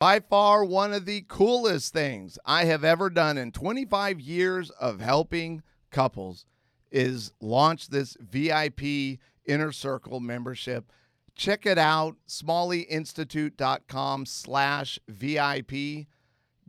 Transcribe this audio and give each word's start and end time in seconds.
By 0.00 0.18
far, 0.20 0.64
one 0.64 0.94
of 0.94 1.04
the 1.04 1.26
coolest 1.28 1.92
things 1.92 2.38
I 2.46 2.64
have 2.64 2.84
ever 2.84 3.10
done 3.10 3.36
in 3.36 3.52
25 3.52 4.18
years 4.18 4.70
of 4.70 4.98
helping 4.98 5.62
couples 5.90 6.46
is 6.90 7.32
launch 7.38 7.88
this 7.88 8.16
VIP 8.18 9.18
Inner 9.44 9.72
Circle 9.72 10.20
membership. 10.20 10.90
Check 11.36 11.66
it 11.66 11.76
out, 11.76 12.16
smalleyinstitute.com 12.26 14.24
slash 14.24 14.98
VIP. 15.06 16.06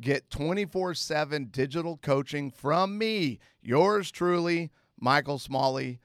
Get 0.02 0.29
24-7 0.29 1.54
digital 1.54 2.00
coaching 2.02 2.52
from 2.52 2.98
me, 2.98 3.39
yours 3.61 4.11
truly, 4.11 4.71
Michael 5.00 5.39
Smalley. 5.39 6.02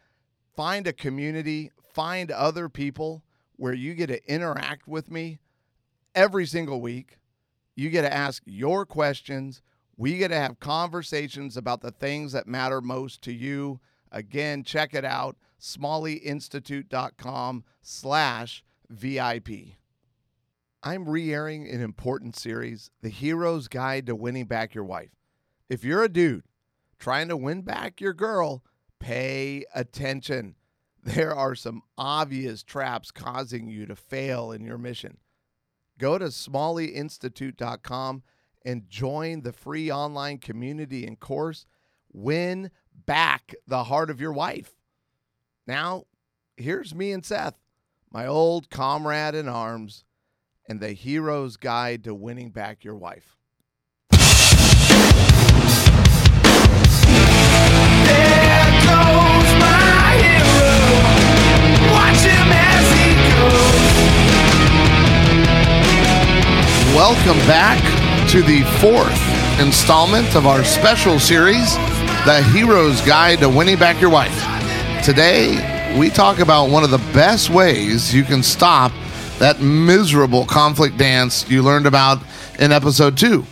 Find 0.54 0.86
a 0.86 0.93
community, 0.93 1.72
find 1.93 2.30
other 2.30 2.68
people 2.68 3.24
where 3.56 3.74
you 3.74 3.95
get 3.95 4.06
to 4.08 4.32
interact 4.32 4.86
with 4.86 5.11
me 5.11 5.40
every 6.16 6.46
single 6.46 6.80
week. 6.80 7.18
You 7.76 7.90
get 7.90 8.02
to 8.02 8.12
ask 8.12 8.42
your 8.46 8.84
questions. 8.84 9.62
We 9.96 10.18
get 10.18 10.29
to 10.29 10.36
have 10.36 10.58
conversations 10.58 11.57
about 11.57 11.82
the 11.82 11.93
things 11.93 12.32
that 12.32 12.48
matter 12.48 12.80
most 12.80 13.22
to 13.22 13.32
you. 13.32 13.79
Again, 14.11 14.64
check 14.64 14.94
it 14.94 15.04
out, 15.04 15.36
smalleyinstitute.com 15.60 17.64
slash 17.82 18.64
VIP. 18.88 19.48
I'm 20.82 21.08
re-airing 21.08 21.68
an 21.68 21.80
important 21.80 22.36
series, 22.36 22.90
The 23.02 23.08
Hero's 23.08 23.68
Guide 23.68 24.07
to 24.07 24.14
Winning 24.14 24.46
Back 24.46 24.74
Your 24.74 24.85
Wife. 24.85 25.10
If 25.68 25.85
you're 25.85 26.04
a 26.04 26.08
dude 26.08 26.44
trying 26.98 27.29
to 27.29 27.36
win 27.36 27.62
back 27.62 28.00
your 28.00 28.14
girl, 28.14 28.62
pay 29.00 29.64
attention. 29.74 30.54
There 31.02 31.35
are 31.35 31.54
some 31.54 31.82
obvious 31.98 32.62
traps 32.62 33.10
causing 33.10 33.69
you 33.69 33.86
to 33.86 33.96
fail 33.96 34.52
in 34.52 34.64
your 34.64 34.78
mission. 34.78 35.19
Go 35.98 36.19
to 36.19 36.27
smalleyinstitute.com 36.27 38.23
and 38.64 38.89
join 38.89 39.42
the 39.42 39.53
free 39.53 39.91
online 39.91 40.39
community 40.39 41.06
and 41.06 41.19
course. 41.19 41.66
Win 42.12 42.70
back 43.06 43.55
the 43.66 43.84
heart 43.84 44.11
of 44.11 44.20
your 44.20 44.33
wife. 44.33 44.72
Now, 45.66 46.05
here's 46.56 46.94
me 46.94 47.12
and 47.12 47.25
Seth, 47.25 47.55
my 48.11 48.27
old 48.27 48.70
comrade 48.70 49.34
in 49.34 49.48
arms, 49.48 50.05
and 50.69 50.80
the 50.80 50.92
hero's 50.92 51.56
guide 51.56 52.05
to 52.05 52.14
winning 52.14 52.50
back 52.50 52.84
your 52.84 52.97
wife. 52.97 53.36
Welcome 67.08 67.38
back 67.46 67.80
to 68.30 68.42
the 68.42 68.64
fourth 68.80 69.60
installment 69.64 70.34
of 70.34 70.44
our 70.44 70.64
special 70.64 71.20
series, 71.20 71.76
The 72.26 72.42
Hero's 72.52 73.00
Guide 73.02 73.38
to 73.38 73.48
Winning 73.48 73.78
Back 73.78 74.00
Your 74.00 74.10
Wife. 74.10 74.34
Today, 75.04 75.96
we 75.96 76.10
talk 76.10 76.40
about 76.40 76.68
one 76.68 76.82
of 76.82 76.90
the 76.90 76.98
best 77.14 77.48
ways 77.48 78.12
you 78.12 78.24
can 78.24 78.42
stop 78.42 78.90
that 79.38 79.60
miserable 79.60 80.46
conflict 80.46 80.98
dance 80.98 81.48
you 81.48 81.62
learned 81.62 81.86
about 81.86 82.24
in 82.58 82.72
episode 82.72 83.16
two. 83.16 83.46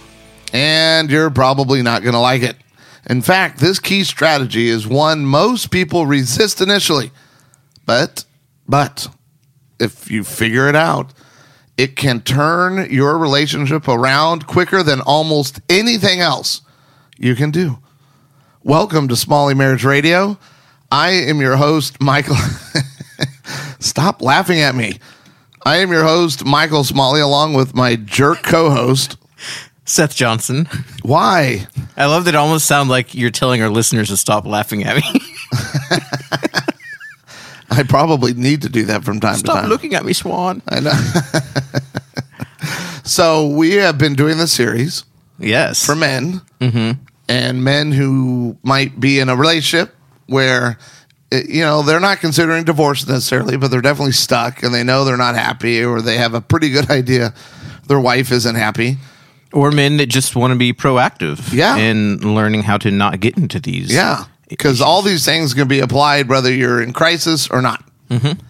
And 0.52 1.08
you're 1.08 1.30
probably 1.30 1.80
not 1.80 2.02
going 2.02 2.14
to 2.14 2.18
like 2.18 2.42
it. 2.42 2.56
In 3.08 3.22
fact, 3.22 3.60
this 3.60 3.78
key 3.78 4.02
strategy 4.02 4.66
is 4.66 4.84
one 4.84 5.24
most 5.24 5.70
people 5.70 6.06
resist 6.06 6.60
initially. 6.60 7.12
But, 7.86 8.24
but, 8.66 9.06
if 9.78 10.10
you 10.10 10.24
figure 10.24 10.68
it 10.68 10.74
out, 10.74 11.12
it 11.76 11.96
can 11.96 12.20
turn 12.20 12.90
your 12.90 13.18
relationship 13.18 13.88
around 13.88 14.46
quicker 14.46 14.82
than 14.82 15.00
almost 15.00 15.60
anything 15.68 16.20
else 16.20 16.62
you 17.16 17.34
can 17.34 17.50
do. 17.50 17.78
Welcome 18.62 19.08
to 19.08 19.16
Smalley 19.16 19.54
Marriage 19.54 19.84
Radio. 19.84 20.38
I 20.90 21.10
am 21.10 21.40
your 21.40 21.56
host, 21.56 22.00
Michael. 22.00 22.36
Stop 23.80 24.22
laughing 24.22 24.60
at 24.60 24.74
me. 24.74 24.98
I 25.66 25.78
am 25.78 25.90
your 25.90 26.04
host, 26.04 26.44
Michael 26.44 26.84
Smalley, 26.84 27.20
along 27.20 27.54
with 27.54 27.74
my 27.74 27.96
jerk 27.96 28.42
co 28.42 28.70
host. 28.70 29.16
Seth 29.84 30.14
Johnson. 30.14 30.66
Why? 31.02 31.66
I 31.96 32.06
love 32.06 32.24
that 32.24 32.34
it 32.34 32.38
almost 32.38 32.66
sound 32.66 32.88
like 32.88 33.14
you're 33.14 33.30
telling 33.30 33.60
our 33.62 33.68
listeners 33.68 34.08
to 34.08 34.16
stop 34.16 34.46
laughing 34.46 34.84
at 34.84 34.96
me. 34.96 35.20
I 37.70 37.82
probably 37.82 38.34
need 38.34 38.62
to 38.62 38.68
do 38.68 38.84
that 38.86 39.04
from 39.04 39.20
time 39.20 39.36
to 39.36 39.42
time. 39.42 39.56
stop 39.58 39.68
looking 39.68 39.94
at 39.94 40.04
me, 40.04 40.12
Swan. 40.12 40.62
I 40.68 40.80
know. 40.80 40.92
so, 43.04 43.48
we 43.48 43.72
have 43.74 43.98
been 43.98 44.14
doing 44.14 44.38
the 44.38 44.46
series 44.46 45.04
Yes. 45.38 45.84
for 45.84 45.94
men 45.94 46.40
and 47.28 47.64
men 47.64 47.92
who 47.92 48.56
might 48.62 48.98
be 49.00 49.18
in 49.18 49.28
a 49.28 49.36
relationship 49.36 49.94
where 50.26 50.78
eh, 51.32 51.42
you 51.48 51.60
know 51.62 51.82
they're 51.82 52.00
not 52.00 52.18
considering 52.20 52.64
divorce 52.64 53.06
necessarily 53.06 53.56
but 53.58 53.70
they're 53.70 53.82
definitely 53.82 54.12
stuck 54.12 54.62
and 54.62 54.72
they 54.72 54.82
know 54.84 55.04
they're 55.04 55.16
not 55.18 55.34
happy 55.34 55.84
or 55.84 56.00
they 56.00 56.16
have 56.16 56.32
a 56.34 56.40
pretty 56.40 56.70
good 56.70 56.90
idea 57.00 57.34
their 57.88 58.00
wife 58.00 58.30
isn't 58.32 58.54
happy 58.54 58.96
or 59.52 59.70
men 59.70 59.96
that 59.98 60.06
just 60.06 60.34
want 60.36 60.52
to 60.52 60.58
be 60.58 60.72
proactive 60.72 61.52
Yeah. 61.52 61.76
in 61.76 62.34
learning 62.34 62.62
how 62.62 62.78
to 62.78 62.90
not 62.90 63.20
get 63.20 63.36
into 63.36 63.60
these. 63.60 63.92
yeah 63.92 64.24
because 64.56 64.80
all 64.80 65.02
these 65.02 65.24
things 65.24 65.52
can 65.52 65.66
be 65.66 65.80
applied 65.80 66.28
whether 66.28 66.52
you're 66.52 66.80
in 66.80 66.92
crisis 66.92 67.48
or 67.48 67.60
not 67.60 67.84
mm-hmm. 68.08 68.40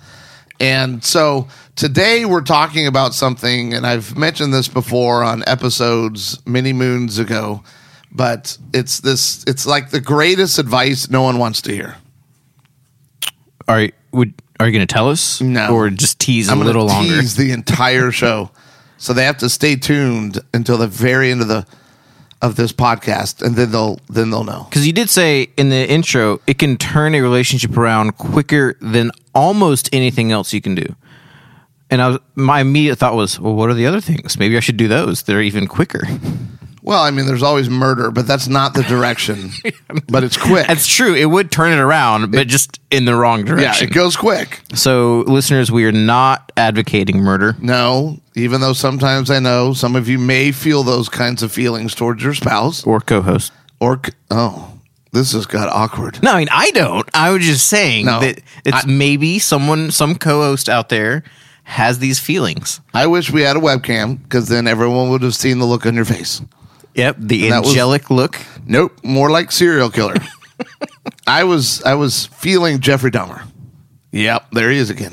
and 0.61 1.03
so 1.03 1.49
today 1.77 2.25
we're 2.25 2.43
talking 2.43 2.87
about 2.87 3.15
something 3.15 3.73
and 3.73 3.87
i've 3.87 4.17
mentioned 4.17 4.53
this 4.53 4.69
before 4.69 5.25
on 5.25 5.43
episodes 5.47 6.39
many 6.47 6.73
moons 6.73 7.19
ago 7.19 7.63
but 8.13 8.59
it's 8.73 9.01
this 9.01 9.45
it's 9.47 9.67
like 9.67 9.91
the 9.91 10.01
greatest 10.01 10.59
advice 10.59 11.09
no 11.09 11.23
one 11.23 11.39
wants 11.39 11.63
to 11.63 11.73
hear 11.73 11.97
Are 13.67 13.83
you, 13.83 13.93
would 14.13 14.35
are 14.61 14.67
you 14.67 14.73
going 14.73 14.87
to 14.87 14.93
tell 14.93 15.11
us? 15.11 15.41
No. 15.41 15.75
Or 15.75 15.91
just 15.91 16.21
tease 16.21 16.49
I'm 16.49 16.63
a 16.63 16.65
little 16.65 16.87
longer? 16.87 17.21
tease 17.21 17.35
the 17.35 17.51
entire 17.51 18.13
show, 18.13 18.51
so 18.99 19.13
they 19.13 19.25
have 19.25 19.39
to 19.39 19.49
stay 19.49 19.75
tuned 19.75 20.39
until 20.53 20.79
the 20.79 20.87
very 20.87 21.31
end 21.33 21.41
of 21.41 21.49
the 21.49 21.67
of 22.45 22.57
this 22.57 22.73
podcast, 22.73 23.41
and 23.41 23.57
then 23.57 23.71
they'll 23.73 23.99
then 24.09 24.31
they'll 24.31 24.45
know. 24.45 24.67
Because 24.69 24.87
you 24.87 24.93
did 24.93 25.09
say 25.09 25.49
in 25.57 25.71
the 25.71 25.91
intro, 25.91 26.41
it 26.47 26.59
can 26.59 26.77
turn 26.77 27.15
a 27.15 27.21
relationship 27.23 27.77
around 27.77 28.19
quicker 28.19 28.77
than 28.81 29.11
almost 29.35 29.89
anything 29.93 30.31
else 30.31 30.53
you 30.53 30.61
can 30.61 30.75
do. 30.75 30.95
And 31.91 32.03
I 32.03 32.09
was, 32.09 32.19
my 32.35 32.61
immediate 32.61 32.97
thought 32.97 33.15
was, 33.15 33.41
well, 33.41 33.55
what 33.55 33.71
are 33.71 33.75
the 33.75 33.87
other 33.87 34.01
things? 34.01 34.39
Maybe 34.39 34.57
I 34.57 34.61
should 34.61 34.77
do 34.77 34.89
those. 34.89 35.23
They're 35.23 35.43
even 35.43 35.67
quicker. 35.67 36.07
Well, 36.85 37.03
I 37.03 37.11
mean, 37.11 37.27
there's 37.27 37.43
always 37.43 37.71
murder, 37.71 38.11
but 38.11 38.27
that's 38.27 38.47
not 38.47 38.75
the 38.75 38.83
direction. 38.83 39.51
but 40.09 40.23
it's 40.23 40.37
quick. 40.37 40.67
That's 40.67 40.87
true. 40.87 41.15
It 41.15 41.25
would 41.25 41.51
turn 41.51 41.73
it 41.73 41.79
around, 41.81 42.31
but 42.31 42.47
just 42.47 42.79
in 42.91 43.07
the 43.07 43.15
wrong 43.17 43.45
direction. 43.45 43.89
yeah, 43.89 43.91
it 43.91 43.95
goes 43.95 44.17
quick. 44.17 44.61
so, 44.75 45.21
listeners, 45.27 45.73
we 45.73 45.87
are 45.87 45.93
not 45.93 46.53
advocating 46.59 47.19
murder. 47.23 47.57
No, 47.59 48.19
even 48.37 48.61
though 48.61 48.75
sometimes 48.75 49.31
I 49.31 49.39
know 49.39 49.73
some 49.73 49.97
of 49.97 50.09
you 50.11 50.19
may 50.19 50.53
feel 50.53 50.83
those 50.83 51.09
kinds 51.09 51.43
of 51.43 51.51
feelings 51.51 51.95
towards 51.95 52.23
your 52.23 52.35
spouse, 52.35 52.87
or 52.87 53.01
co-host. 53.01 53.51
or 53.81 53.99
c- 54.05 54.13
oh, 54.31 54.79
this 55.13 55.33
has 55.33 55.47
got 55.47 55.71
awkward. 55.71 56.23
No, 56.23 56.33
I 56.33 56.39
mean 56.41 56.49
I 56.53 56.71
don't. 56.73 57.09
I 57.15 57.31
was 57.31 57.47
just 57.47 57.67
saying 57.67 58.05
No, 58.05 58.21
that 58.21 58.43
it's 58.67 58.85
maybe 58.87 59.39
someone, 59.39 59.91
some 59.91 60.17
co-host 60.17 60.69
out 60.69 60.91
there, 60.91 61.23
has 61.63 61.99
these 61.99 62.19
feelings. 62.21 62.81
I 62.93 63.07
wish 63.07 63.31
we 63.31 63.41
had 63.41 63.57
a 63.57 63.61
webcam 63.61 64.23
because 64.23 64.49
then 64.49 64.67
everyone 64.67 65.09
would 65.09 65.23
have 65.23 65.35
seen 65.35 65.61
the 65.61 65.65
look 65.65 65.87
on 65.87 65.95
your 65.95 66.05
face. 66.05 66.43
Yep, 66.95 67.17
the 67.19 67.51
was- 67.51 67.69
angelic 67.69 68.11
look. 68.11 68.39
Nope, 68.67 68.99
more 69.03 69.31
like 69.31 69.53
serial 69.53 69.91
killer. 69.91 70.15
I 71.27 71.45
was 71.45 71.83
I 71.83 71.95
was 71.95 72.27
feeling 72.27 72.81
Jeffrey 72.81 73.11
Dahmer. 73.11 73.47
Yep, 74.13 74.53
there 74.53 74.71
he 74.71 74.79
is 74.79 74.91
again. 74.91 75.13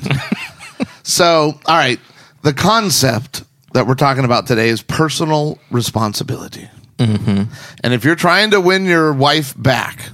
so, 1.03 1.59
all 1.65 1.77
right, 1.77 1.99
the 2.43 2.53
concept 2.53 3.43
that 3.73 3.87
we're 3.87 3.95
talking 3.95 4.25
about 4.25 4.47
today 4.47 4.69
is 4.69 4.81
personal 4.81 5.57
responsibility. 5.71 6.69
Mm-hmm. 6.97 7.43
And 7.83 7.93
if 7.93 8.05
you're 8.05 8.15
trying 8.15 8.51
to 8.51 8.61
win 8.61 8.85
your 8.85 9.11
wife 9.11 9.55
back, 9.57 10.09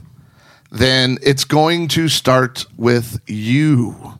then 0.71 1.17
it's 1.21 1.43
going 1.43 1.89
to 1.89 2.07
start 2.07 2.65
with 2.77 3.19
you. 3.27 4.19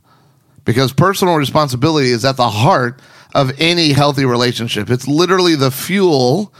Because 0.65 0.91
personal 0.91 1.35
responsibility 1.35 2.09
is 2.09 2.25
at 2.25 2.35
the 2.35 2.49
heart 2.49 2.99
of 3.33 3.53
any 3.57 3.93
healthy 3.93 4.25
relationship. 4.25 4.89
It's 4.89 5.07
literally 5.07 5.55
the 5.55 5.71
fuel 5.71 6.53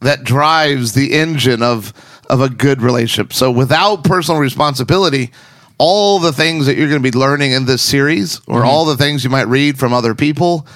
that 0.00 0.24
drives 0.24 0.92
the 0.92 1.12
engine 1.14 1.62
of 1.62 1.92
of 2.28 2.40
a 2.40 2.48
good 2.48 2.80
relationship. 2.80 3.32
So 3.32 3.50
without 3.50 4.04
personal 4.04 4.40
responsibility, 4.40 5.32
all 5.78 6.20
the 6.20 6.32
things 6.32 6.66
that 6.66 6.76
you're 6.76 6.88
going 6.88 7.02
to 7.02 7.10
be 7.10 7.18
learning 7.18 7.52
in 7.52 7.64
this 7.66 7.82
series 7.82 8.38
or 8.46 8.60
mm-hmm. 8.60 8.68
all 8.68 8.84
the 8.84 8.96
things 8.96 9.24
you 9.24 9.30
might 9.30 9.48
read 9.48 9.78
from 9.78 9.92
other 9.92 10.14
people, 10.14 10.66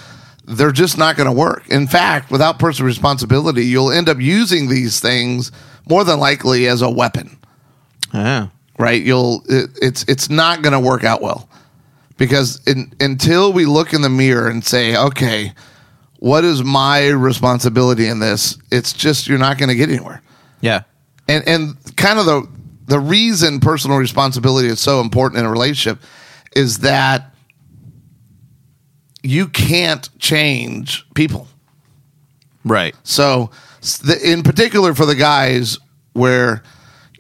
they're 0.47 0.73
just 0.73 0.99
not 0.99 1.17
going 1.17 1.29
to 1.29 1.33
work. 1.33 1.69
In 1.69 1.87
fact, 1.87 2.31
without 2.31 2.59
personal 2.59 2.87
responsibility, 2.87 3.67
you'll 3.67 3.93
end 3.93 4.09
up 4.09 4.19
using 4.19 4.69
these 4.69 4.99
things 5.01 5.53
more 5.89 6.03
than 6.05 6.19
likely 6.19 6.67
as 6.67 6.83
a 6.83 6.91
weapon 6.91 7.39
Yeah. 8.13 8.49
right? 8.79 9.01
You'll 9.03 9.43
it, 9.49 9.71
it's 9.81 10.05
it's 10.09 10.29
not 10.31 10.63
going 10.63 10.73
to 10.73 10.81
work 10.81 11.05
out 11.05 11.23
well 11.23 11.49
because 12.17 12.61
in, 12.67 12.93
until 13.01 13.53
we 13.53 13.67
look 13.67 13.93
in 13.93 14.03
the 14.03 14.09
mirror 14.09 14.49
and 14.49 14.65
say, 14.65 14.97
okay, 14.97 15.53
what 16.25 16.43
is 16.43 16.65
my 16.65 17.09
responsibility 17.09 18.09
in 18.09 18.19
this? 18.19 18.57
It's 18.73 18.95
just 18.95 19.27
you're 19.27 19.37
not 19.37 19.59
going 19.59 19.69
to 19.69 19.75
get 19.75 19.91
anywhere. 19.91 20.23
Yeah. 20.63 20.85
And 21.29 21.47
and 21.47 21.97
kind 21.99 22.19
of 22.19 22.25
the 22.25 22.49
the 22.87 22.99
reason 22.99 23.61
personal 23.61 23.99
responsibility 23.99 24.69
is 24.69 24.81
so 24.81 25.03
important 25.03 25.41
in 25.41 25.45
a 25.45 25.51
relationship 25.51 26.03
is 26.57 26.79
that 26.79 27.35
you 29.23 29.49
can't 29.49 30.09
change 30.19 31.05
people. 31.15 31.47
Right. 32.65 32.95
So, 33.03 33.51
in 34.25 34.43
particular 34.43 34.95
for 34.95 35.05
the 35.05 35.15
guys 35.15 35.79
where 36.15 36.63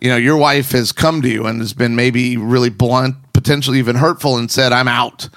you 0.01 0.09
know 0.09 0.17
your 0.17 0.39
wife 0.39 0.73
has 0.73 0.93
come 0.93 1.21
to 1.21 1.29
you 1.29 1.45
and 1.45 1.61
has 1.61 1.75
been 1.75 1.95
maybe 1.95 2.39
really 2.39 2.71
blunt, 2.71 3.17
potentially 3.35 3.81
even 3.81 3.97
hurtful, 3.97 4.39
and 4.39 4.51
said, 4.51 4.73
"I'm 4.73 4.89
out. 4.89 5.29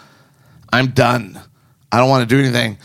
I'm 0.72 0.92
done. 0.92 1.38
I 1.92 1.98
don't 1.98 2.10
want 2.10 2.30
to 2.30 2.34
do 2.34 2.42
anything." 2.42 2.78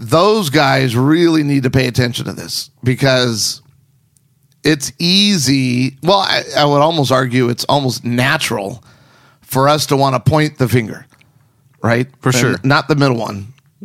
Those 0.00 0.48
guys 0.48 0.96
really 0.96 1.42
need 1.42 1.64
to 1.64 1.70
pay 1.70 1.86
attention 1.86 2.24
to 2.24 2.32
this 2.32 2.70
because 2.82 3.60
it's 4.64 4.92
easy. 4.98 5.98
Well, 6.02 6.20
I, 6.20 6.42
I 6.56 6.64
would 6.64 6.80
almost 6.80 7.12
argue 7.12 7.50
it's 7.50 7.64
almost 7.64 8.02
natural 8.04 8.82
for 9.42 9.68
us 9.68 9.86
to 9.86 9.96
want 9.98 10.14
to 10.16 10.30
point 10.30 10.56
the 10.56 10.68
finger, 10.68 11.06
right? 11.82 12.06
For 12.22 12.30
And 12.30 12.36
sure. 12.38 12.56
Not 12.64 12.88
the 12.88 12.96
middle 12.96 13.18
one. 13.18 13.52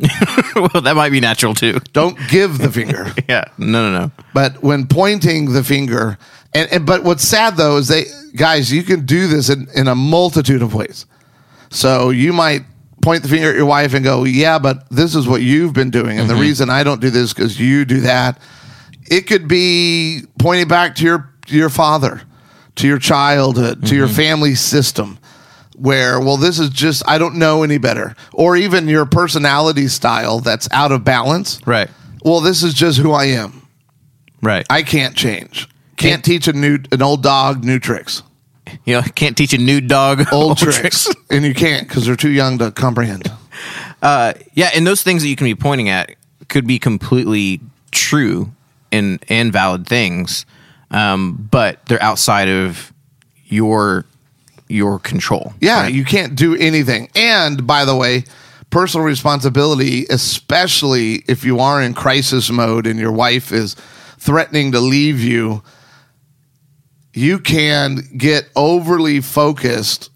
well, 0.56 0.82
that 0.82 0.94
might 0.96 1.10
be 1.10 1.20
natural 1.20 1.54
too. 1.54 1.80
Don't 1.92 2.18
give 2.28 2.58
the 2.58 2.70
finger. 2.70 3.12
Yeah. 3.28 3.44
No, 3.58 3.90
no, 3.90 3.98
no. 3.98 4.10
But 4.32 4.62
when 4.62 4.86
pointing 4.86 5.52
the 5.52 5.64
finger, 5.64 6.16
and, 6.54 6.70
and 6.72 6.86
but 6.86 7.02
what's 7.02 7.26
sad 7.26 7.56
though 7.56 7.76
is 7.76 7.88
they 7.88 8.04
guys, 8.36 8.72
you 8.72 8.82
can 8.84 9.04
do 9.04 9.26
this 9.26 9.50
in, 9.50 9.66
in 9.74 9.88
a 9.88 9.94
multitude 9.94 10.62
of 10.62 10.72
ways. 10.74 11.04
So 11.70 12.10
you 12.10 12.32
might 12.32 12.62
point 13.06 13.22
the 13.22 13.28
finger 13.28 13.50
at 13.50 13.56
your 13.56 13.66
wife 13.66 13.94
and 13.94 14.04
go, 14.04 14.24
"Yeah, 14.24 14.58
but 14.58 14.90
this 14.90 15.14
is 15.14 15.28
what 15.28 15.40
you've 15.40 15.72
been 15.72 15.90
doing, 15.90 16.18
and 16.18 16.28
the 16.28 16.34
mm-hmm. 16.34 16.42
reason 16.42 16.70
I 16.70 16.82
don't 16.82 17.00
do 17.00 17.08
this 17.08 17.32
because 17.32 17.58
you 17.58 17.84
do 17.84 18.00
that." 18.00 18.40
It 19.08 19.28
could 19.28 19.46
be 19.46 20.22
pointing 20.40 20.66
back 20.66 20.96
to 20.96 21.04
your 21.04 21.32
your 21.46 21.70
father, 21.70 22.22
to 22.74 22.88
your 22.88 22.98
childhood, 22.98 23.86
to 23.86 23.94
your 23.94 24.08
mm-hmm. 24.08 24.16
family 24.16 24.54
system, 24.56 25.20
where 25.76 26.18
well, 26.18 26.36
this 26.36 26.58
is 26.58 26.68
just 26.68 27.04
I 27.06 27.18
don't 27.18 27.36
know 27.36 27.62
any 27.62 27.78
better, 27.78 28.16
or 28.32 28.56
even 28.56 28.88
your 28.88 29.06
personality 29.06 29.86
style 29.86 30.40
that's 30.40 30.68
out 30.72 30.90
of 30.90 31.04
balance. 31.04 31.60
Right. 31.64 31.88
Well, 32.24 32.40
this 32.40 32.64
is 32.64 32.74
just 32.74 32.98
who 32.98 33.12
I 33.12 33.26
am. 33.26 33.68
Right. 34.42 34.66
I 34.68 34.82
can't 34.82 35.14
change. 35.14 35.68
Can't 35.96 36.24
teach 36.24 36.48
a 36.48 36.52
new 36.52 36.80
an 36.90 37.02
old 37.02 37.22
dog 37.22 37.62
new 37.62 37.78
tricks. 37.78 38.24
You 38.84 38.94
know, 38.94 39.02
can't 39.14 39.36
teach 39.36 39.52
a 39.52 39.58
new 39.58 39.80
dog 39.80 40.26
Old 40.32 40.58
tricks. 40.58 41.08
and 41.30 41.44
you 41.44 41.54
can't 41.54 41.86
because 41.88 42.06
they're 42.06 42.16
too 42.16 42.30
young 42.30 42.58
to 42.58 42.70
comprehend. 42.70 43.30
Uh, 44.02 44.34
yeah, 44.54 44.70
and 44.74 44.86
those 44.86 45.02
things 45.02 45.22
that 45.22 45.28
you 45.28 45.36
can 45.36 45.46
be 45.46 45.54
pointing 45.54 45.88
at 45.88 46.14
could 46.48 46.66
be 46.66 46.78
completely 46.78 47.60
true 47.90 48.52
and 48.92 49.24
and 49.28 49.52
valid 49.52 49.86
things, 49.86 50.46
um, 50.90 51.48
but 51.50 51.84
they're 51.86 52.02
outside 52.02 52.48
of 52.48 52.92
your 53.46 54.04
your 54.68 54.98
control. 54.98 55.54
Yeah, 55.60 55.82
right? 55.82 55.94
you 55.94 56.04
can't 56.04 56.34
do 56.34 56.54
anything. 56.56 57.08
And 57.14 57.66
by 57.66 57.84
the 57.84 57.96
way, 57.96 58.24
personal 58.70 59.06
responsibility, 59.06 60.06
especially 60.10 61.24
if 61.28 61.44
you 61.44 61.60
are 61.60 61.80
in 61.82 61.94
crisis 61.94 62.50
mode 62.50 62.86
and 62.86 62.98
your 62.98 63.12
wife 63.12 63.52
is 63.52 63.74
threatening 64.18 64.72
to 64.72 64.80
leave 64.80 65.20
you, 65.20 65.62
you 67.16 67.38
can 67.38 67.96
get 68.16 68.46
overly 68.54 69.22
focused 69.22 70.10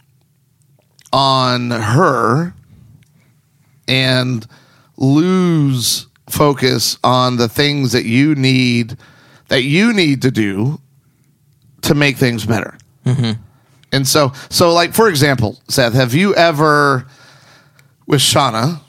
on 1.13 1.71
her 1.71 2.53
and 3.89 4.47
lose 4.99 6.07
focus 6.29 6.99
on 7.03 7.37
the 7.37 7.49
things 7.49 7.93
that 7.93 8.05
you 8.05 8.35
need 8.35 8.99
that 9.49 9.63
you 9.63 9.93
need 9.95 10.23
to 10.23 10.31
do 10.31 10.79
to 11.83 11.95
make 11.95 12.19
things 12.19 12.45
better. 12.45 12.77
Mm-hmm. 13.07 13.41
And 13.93 14.07
so, 14.07 14.33
so 14.51 14.73
like 14.73 14.93
for 14.93 15.09
example, 15.09 15.59
Seth, 15.69 15.95
have 15.95 16.15
you 16.15 16.35
ever 16.35 17.07
with 18.07 18.21
Shauna, 18.21 18.81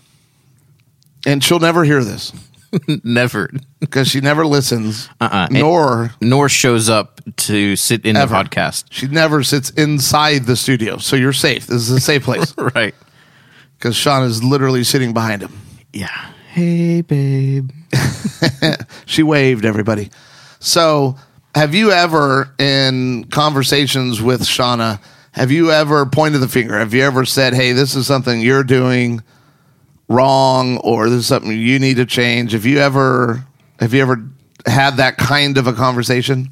and 1.25 1.42
she'll 1.42 1.60
never 1.60 1.86
hear 1.86 2.04
this 2.04 2.34
never, 3.03 3.50
because 3.79 4.07
she 4.07 4.21
never 4.21 4.45
listens, 4.45 5.09
Uh-uh. 5.19 5.47
nor 5.51 6.12
nor 6.21 6.47
shows 6.50 6.89
up 6.89 7.19
to 7.38 7.75
sit 7.75 8.06
in 8.06 8.15
ever 8.15 8.33
the 8.33 8.44
podcast. 8.50 8.85
She 8.89 9.07
never 9.07 9.44
sits 9.44 9.69
inside 9.71 10.45
the 10.45 10.56
studio, 10.56 10.97
so 10.97 11.15
you're 11.15 11.33
safe. 11.33 11.68
This 11.68 11.81
is 11.83 11.91
a 11.91 12.00
safe 12.00 12.23
place 12.23 12.53
Right. 12.75 12.95
because 13.77 13.95
Shauna's 13.95 14.44
literally 14.44 14.83
sitting 14.83 15.13
behind 15.13 15.41
him. 15.41 15.51
Yeah. 15.94 16.31
Hey, 16.51 17.01
babe. 17.01 17.71
She 19.06 19.24
waved 19.24 19.65
everybody. 19.65 20.09
So, 20.59 21.17
have 21.56 21.75
you 21.75 21.91
ever, 21.91 22.53
in 22.59 23.25
conversations 23.25 24.21
with 24.21 24.41
Shauna, 24.44 25.01
have 25.33 25.51
you 25.51 25.71
ever 25.71 26.06
pointed 26.06 26.39
the 26.39 26.47
finger? 26.47 26.77
Have 26.77 26.94
you 26.94 27.03
ever 27.03 27.25
said, 27.25 27.53
"Hey, 27.53 27.74
this 27.74 27.95
is 27.95 28.07
something 28.07 28.39
you're 28.39 28.63
doing 28.63 29.21
wrong," 30.12 30.78
or 30.78 31.10
"This 31.10 31.19
is 31.19 31.28
something 31.28 31.52
you 31.52 31.80
need 31.80 31.98
to 31.98 32.06
change"? 32.06 32.52
Have 32.52 32.66
you 32.66 32.80
ever, 32.80 33.46
have 33.80 33.94
you 33.94 34.02
ever 34.02 34.24
had 34.66 34.98
that 34.98 35.18
kind 35.18 35.58
of 35.58 35.68
a 35.68 35.74
conversation? 35.74 36.50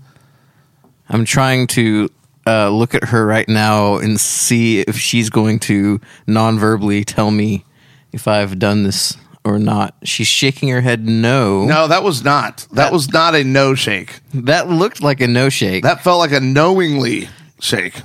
I'm 1.09 1.25
trying 1.25 1.67
to 1.67 2.09
uh, 2.47 2.69
look 2.69 2.95
at 2.95 3.05
her 3.05 3.25
right 3.25 3.47
now 3.49 3.97
and 3.97 4.19
see 4.19 4.79
if 4.81 4.97
she's 4.97 5.29
going 5.29 5.59
to 5.59 5.99
non-verbally 6.27 7.03
tell 7.03 7.31
me 7.31 7.65
if 8.11 8.27
I've 8.27 8.59
done 8.59 8.83
this 8.83 9.15
or 9.43 9.57
not. 9.59 9.95
She's 10.03 10.27
shaking 10.27 10.69
her 10.69 10.81
head 10.81 11.07
no. 11.07 11.65
No, 11.65 11.87
that 11.87 12.03
was 12.03 12.23
not. 12.23 12.67
That 12.73 12.91
was 12.91 13.11
not 13.11 13.35
a 13.35 13.43
no 13.43 13.73
shake. 13.75 14.19
That 14.33 14.69
looked 14.69 15.01
like 15.01 15.21
a 15.21 15.27
no 15.27 15.49
shake. 15.49 15.83
That 15.83 16.03
felt 16.03 16.19
like 16.19 16.31
a 16.31 16.39
knowingly 16.39 17.29
shake. 17.59 18.01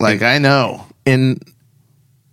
Like 0.00 0.22
I 0.22 0.38
know. 0.38 0.86
and 1.06 1.42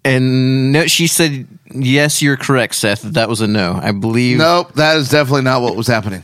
and 0.04 0.72
no, 0.72 0.88
she 0.88 1.06
said, 1.08 1.48
"Yes, 1.84 2.22
you're 2.22 2.38
correct, 2.38 2.76
Seth. 2.76 3.02
That 3.02 3.30
was 3.30 3.42
a 3.42 3.48
no. 3.48 3.80
I 3.82 3.92
believe. 3.92 4.38
Nope, 4.38 4.74
that 4.74 4.98
is 4.98 5.10
definitely 5.10 5.44
not 5.44 5.62
what 5.62 5.76
was 5.76 5.88
happening. 5.88 6.24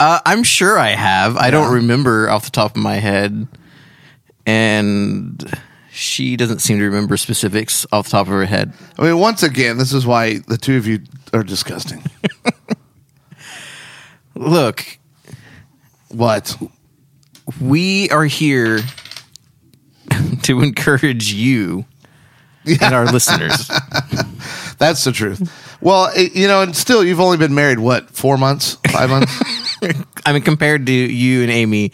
Uh, 0.00 0.20
I'm 0.26 0.42
sure 0.42 0.78
I 0.78 0.90
have. 0.90 1.36
I 1.36 1.50
don't 1.50 1.72
remember 1.72 2.28
off 2.28 2.44
the 2.44 2.50
top 2.50 2.76
of 2.76 2.82
my 2.82 2.96
head, 2.96 3.46
and 4.44 5.60
she 5.92 6.36
doesn't 6.36 6.58
seem 6.60 6.78
to 6.78 6.84
remember 6.84 7.16
specifics 7.16 7.86
off 7.92 8.06
the 8.06 8.10
top 8.12 8.26
of 8.26 8.32
her 8.32 8.44
head. 8.44 8.72
I 8.98 9.02
mean, 9.02 9.18
once 9.18 9.44
again, 9.44 9.78
this 9.78 9.92
is 9.92 10.04
why 10.04 10.38
the 10.48 10.56
two 10.56 10.76
of 10.76 10.86
you 10.88 11.00
are 11.32 11.44
disgusting. 11.44 12.02
Look, 14.34 14.98
What? 16.08 16.56
we 17.60 18.08
are 18.10 18.24
here 18.24 18.80
to 20.42 20.62
encourage 20.62 21.32
you 21.32 21.84
and 22.66 22.94
our 22.94 23.06
listeners. 23.06 23.70
That's 24.78 25.04
the 25.04 25.12
truth. 25.12 25.50
Well, 25.80 26.10
it, 26.16 26.34
you 26.34 26.46
know, 26.48 26.62
and 26.62 26.74
still, 26.76 27.04
you've 27.04 27.20
only 27.20 27.36
been 27.36 27.54
married 27.54 27.78
what 27.78 28.10
four 28.10 28.36
months, 28.38 28.76
five 28.90 29.10
months, 29.10 29.32
I 30.26 30.32
mean, 30.32 30.42
compared 30.42 30.86
to 30.86 30.92
you 30.92 31.42
and 31.42 31.50
Amy, 31.50 31.92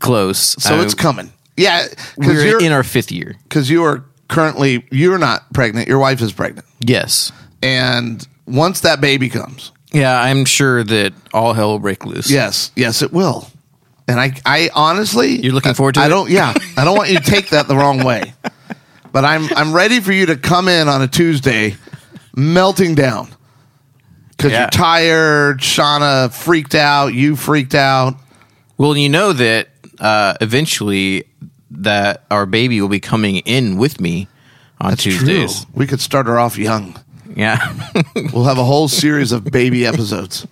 close. 0.00 0.38
so 0.62 0.80
it's 0.80 0.94
coming. 0.94 1.32
Yeah, 1.56 1.86
because 2.16 2.16
we're 2.36 2.46
you're 2.46 2.62
in 2.62 2.72
our 2.72 2.82
fifth 2.84 3.10
year. 3.12 3.36
because 3.44 3.68
you 3.70 3.84
are 3.84 4.04
currently 4.28 4.86
you're 4.90 5.18
not 5.18 5.52
pregnant. 5.52 5.88
Your 5.88 5.98
wife 5.98 6.20
is 6.20 6.32
pregnant, 6.32 6.66
Yes. 6.80 7.32
and 7.62 8.26
once 8.46 8.80
that 8.80 9.00
baby 9.00 9.28
comes, 9.28 9.72
Yeah, 9.92 10.20
I'm 10.20 10.44
sure 10.44 10.84
that 10.84 11.12
all 11.34 11.52
hell 11.54 11.70
will 11.70 11.78
break 11.80 12.04
loose. 12.06 12.30
yes, 12.30 12.70
yes, 12.76 13.02
it 13.02 13.12
will. 13.12 13.50
And 14.06 14.18
I, 14.18 14.32
I 14.46 14.70
honestly, 14.74 15.36
You're 15.42 15.52
looking 15.52 15.74
forward 15.74 15.96
to 15.96 16.00
I 16.00 16.06
it? 16.06 16.08
don't. 16.08 16.30
Yeah, 16.30 16.54
I 16.78 16.84
don't 16.84 16.96
want 16.96 17.10
you 17.10 17.18
to 17.18 17.24
take 17.24 17.50
that 17.50 17.68
the 17.68 17.76
wrong 17.76 18.02
way. 18.04 18.32
But 19.12 19.24
I'm 19.24 19.52
I'm 19.54 19.72
ready 19.74 20.00
for 20.00 20.12
you 20.12 20.26
to 20.26 20.36
come 20.36 20.68
in 20.68 20.86
on 20.88 21.02
a 21.02 21.08
Tuesday, 21.08 21.76
melting 22.38 22.94
down 22.94 23.28
because 24.30 24.52
Yeah. 24.52 24.60
you're 24.62 24.70
tired. 24.70 25.60
Shauna 25.60 26.32
freaked 26.32 26.74
out. 26.74 27.08
You 27.14 27.34
freaked 27.36 27.74
out. 27.74 28.14
Well, 28.76 28.96
you 28.96 29.08
know 29.08 29.32
that 29.32 29.68
uh, 29.98 30.34
eventually 30.40 31.24
that 31.70 32.24
our 32.30 32.46
baby 32.46 32.80
will 32.80 32.88
be 32.88 33.00
coming 33.00 33.38
in 33.38 33.76
with 33.76 34.00
me 34.00 34.28
on 34.80 34.90
That's 34.90 35.02
Tuesdays. 35.02 35.64
true. 35.64 35.70
We 35.74 35.86
could 35.86 36.00
start 36.00 36.26
her 36.26 36.38
off 36.38 36.56
young. 36.56 36.96
Yeah. 37.34 37.74
We'll 38.32 38.44
have 38.44 38.58
a 38.58 38.64
whole 38.64 38.88
series 38.88 39.32
of 39.32 39.44
baby 39.44 39.84
episodes. 39.86 40.46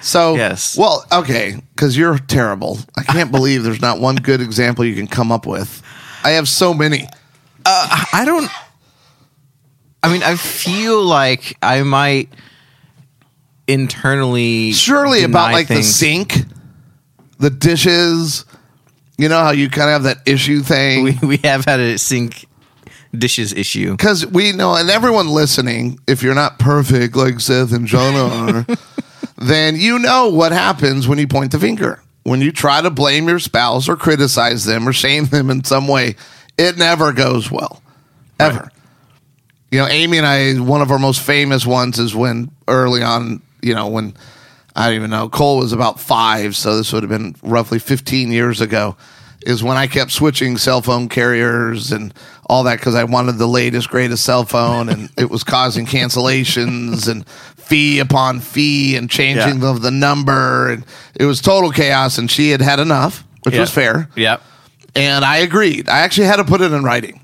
So 0.00 0.34
Yes. 0.36 0.76
well, 0.76 1.04
okay, 1.12 1.60
because 1.74 1.96
you're 1.96 2.18
terrible. 2.18 2.78
I 2.96 3.02
can't 3.02 3.30
believe 3.32 3.62
there's 3.64 3.80
not 3.80 3.98
one 4.00 4.16
good 4.16 4.40
example 4.40 4.84
you 4.84 4.94
can 4.94 5.06
come 5.06 5.30
up 5.32 5.46
with. 5.46 5.82
I 6.24 6.30
have 6.30 6.48
so 6.48 6.72
many. 6.74 7.06
I 7.66 8.22
don't. 8.24 8.50
I 10.02 10.12
mean, 10.12 10.22
I 10.22 10.36
feel 10.36 11.02
like 11.02 11.56
I 11.62 11.82
might 11.82 12.28
internally 13.66 14.72
Surely 14.72 15.24
about 15.24 15.46
deny 15.46 15.52
like 15.52 15.68
the 15.68 15.74
things. 15.74 15.94
sink, 15.94 16.34
the 17.38 17.50
dishes. 17.50 18.44
You 19.16 19.28
know 19.28 19.40
how 19.40 19.50
you 19.50 19.68
kind 19.68 19.88
of 19.90 19.94
have 19.94 20.02
that 20.04 20.18
issue 20.26 20.60
thing. 20.60 21.04
We, 21.04 21.18
we 21.22 21.36
have 21.38 21.64
had 21.64 21.80
a 21.80 21.98
sink 21.98 22.46
dishes 23.16 23.52
issue. 23.52 23.92
because 23.92 24.24
we 24.26 24.52
know, 24.52 24.74
and 24.74 24.88
everyone 24.90 25.28
listening, 25.28 25.98
if 26.06 26.22
you're 26.22 26.34
not 26.34 26.58
perfect 26.58 27.16
like 27.16 27.40
Seth 27.40 27.72
and 27.72 27.88
Shauna 27.88 28.68
are, 28.68 28.76
then 29.44 29.76
you 29.76 29.98
know 29.98 30.28
what 30.28 30.52
happens 30.52 31.08
when 31.08 31.18
you 31.18 31.26
point 31.26 31.52
the 31.52 31.58
finger. 31.58 32.02
When 32.22 32.40
you 32.42 32.52
try 32.52 32.82
to 32.82 32.90
blame 32.90 33.26
your 33.28 33.38
spouse 33.38 33.88
or 33.88 33.96
criticize 33.96 34.64
them 34.66 34.86
or 34.86 34.92
shame 34.92 35.24
them 35.24 35.50
in 35.50 35.64
some 35.64 35.88
way, 35.88 36.16
it 36.58 36.76
never 36.76 37.12
goes 37.12 37.50
well, 37.50 37.82
ever. 38.38 38.70
You 39.70 39.80
know, 39.80 39.86
Amy 39.88 40.18
and 40.18 40.26
I, 40.26 40.54
one 40.54 40.80
of 40.82 40.90
our 40.90 40.98
most 40.98 41.20
famous 41.20 41.66
ones 41.66 41.98
is 41.98 42.14
when 42.14 42.50
early 42.68 43.02
on, 43.02 43.42
you 43.60 43.74
know, 43.74 43.88
when 43.88 44.14
I 44.74 44.86
don't 44.86 44.94
even 44.96 45.10
know, 45.10 45.28
Cole 45.28 45.58
was 45.58 45.72
about 45.72 46.00
five, 46.00 46.56
so 46.56 46.76
this 46.76 46.92
would 46.92 47.02
have 47.02 47.10
been 47.10 47.34
roughly 47.42 47.78
15 47.78 48.30
years 48.30 48.60
ago, 48.62 48.96
is 49.42 49.62
when 49.62 49.76
I 49.76 49.86
kept 49.86 50.10
switching 50.10 50.56
cell 50.56 50.80
phone 50.80 51.08
carriers 51.08 51.92
and 51.92 52.14
all 52.46 52.64
that 52.64 52.78
because 52.78 52.94
I 52.94 53.04
wanted 53.04 53.32
the 53.36 53.46
latest, 53.46 53.90
greatest 53.90 54.24
cell 54.24 54.44
phone, 54.44 54.88
and 54.88 55.10
it 55.18 55.28
was 55.30 55.44
causing 55.44 55.84
cancellations 55.84 57.08
and 57.08 57.28
fee 57.28 57.98
upon 57.98 58.40
fee 58.40 58.96
and 58.96 59.10
changing 59.10 59.60
Yeah. 59.60 59.70
of 59.70 59.82
the 59.82 59.90
number. 59.90 60.70
And 60.70 60.86
it 61.14 61.26
was 61.26 61.42
total 61.42 61.70
chaos, 61.72 62.16
and 62.16 62.30
she 62.30 62.50
had 62.50 62.62
had 62.62 62.80
enough, 62.80 63.22
which 63.42 63.58
was 63.58 63.70
fair. 63.70 64.08
Yep. 64.16 64.40
And 64.96 65.24
I 65.26 65.38
agreed. 65.38 65.88
I 65.90 65.98
actually 66.00 66.26
had 66.28 66.36
to 66.36 66.44
put 66.44 66.62
it 66.62 66.72
in 66.72 66.82
writing. 66.82 67.20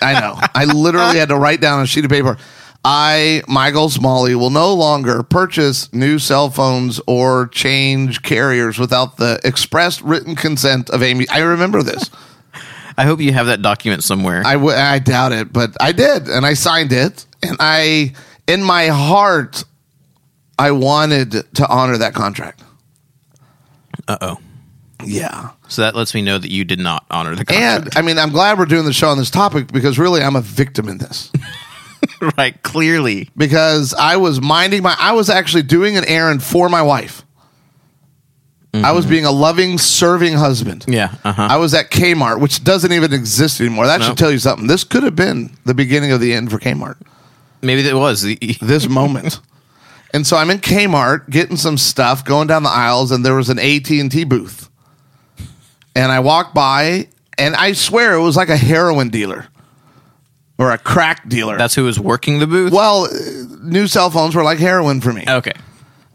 I 0.00 0.20
know. 0.20 0.38
I 0.54 0.64
literally 0.64 1.18
had 1.18 1.28
to 1.30 1.36
write 1.36 1.60
down 1.60 1.80
a 1.82 1.86
sheet 1.86 2.04
of 2.04 2.10
paper. 2.10 2.36
I, 2.84 3.42
Michael 3.48 3.90
Smalley, 3.90 4.34
will 4.36 4.50
no 4.50 4.72
longer 4.72 5.22
purchase 5.22 5.92
new 5.92 6.18
cell 6.18 6.48
phones 6.50 7.00
or 7.06 7.48
change 7.48 8.22
carriers 8.22 8.78
without 8.78 9.16
the 9.16 9.40
expressed 9.44 10.00
written 10.02 10.36
consent 10.36 10.88
of 10.90 11.02
Amy. 11.02 11.28
I 11.28 11.40
remember 11.40 11.82
this. 11.82 12.08
I 12.96 13.04
hope 13.04 13.20
you 13.20 13.32
have 13.32 13.46
that 13.46 13.62
document 13.62 14.04
somewhere. 14.04 14.42
I, 14.44 14.54
w- 14.54 14.74
I 14.74 14.98
doubt 15.00 15.32
it, 15.32 15.52
but 15.52 15.76
I 15.80 15.92
did, 15.92 16.28
and 16.28 16.46
I 16.46 16.54
signed 16.54 16.92
it. 16.92 17.26
And 17.42 17.56
I, 17.60 18.12
in 18.46 18.62
my 18.62 18.88
heart, 18.88 19.64
I 20.58 20.70
wanted 20.72 21.32
to 21.32 21.68
honor 21.68 21.98
that 21.98 22.14
contract. 22.14 22.62
uh 24.08 24.18
oh. 24.20 24.38
Yeah. 25.04 25.50
So 25.68 25.82
that 25.82 25.94
lets 25.94 26.14
me 26.14 26.22
know 26.22 26.38
that 26.38 26.50
you 26.50 26.64
did 26.64 26.80
not 26.80 27.04
honor 27.10 27.34
the 27.36 27.44
contract. 27.44 27.86
And 27.86 27.96
I 27.96 28.02
mean, 28.02 28.18
I'm 28.18 28.30
glad 28.30 28.58
we're 28.58 28.66
doing 28.66 28.84
the 28.84 28.92
show 28.92 29.08
on 29.08 29.18
this 29.18 29.30
topic 29.30 29.72
because 29.72 29.98
really 29.98 30.22
I'm 30.22 30.36
a 30.36 30.40
victim 30.40 30.88
in 30.88 30.98
this. 30.98 31.30
right, 32.36 32.60
clearly. 32.62 33.28
because 33.36 33.94
I 33.94 34.16
was 34.16 34.40
minding 34.40 34.82
my 34.82 34.96
I 34.98 35.12
was 35.12 35.30
actually 35.30 35.62
doing 35.64 35.96
an 35.96 36.04
errand 36.04 36.42
for 36.42 36.68
my 36.68 36.82
wife. 36.82 37.24
I 38.74 38.92
was 38.92 39.06
being 39.06 39.24
a 39.24 39.30
loving, 39.32 39.76
serving 39.78 40.34
husband. 40.34 40.84
Yeah. 40.86 41.12
Uh 41.24 41.32
huh. 41.32 41.48
I 41.50 41.56
was 41.56 41.74
at 41.74 41.90
Kmart, 41.90 42.38
which 42.40 42.62
doesn't 42.62 42.92
even 42.92 43.12
exist 43.12 43.60
anymore. 43.60 43.86
That 43.86 43.98
No. 44.00 44.06
should 44.06 44.18
tell 44.18 44.30
you 44.30 44.38
something. 44.38 44.68
This 44.68 44.84
could 44.84 45.02
have 45.02 45.16
been 45.16 45.50
the 45.64 45.74
beginning 45.74 46.12
of 46.12 46.20
the 46.20 46.32
end 46.32 46.50
for 46.50 46.58
Kmart. 46.58 46.96
Maybe 47.62 47.80
it 47.88 47.94
was. 47.94 48.22
This 48.60 48.88
moment. 48.88 49.40
and 50.14 50.24
so 50.24 50.36
I'm 50.36 50.50
in 50.50 50.58
Kmart 50.58 51.28
getting 51.30 51.56
some 51.56 51.76
stuff, 51.76 52.24
going 52.24 52.46
down 52.46 52.62
the 52.62 52.68
aisles, 52.68 53.10
and 53.10 53.24
there 53.26 53.34
was 53.34 53.48
an 53.48 53.58
AT&T 53.58 54.22
booth. 54.24 54.67
And 55.98 56.12
I 56.12 56.20
walked 56.20 56.54
by, 56.54 57.08
and 57.36 57.56
I 57.56 57.72
swear 57.72 58.14
it 58.14 58.22
was 58.22 58.36
like 58.36 58.50
a 58.50 58.56
heroin 58.56 59.08
dealer 59.08 59.48
or 60.56 60.70
a 60.70 60.78
crack 60.78 61.28
dealer. 61.28 61.58
That's 61.58 61.74
who 61.74 61.84
was 61.84 61.98
working 61.98 62.38
the 62.38 62.46
booth. 62.46 62.72
well, 62.72 63.06
uh, 63.06 63.08
new 63.62 63.88
cell 63.88 64.08
phones 64.08 64.36
were 64.36 64.44
like 64.44 64.58
heroin 64.60 65.00
for 65.00 65.12
me. 65.12 65.24
Okay. 65.28 65.52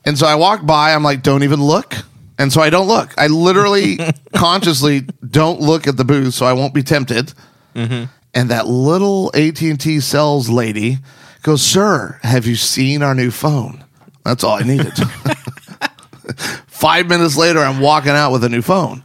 And 0.05 0.17
so 0.17 0.25
I 0.25 0.35
walk 0.35 0.65
by, 0.65 0.93
I'm 0.93 1.03
like, 1.03 1.21
don't 1.21 1.43
even 1.43 1.61
look. 1.61 1.95
And 2.39 2.51
so 2.51 2.61
I 2.61 2.69
don't 2.69 2.87
look. 2.87 3.13
I 3.17 3.27
literally 3.27 3.97
consciously 4.33 5.01
don't 5.29 5.59
look 5.59 5.85
at 5.85 5.97
the 5.97 6.05
booth 6.05 6.33
so 6.33 6.45
I 6.45 6.53
won't 6.53 6.73
be 6.73 6.83
tempted. 6.83 7.33
And 7.75 8.49
that 8.49 8.67
little 8.67 9.31
AT&T 9.35 9.99
sales 9.99 10.49
lady 10.49 10.99
goes, 11.41 11.61
"Sir, 11.61 12.19
have 12.23 12.45
you 12.47 12.55
seen 12.55 13.03
our 13.03 13.13
new 13.13 13.31
phone?" 13.31 13.83
That's 14.23 14.43
all 14.43 14.55
I 14.55 14.63
needed. 14.63 14.93
5 16.67 17.07
minutes 17.07 17.35
later 17.37 17.59
I'm 17.59 17.79
walking 17.79 18.11
out 18.11 18.31
with 18.31 18.43
a 18.43 18.49
new 18.49 18.61
phone. 18.61 19.03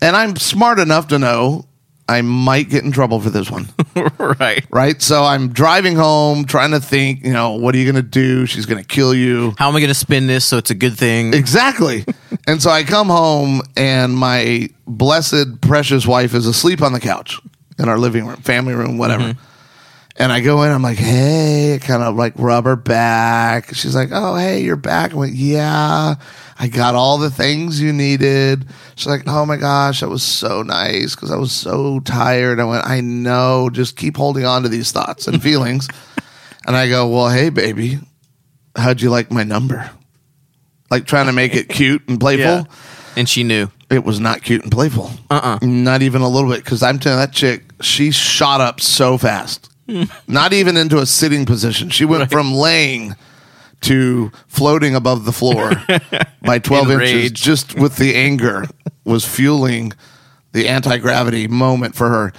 And 0.00 0.16
I'm 0.16 0.36
smart 0.36 0.78
enough 0.78 1.08
to 1.08 1.18
know 1.18 1.68
I 2.08 2.22
might 2.22 2.70
get 2.70 2.84
in 2.84 2.90
trouble 2.90 3.20
for 3.20 3.28
this 3.28 3.50
one 3.50 3.68
right. 4.40 4.64
right? 4.70 5.02
So 5.02 5.24
I'm 5.24 5.50
driving 5.50 5.94
home, 5.94 6.46
trying 6.46 6.70
to 6.70 6.80
think, 6.80 7.22
you 7.22 7.32
know, 7.32 7.52
what 7.52 7.74
are 7.74 7.78
you 7.78 7.84
going 7.84 8.02
to 8.02 8.08
do? 8.08 8.46
She's 8.46 8.64
going 8.64 8.82
to 8.82 8.86
kill 8.86 9.14
you. 9.14 9.54
How 9.58 9.68
am 9.68 9.76
I 9.76 9.80
going 9.80 9.88
to 9.88 9.94
spin 9.94 10.26
this 10.26 10.46
so 10.46 10.56
it's 10.56 10.70
a 10.70 10.74
good 10.74 10.96
thing? 10.96 11.34
Exactly. 11.34 12.06
and 12.46 12.62
so 12.62 12.70
I 12.70 12.84
come 12.84 13.08
home, 13.08 13.60
and 13.76 14.16
my 14.16 14.70
blessed, 14.86 15.60
precious 15.60 16.06
wife 16.06 16.32
is 16.32 16.46
asleep 16.46 16.80
on 16.80 16.94
the 16.94 17.00
couch 17.00 17.38
in 17.78 17.90
our 17.90 17.98
living 17.98 18.26
room, 18.26 18.36
family 18.38 18.74
room, 18.74 18.96
whatever. 18.96 19.24
Mm-hmm. 19.24 19.47
And 20.20 20.32
I 20.32 20.40
go 20.40 20.64
in, 20.64 20.72
I'm 20.72 20.82
like, 20.82 20.98
hey, 20.98 21.78
kind 21.80 22.02
of 22.02 22.16
like 22.16 22.32
rub 22.36 22.64
her 22.64 22.74
back. 22.74 23.72
She's 23.72 23.94
like, 23.94 24.08
oh, 24.12 24.34
hey, 24.34 24.62
you're 24.62 24.74
back. 24.74 25.12
I 25.12 25.14
went, 25.14 25.34
yeah, 25.34 26.16
I 26.58 26.66
got 26.66 26.96
all 26.96 27.18
the 27.18 27.30
things 27.30 27.80
you 27.80 27.92
needed. 27.92 28.66
She's 28.96 29.06
like, 29.06 29.22
oh 29.28 29.46
my 29.46 29.56
gosh, 29.56 30.00
that 30.00 30.08
was 30.08 30.24
so 30.24 30.62
nice 30.62 31.14
because 31.14 31.30
I 31.30 31.36
was 31.36 31.52
so 31.52 32.00
tired. 32.00 32.58
I 32.58 32.64
went, 32.64 32.84
I 32.84 33.00
know, 33.00 33.70
just 33.70 33.96
keep 33.96 34.16
holding 34.16 34.44
on 34.44 34.64
to 34.64 34.68
these 34.68 34.90
thoughts 34.90 35.28
and 35.28 35.40
feelings. 35.40 35.86
and 36.66 36.74
I 36.74 36.88
go, 36.88 37.08
well, 37.08 37.28
hey, 37.28 37.50
baby, 37.50 38.00
how'd 38.74 39.00
you 39.00 39.10
like 39.10 39.30
my 39.30 39.44
number? 39.44 39.88
Like 40.90 41.06
trying 41.06 41.26
to 41.26 41.32
make 41.32 41.54
it 41.54 41.68
cute 41.68 42.08
and 42.08 42.18
playful. 42.18 42.44
Yeah. 42.44 42.64
And 43.16 43.28
she 43.28 43.44
knew. 43.44 43.70
It 43.88 44.04
was 44.04 44.18
not 44.18 44.42
cute 44.42 44.64
and 44.64 44.72
playful. 44.72 45.10
Uh-uh. 45.30 45.60
Not 45.62 46.02
even 46.02 46.22
a 46.22 46.28
little 46.28 46.50
bit. 46.50 46.64
Because 46.64 46.82
I'm 46.82 46.98
telling 46.98 47.20
that 47.20 47.32
chick, 47.32 47.62
she 47.80 48.10
shot 48.10 48.60
up 48.60 48.80
so 48.80 49.16
fast. 49.16 49.70
Not 50.26 50.52
even 50.52 50.76
into 50.76 50.98
a 50.98 51.06
sitting 51.06 51.46
position. 51.46 51.90
She 51.90 52.04
went 52.04 52.30
from 52.30 52.52
laying 52.52 53.14
to 53.82 54.30
floating 54.48 54.94
above 54.94 55.24
the 55.24 55.32
floor 55.32 55.70
by 56.42 56.58
12 56.58 56.90
inches 56.90 57.10
Enraged. 57.10 57.36
just 57.36 57.78
with 57.78 57.96
the 57.96 58.14
anger 58.14 58.64
was 59.04 59.24
fueling 59.24 59.92
the 60.52 60.68
anti-gravity 60.68 61.46
moment 61.48 61.94
for 61.94 62.08
her. 62.08 62.32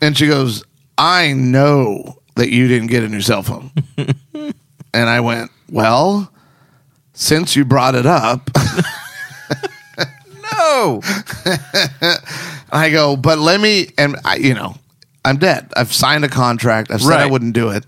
And 0.00 0.16
she 0.16 0.26
goes, 0.26 0.64
I 0.98 1.32
know 1.32 2.18
that 2.34 2.50
you 2.50 2.66
didn't 2.68 2.88
get 2.88 3.04
a 3.04 3.08
new 3.08 3.20
cell 3.20 3.42
phone. 3.42 3.70
and 3.96 5.08
I 5.08 5.20
went, 5.20 5.50
well, 5.70 6.32
since 7.12 7.54
you 7.54 7.64
brought 7.64 7.94
it 7.94 8.06
up, 8.06 8.50
No. 10.64 11.00
I 12.70 12.90
go, 12.90 13.16
but 13.16 13.38
let 13.38 13.60
me, 13.60 13.88
and 13.98 14.16
I, 14.24 14.36
you 14.36 14.54
know, 14.54 14.74
I'm 15.24 15.36
dead. 15.36 15.72
I've 15.76 15.92
signed 15.92 16.24
a 16.24 16.28
contract. 16.28 16.90
I've 16.90 17.02
said 17.02 17.12
I 17.12 17.22
Right. 17.22 17.30
wouldn't 17.30 17.54
do 17.54 17.70
it. 17.70 17.84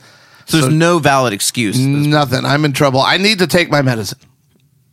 So 0.46 0.60
there's 0.60 0.72
no 0.72 0.98
valid 0.98 1.32
excuse. 1.32 1.78
Nothing. 1.78 2.44
I'm 2.44 2.64
in 2.64 2.72
trouble. 2.72 3.00
I 3.00 3.16
need 3.16 3.38
to 3.38 3.46
take 3.46 3.70
my 3.70 3.82
medicine. 3.82 4.18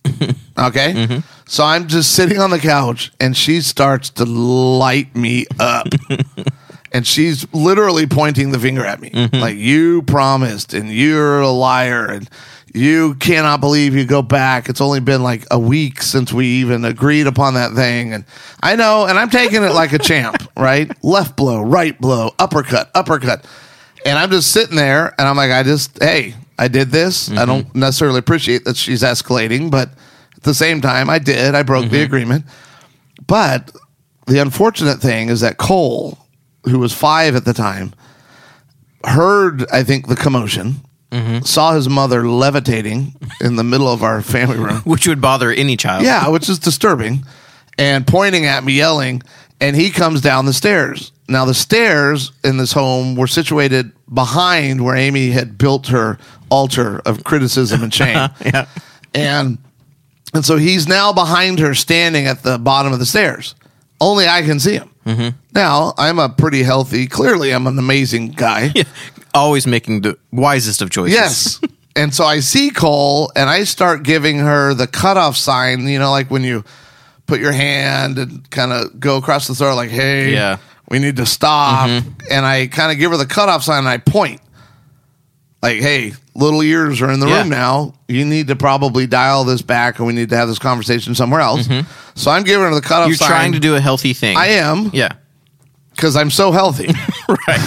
Okay. 0.57 0.93
Mm-hmm. 0.93 1.19
So 1.47 1.63
I'm 1.63 1.87
just 1.87 2.13
sitting 2.13 2.39
on 2.39 2.51
the 2.51 2.59
couch 2.59 3.11
and 3.19 3.35
she 3.35 3.61
starts 3.61 4.09
to 4.11 4.25
light 4.25 5.15
me 5.15 5.45
up. 5.59 5.87
and 6.91 7.07
she's 7.07 7.51
literally 7.53 8.05
pointing 8.05 8.51
the 8.51 8.59
finger 8.59 8.85
at 8.85 8.99
me 9.01 9.09
mm-hmm. 9.09 9.35
like, 9.37 9.55
you 9.57 10.01
promised 10.03 10.73
and 10.73 10.89
you're 10.91 11.39
a 11.41 11.49
liar 11.49 12.05
and 12.05 12.29
you 12.73 13.15
cannot 13.15 13.59
believe 13.59 13.95
you 13.95 14.05
go 14.05 14.21
back. 14.21 14.69
It's 14.69 14.81
only 14.81 15.01
been 15.01 15.23
like 15.23 15.45
a 15.51 15.59
week 15.59 16.01
since 16.01 16.31
we 16.31 16.45
even 16.45 16.85
agreed 16.85 17.27
upon 17.27 17.55
that 17.55 17.73
thing. 17.73 18.13
And 18.13 18.25
I 18.61 18.75
know, 18.75 19.05
and 19.05 19.19
I'm 19.19 19.29
taking 19.29 19.63
it 19.63 19.73
like 19.73 19.91
a 19.93 19.99
champ, 19.99 20.49
right? 20.57 20.91
Left 21.03 21.35
blow, 21.35 21.61
right 21.61 21.99
blow, 21.99 22.31
uppercut, 22.39 22.89
uppercut. 22.95 23.45
And 24.05 24.17
I'm 24.17 24.31
just 24.31 24.51
sitting 24.51 24.75
there 24.75 25.13
and 25.17 25.27
I'm 25.27 25.35
like, 25.35 25.51
I 25.51 25.63
just, 25.63 26.01
hey, 26.01 26.35
I 26.57 26.67
did 26.67 26.91
this. 26.91 27.29
I 27.29 27.33
mm-hmm. 27.33 27.45
don't 27.45 27.75
necessarily 27.75 28.19
appreciate 28.19 28.63
that 28.65 28.77
she's 28.77 29.03
escalating, 29.03 29.69
but 29.69 29.89
at 30.37 30.43
the 30.43 30.53
same 30.53 30.79
time, 30.79 31.09
I 31.09 31.19
did. 31.19 31.55
I 31.55 31.63
broke 31.63 31.89
the 31.89 31.97
mm-hmm. 31.97 32.05
agreement. 32.05 32.45
But 33.27 33.71
the 34.27 34.39
unfortunate 34.41 35.01
thing 35.01 35.29
is 35.29 35.41
that 35.41 35.57
Cole, 35.57 36.17
who 36.63 36.79
was 36.79 36.93
five 36.93 37.35
at 37.35 37.45
the 37.45 37.53
time, 37.53 37.93
heard, 39.03 39.69
I 39.71 39.83
think, 39.83 40.07
the 40.07 40.15
commotion, 40.15 40.85
Mm-hmm. 41.11 41.43
saw 41.43 41.73
his 41.73 41.89
mother 41.89 42.25
levitating 42.25 43.15
in 43.41 43.57
the 43.57 43.65
middle 43.65 43.89
of 43.89 44.01
our 44.01 44.21
family 44.21 44.57
room. 44.57 44.77
Which 44.85 45.07
would 45.07 45.19
bother 45.19 45.51
any 45.51 45.75
child. 45.75 46.05
Yeah, 46.05 46.29
which 46.29 46.47
is 46.47 46.57
disturbing. 46.57 47.25
And 47.77 48.07
pointing 48.07 48.45
at 48.45 48.63
me, 48.63 48.73
yelling, 48.73 49.21
and 49.59 49.75
he 49.75 49.89
comes 49.91 50.21
down 50.21 50.45
the 50.45 50.53
stairs. 50.53 51.11
Now, 51.27 51.45
the 51.45 51.53
stairs 51.53 52.31
in 52.43 52.57
this 52.57 52.73
home 52.73 53.15
were 53.15 53.27
situated 53.27 53.91
behind 54.13 54.83
where 54.83 54.95
Amy 54.95 55.31
had 55.31 55.57
built 55.57 55.87
her 55.87 56.17
altar 56.49 57.01
of 57.05 57.23
criticism 57.23 57.83
and 57.83 57.93
shame. 57.93 58.29
Yeah. 58.45 58.67
And 59.13 59.57
and 60.33 60.45
so 60.45 60.55
he's 60.55 60.87
now 60.87 61.11
behind 61.11 61.59
her, 61.59 61.73
standing 61.73 62.25
at 62.25 62.43
the 62.43 62.57
bottom 62.57 62.93
of 62.93 62.99
the 62.99 63.05
stairs. 63.05 63.55
Only 63.99 64.27
I 64.27 64.41
can 64.43 64.59
see 64.59 64.75
him. 64.75 64.89
Mm-hmm. 65.05 65.37
Now 65.53 65.93
I'm 65.97 66.19
a 66.19 66.29
pretty 66.29 66.63
healthy. 66.63 67.07
Clearly, 67.07 67.51
I'm 67.51 67.67
an 67.67 67.77
amazing 67.77 68.29
guy. 68.29 68.73
Always 69.33 69.65
making 69.67 70.01
the 70.01 70.17
wisest 70.31 70.81
of 70.81 70.89
choices. 70.89 71.13
Yes. 71.13 71.61
and 71.95 72.13
so 72.13 72.25
I 72.25 72.39
see 72.41 72.69
Cole 72.69 73.31
and 73.35 73.49
I 73.49 73.63
start 73.63 74.03
giving 74.03 74.39
her 74.39 74.73
the 74.73 74.87
cutoff 74.87 75.37
sign, 75.37 75.87
you 75.87 75.99
know, 75.99 76.11
like 76.11 76.29
when 76.31 76.43
you 76.43 76.63
put 77.27 77.39
your 77.39 77.51
hand 77.53 78.17
and 78.17 78.49
kind 78.49 78.71
of 78.73 78.99
go 78.99 79.17
across 79.17 79.47
the 79.47 79.55
throat, 79.55 79.75
like, 79.75 79.89
hey, 79.89 80.33
Yeah. 80.33 80.57
We 80.89 80.99
need 80.99 81.15
to 81.17 81.25
stop. 81.25 81.87
Mm-hmm. 81.89 82.09
And 82.29 82.45
I 82.45 82.67
kind 82.67 82.91
of 82.91 82.97
give 82.97 83.11
her 83.11 83.17
the 83.17 83.25
cutoff 83.25 83.63
sign 83.63 83.79
and 83.79 83.87
I 83.87 83.97
point. 83.97 84.41
Like, 85.63 85.77
hey, 85.79 86.13
little 86.35 86.61
ears 86.63 87.01
are 87.01 87.09
in 87.11 87.19
the 87.21 87.27
Yeah. 87.27 87.39
room 87.41 87.49
now. 87.49 87.93
You 88.09 88.25
need 88.25 88.47
to 88.47 88.55
probably 88.57 89.07
dial 89.07 89.45
this 89.45 89.61
back 89.61 89.99
and 89.99 90.07
we 90.07 90.11
need 90.13 90.29
to 90.31 90.35
have 90.35 90.49
this 90.49 90.59
conversation 90.59 91.15
somewhere 91.15 91.39
else. 91.39 91.67
Mm-hmm. 91.67 91.87
So 92.15 92.29
I'm 92.31 92.43
giving 92.43 92.65
her 92.65 92.73
the 92.75 92.81
cutoff 92.81 93.07
You're 93.07 93.15
sign. 93.15 93.29
trying 93.29 93.51
to 93.53 93.59
do 93.59 93.75
a 93.75 93.79
healthy 93.79 94.11
thing. 94.13 94.35
I 94.35 94.47
am 94.47 94.89
Yeah. 94.91 95.13
Because 95.95 96.15
I'm 96.15 96.29
so 96.29 96.51
healthy. 96.51 96.93
Right. 97.47 97.59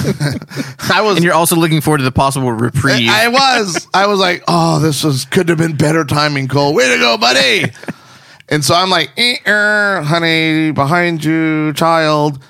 I 0.91 1.01
was 1.01 1.17
and 1.17 1.25
you're 1.25 1.33
also 1.33 1.57
looking 1.57 1.81
forward 1.81 1.97
to 1.99 2.05
the 2.05 2.13
possible 2.13 2.53
reprieve. 2.53 3.09
I 3.09 3.29
was. 3.29 3.89
I 3.95 4.07
was 4.07 4.21
like, 4.21 4.45
oh, 4.47 4.79
this 4.79 5.03
was 5.03 5.25
could 5.25 5.49
have 5.49 5.57
been 5.57 5.75
better 5.75 6.05
timing, 6.05 6.49
Cole. 6.49 6.75
Way 6.75 6.91
to 6.91 6.99
go, 6.99 7.17
buddy. 7.17 7.73
and 8.51 8.63
so 8.63 8.75
I'm 8.75 8.91
like, 8.91 9.11
eh, 9.17 9.37
er, 9.47 10.03
honey, 10.03 10.71
behind 10.73 11.25
you, 11.25 11.73
child. 11.73 12.43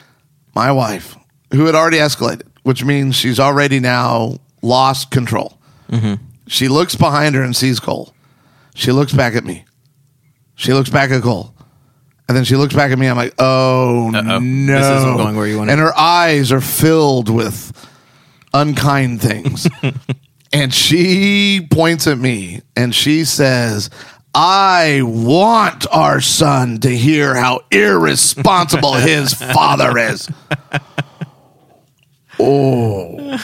My 0.56 0.72
wife, 0.72 1.16
who 1.52 1.66
had 1.66 1.76
already 1.76 1.98
escalated, 1.98 2.48
which 2.64 2.84
means 2.84 3.14
she's 3.14 3.38
already 3.38 3.78
now 3.78 4.38
lost 4.60 5.12
control. 5.12 5.56
She 6.48 6.66
looks 6.66 6.96
behind 6.96 7.36
her 7.36 7.42
and 7.42 7.54
sees 7.54 7.78
Cole. 7.78 8.12
She 8.74 8.90
looks 8.90 9.12
back 9.12 9.36
at 9.36 9.44
me. 9.44 9.64
She 10.56 10.72
looks 10.72 10.90
back 10.90 11.10
at 11.10 11.22
Cole. 11.22 11.53
And 12.28 12.36
then 12.36 12.44
she 12.44 12.56
looks 12.56 12.74
back 12.74 12.90
at 12.90 12.98
me. 12.98 13.06
I'm 13.06 13.16
like, 13.16 13.34
oh 13.38 14.08
Uh-oh. 14.14 14.38
no. 14.38 14.72
This 14.72 14.86
isn't 14.98 15.16
going 15.16 15.36
where 15.36 15.46
you 15.46 15.58
want. 15.58 15.70
And 15.70 15.78
her 15.80 15.96
eyes 15.96 16.52
are 16.52 16.60
filled 16.60 17.28
with 17.28 17.72
unkind 18.54 19.20
things. 19.20 19.68
and 20.52 20.72
she 20.72 21.66
points 21.70 22.06
at 22.06 22.16
me 22.18 22.62
and 22.76 22.94
she 22.94 23.24
says, 23.24 23.90
I 24.34 25.02
want 25.04 25.86
our 25.92 26.20
son 26.20 26.78
to 26.80 26.90
hear 26.90 27.34
how 27.34 27.60
irresponsible 27.70 28.94
his 28.94 29.32
father 29.52 29.96
is. 29.98 30.28
Oh. 32.40 33.38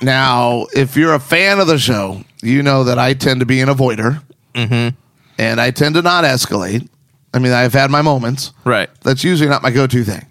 Now, 0.00 0.66
if 0.74 0.96
you're 0.96 1.14
a 1.14 1.20
fan 1.20 1.60
of 1.60 1.66
the 1.66 1.78
show, 1.78 2.22
you 2.42 2.62
know 2.62 2.84
that 2.84 2.98
I 2.98 3.14
tend 3.14 3.40
to 3.40 3.46
be 3.46 3.60
an 3.60 3.68
avoider. 3.68 4.22
Mm-hmm. 4.54 4.96
And 5.38 5.60
I 5.60 5.70
tend 5.70 5.96
to 5.96 6.02
not 6.02 6.24
escalate. 6.24 6.88
I 7.36 7.38
mean, 7.38 7.52
I've 7.52 7.74
had 7.74 7.90
my 7.90 8.00
moments. 8.02 8.52
right. 8.64 8.88
That's 9.02 9.22
usually 9.22 9.48
not 9.48 9.62
my 9.62 9.70
go-to 9.70 10.02
thing. 10.04 10.26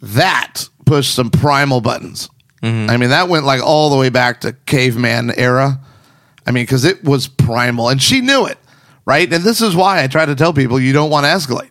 That 0.00 0.68
pushed 0.86 1.14
some 1.14 1.30
primal 1.30 1.80
buttons. 1.80 2.30
Mm-hmm. 2.62 2.90
I 2.90 2.96
mean, 2.96 3.10
that 3.10 3.28
went 3.28 3.44
like 3.44 3.60
all 3.62 3.90
the 3.90 3.96
way 3.96 4.10
back 4.10 4.42
to 4.42 4.52
caveman 4.66 5.32
era. 5.36 5.80
I 6.46 6.52
mean, 6.52 6.64
because 6.64 6.84
it 6.84 7.02
was 7.04 7.26
primal, 7.26 7.88
and 7.88 8.00
she 8.00 8.20
knew 8.20 8.46
it, 8.46 8.58
right? 9.04 9.30
And 9.30 9.44
this 9.44 9.60
is 9.60 9.76
why 9.76 10.02
I 10.02 10.06
try 10.06 10.24
to 10.24 10.34
tell 10.34 10.52
people 10.52 10.80
you 10.80 10.92
don't 10.92 11.10
want 11.10 11.24
to 11.24 11.30
escalate, 11.30 11.70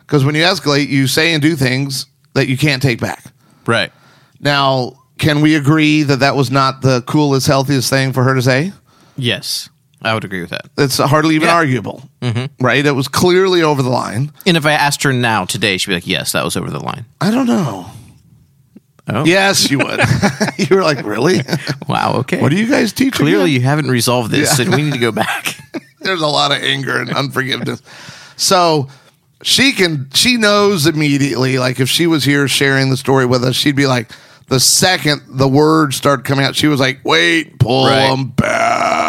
because 0.00 0.24
when 0.24 0.34
you 0.34 0.42
escalate, 0.42 0.88
you 0.88 1.06
say 1.06 1.32
and 1.32 1.40
do 1.42 1.54
things 1.56 2.06
that 2.34 2.48
you 2.48 2.56
can't 2.56 2.82
take 2.82 3.00
back. 3.00 3.24
Right. 3.66 3.92
Now, 4.40 4.98
can 5.18 5.42
we 5.42 5.54
agree 5.54 6.02
that 6.04 6.20
that 6.20 6.34
was 6.36 6.50
not 6.50 6.82
the 6.82 7.02
coolest, 7.02 7.46
healthiest 7.46 7.90
thing 7.90 8.12
for 8.12 8.24
her 8.24 8.34
to 8.34 8.42
say? 8.42 8.72
Yes. 9.16 9.68
I 10.02 10.14
would 10.14 10.24
agree 10.24 10.40
with 10.40 10.50
that. 10.50 10.66
It's 10.78 10.96
hardly 10.98 11.34
even 11.34 11.48
Yeah. 11.48 11.54
arguable, 11.54 12.08
mm-hmm. 12.22 12.64
right? 12.64 12.84
It 12.84 12.92
was 12.92 13.08
clearly 13.08 13.62
over 13.62 13.82
the 13.82 13.90
line. 13.90 14.32
And 14.46 14.56
if 14.56 14.64
I 14.66 14.72
asked 14.72 15.02
her 15.02 15.12
now 15.12 15.44
today, 15.44 15.76
she'd 15.76 15.88
be 15.90 15.94
like, 15.94 16.06
"Yes, 16.06 16.32
that 16.32 16.44
was 16.44 16.56
over 16.56 16.70
the 16.70 16.80
line." 16.80 17.04
I 17.20 17.30
don't 17.30 17.46
know. 17.46 17.86
Oh, 19.08 19.24
Yes, 19.24 19.70
you 19.70 19.78
would. 19.78 20.00
you 20.58 20.76
were 20.76 20.82
like, 20.82 21.04
really? 21.04 21.40
Wow. 21.88 22.18
Okay. 22.18 22.40
What 22.40 22.50
do 22.50 22.56
you 22.56 22.68
guys 22.68 22.92
teach? 22.92 23.14
Clearly, 23.14 23.50
you 23.50 23.60
haven't 23.60 23.88
resolved 23.90 24.30
this, 24.30 24.58
and 24.60 24.72
we 24.72 24.82
need 24.82 24.92
to 24.92 24.98
go 25.00 25.10
back. 25.10 25.56
there's 26.00 26.20
a 26.22 26.26
lot 26.28 26.52
of 26.52 26.62
anger 26.62 26.98
and 27.00 27.10
unforgiveness. 27.12 27.82
So 28.36 28.88
she 29.42 29.72
can, 29.72 30.08
she 30.14 30.36
knows 30.36 30.86
immediately. 30.86 31.58
Like 31.58 31.80
if 31.80 31.88
she 31.88 32.06
was 32.06 32.22
here 32.22 32.46
sharing 32.46 32.90
the 32.90 32.96
story 32.96 33.26
with 33.26 33.42
us, 33.42 33.56
she'd 33.56 33.74
be 33.74 33.88
like, 33.88 34.12
the 34.46 34.60
second 34.60 35.22
the 35.28 35.48
words 35.48 35.96
started 35.96 36.24
coming 36.24 36.44
out, 36.44 36.54
she 36.56 36.66
was 36.68 36.78
like, 36.80 37.00
"Wait, 37.04 37.58
pull 37.58 37.86
Right. 37.86 38.08
them 38.10 38.28
back." 38.28 38.99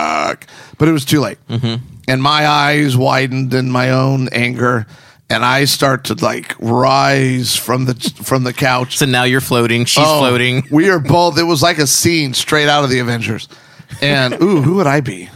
But 0.82 0.88
it 0.90 0.94
was 0.94 1.06
too 1.06 1.20
late, 1.22 1.38
mm-hmm. 1.48 1.76
and 2.08 2.24
my 2.24 2.48
eyes 2.48 2.98
widened 2.98 3.54
in 3.54 3.70
my 3.70 3.92
own 3.92 4.30
anger, 4.30 4.88
and 5.30 5.46
I 5.46 5.66
start 5.66 6.06
to 6.06 6.16
like 6.16 6.56
rise 6.60 7.56
from 7.56 7.86
the 7.86 7.94
from 8.24 8.46
the 8.46 8.52
couch. 8.52 8.98
so 8.98 9.06
now 9.06 9.22
you're 9.26 9.42
floating. 9.42 9.86
She's 9.86 10.04
Oh, 10.04 10.18
floating. 10.22 10.64
We 10.72 10.90
are 10.90 10.98
both. 10.98 11.38
It 11.38 11.44
was 11.44 11.62
like 11.62 11.78
a 11.78 11.86
scene 11.86 12.34
straight 12.34 12.68
out 12.68 12.84
of 12.84 12.90
the 12.90 12.98
Avengers. 12.98 13.48
And 14.02 14.34
ooh, 14.42 14.64
who 14.64 14.74
would 14.78 14.88
I 14.88 15.02
be? 15.02 15.30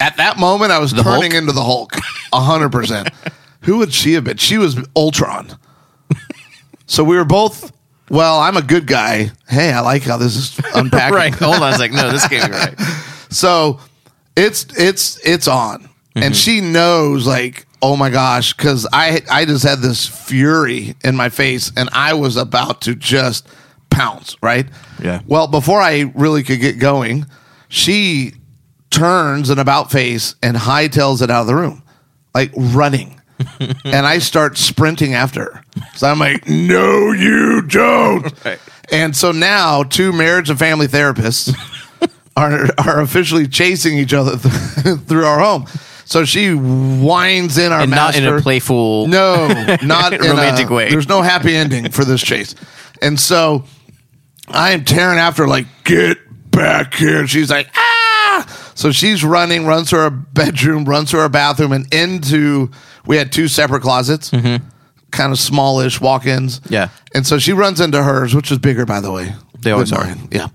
At 0.00 0.16
that 0.16 0.38
moment, 0.38 0.72
I 0.72 0.80
was 0.80 0.90
The 0.90 1.04
turning 1.04 1.30
Hulk? 1.30 1.34
into 1.34 1.52
the 1.52 1.62
Hulk. 1.62 1.92
A 2.32 2.40
hundred 2.40 2.72
percent. 2.72 3.10
Who 3.60 3.76
would 3.78 3.92
she 3.94 4.14
have 4.14 4.24
been? 4.24 4.38
She 4.38 4.58
was 4.58 4.76
Ultron. 4.96 5.56
so 6.86 7.04
we 7.04 7.16
were 7.16 7.24
both. 7.24 7.72
Well, 8.10 8.40
I'm 8.40 8.56
a 8.56 8.62
good 8.62 8.86
guy. 8.88 9.30
Hey, 9.48 9.70
I 9.72 9.80
like 9.82 10.02
how 10.02 10.16
this 10.16 10.34
is 10.34 10.58
unpacking. 10.74 11.14
Right. 11.14 11.34
Hold 11.34 11.56
on. 11.56 11.62
I 11.62 11.70
was 11.70 11.78
like, 11.78 11.92
no, 11.92 12.10
this 12.10 12.26
can't 12.26 12.50
be 12.50 12.56
right. 12.58 12.74
So 13.30 13.78
it's 14.36 14.66
it's 14.78 15.18
it's 15.26 15.48
on, 15.48 15.88
and 16.14 16.24
mm-hmm. 16.24 16.32
she 16.32 16.60
knows 16.60 17.26
like 17.26 17.66
oh 17.82 17.96
my 17.96 18.10
gosh, 18.10 18.54
because 18.54 18.86
I 18.92 19.22
I 19.30 19.44
just 19.44 19.64
had 19.64 19.80
this 19.80 20.06
fury 20.06 20.94
in 21.02 21.16
my 21.16 21.28
face, 21.28 21.72
and 21.76 21.88
I 21.92 22.14
was 22.14 22.36
about 22.36 22.82
to 22.82 22.94
just 22.94 23.48
pounce. 23.90 24.36
Right. 24.42 24.66
Yeah. 25.02 25.20
Well, 25.26 25.46
before 25.46 25.80
I 25.80 26.12
really 26.14 26.42
could 26.42 26.60
get 26.60 26.78
going, 26.78 27.26
she 27.68 28.34
turns 28.90 29.50
an 29.50 29.58
about 29.58 29.90
face 29.90 30.34
and 30.42 30.56
hightails 30.56 31.22
it 31.22 31.30
out 31.30 31.42
of 31.42 31.46
the 31.46 31.54
room, 31.54 31.82
like 32.34 32.52
running. 32.56 33.20
and 33.84 34.06
I 34.06 34.18
start 34.18 34.58
sprinting 34.58 35.14
after 35.14 35.44
her. 35.44 35.64
So 35.94 36.08
I'm 36.08 36.18
like, 36.18 36.46
no, 36.46 37.12
you 37.12 37.62
don't. 37.62 38.30
Right. 38.44 38.58
And 38.92 39.16
so 39.16 39.30
now 39.30 39.84
two 39.84 40.12
marriage 40.12 40.50
and 40.50 40.58
family 40.58 40.88
therapists 40.88 41.54
are 42.40 42.66
are 42.78 43.00
officially 43.00 43.46
chasing 43.46 43.98
each 43.98 44.12
other 44.14 44.36
th- 44.36 44.98
through 45.06 45.24
our 45.24 45.38
home. 45.38 45.66
So 46.04 46.24
she 46.24 46.52
winds 46.54 47.56
in 47.56 47.70
our 47.70 47.82
And 47.82 47.90
not 47.92 48.16
in 48.16 48.24
master. 48.24 48.38
a 48.38 48.42
playful. 48.42 49.06
No, 49.06 49.46
not 49.82 50.12
in 50.12 50.20
Romantic 50.22 50.68
a, 50.70 50.74
way. 50.74 50.90
There's 50.90 51.08
no 51.08 51.22
happy 51.22 51.54
ending 51.54 51.88
for 51.90 52.04
this 52.04 52.20
chase. 52.20 52.56
And 53.00 53.18
so 53.18 53.64
I 54.48 54.72
am 54.72 54.84
tearing 54.84 55.18
after 55.20 55.46
like, 55.46 55.66
get 55.84 56.18
back 56.50 56.94
here. 56.94 57.20
And 57.20 57.30
she's 57.30 57.48
like, 57.48 57.68
ah. 57.76 58.72
So 58.74 58.90
she's 58.90 59.22
running, 59.22 59.66
runs 59.66 59.90
to 59.90 59.96
her 59.96 60.10
bedroom, 60.10 60.84
runs 60.84 61.10
to 61.12 61.18
her 61.18 61.28
bathroom, 61.28 61.70
and 61.72 61.92
into, 61.94 62.70
we 63.06 63.16
had 63.16 63.30
two 63.30 63.46
separate 63.46 63.82
closets, 63.82 64.30
kind 64.30 65.32
of 65.32 65.38
smallish 65.38 66.00
walk 66.00 66.26
ins. 66.26 66.58
Mm-hmm. 66.60 66.74
Yeah. 66.74 66.88
And 67.14 67.24
so 67.24 67.38
she 67.38 67.52
runs 67.52 67.80
into 67.80 68.02
hers, 68.02 68.34
which 68.34 68.50
is 68.50 68.58
bigger, 68.58 68.84
by 68.84 69.00
the 69.00 69.12
way. 69.12 69.32
They 69.60 69.70
always 69.70 69.92
are. 69.92 70.06
Yeah. 70.32 70.48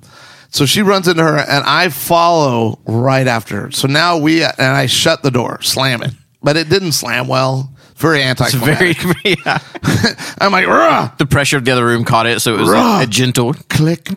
So 0.55 0.65
she 0.65 0.83
runs 0.83 1.09
into 1.09 1.21
her, 1.21 1.37
and 1.37 1.65
I 1.65 1.89
follow 1.89 2.79
right 2.85 3.27
after 3.27 3.63
her. 3.63 3.71
So 3.71 3.89
now 3.89 4.17
we, 4.19 4.41
and 4.41 4.53
I 4.57 4.85
shut 4.85 5.21
the 5.21 5.29
door, 5.29 5.61
slam 5.61 6.01
it. 6.01 6.13
But 6.41 6.55
it 6.55 6.69
didn't 6.69 6.93
slam 6.93 7.27
well. 7.27 7.75
Very 7.97 8.23
anti. 8.23 8.49
Very, 8.51 8.95
yeah. 9.25 9.59
I'm 10.39 10.53
like, 10.53 10.65
Rah! 10.65 11.11
The 11.17 11.25
pressure 11.25 11.57
of 11.57 11.65
the 11.65 11.71
other 11.71 11.85
room 11.85 12.05
caught 12.05 12.25
it, 12.25 12.39
so 12.39 12.53
it 12.53 12.61
was 12.61 12.69
Rah! 12.69 13.01
a 13.01 13.05
gentle. 13.05 13.53
click. 13.67 14.07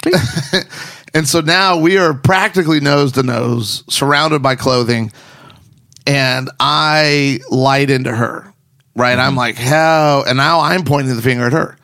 and 1.12 1.26
so 1.26 1.40
now 1.40 1.76
we 1.76 1.98
are 1.98 2.14
practically 2.14 2.78
nose 2.78 3.10
to 3.12 3.24
nose, 3.24 3.82
surrounded 3.92 4.40
by 4.40 4.54
clothing, 4.54 5.10
and 6.06 6.50
I 6.60 7.40
light 7.50 7.90
into 7.90 8.14
her. 8.14 8.54
Right? 8.94 9.18
I'm 9.18 9.30
mm-hmm. 9.30 9.38
like, 9.38 9.56
how? 9.56 10.22
And 10.24 10.36
now 10.36 10.60
I'm 10.60 10.84
pointing 10.84 11.16
the 11.16 11.22
finger 11.22 11.46
at 11.46 11.52
her. 11.52 11.76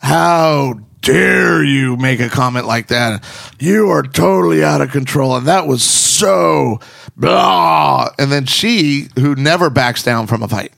How 0.00 0.80
dare 1.02 1.62
you 1.62 1.96
make 1.96 2.20
a 2.20 2.28
comment 2.28 2.66
like 2.66 2.86
that? 2.88 3.22
You 3.58 3.90
are 3.90 4.02
totally 4.02 4.64
out 4.64 4.80
of 4.80 4.90
control. 4.90 5.36
And 5.36 5.46
that 5.46 5.66
was 5.66 5.82
so 5.82 6.80
blah. 7.16 8.08
And 8.18 8.32
then 8.32 8.46
she, 8.46 9.08
who 9.18 9.34
never 9.34 9.68
backs 9.68 10.02
down 10.02 10.26
from 10.26 10.42
a 10.42 10.48
fight. 10.48 10.72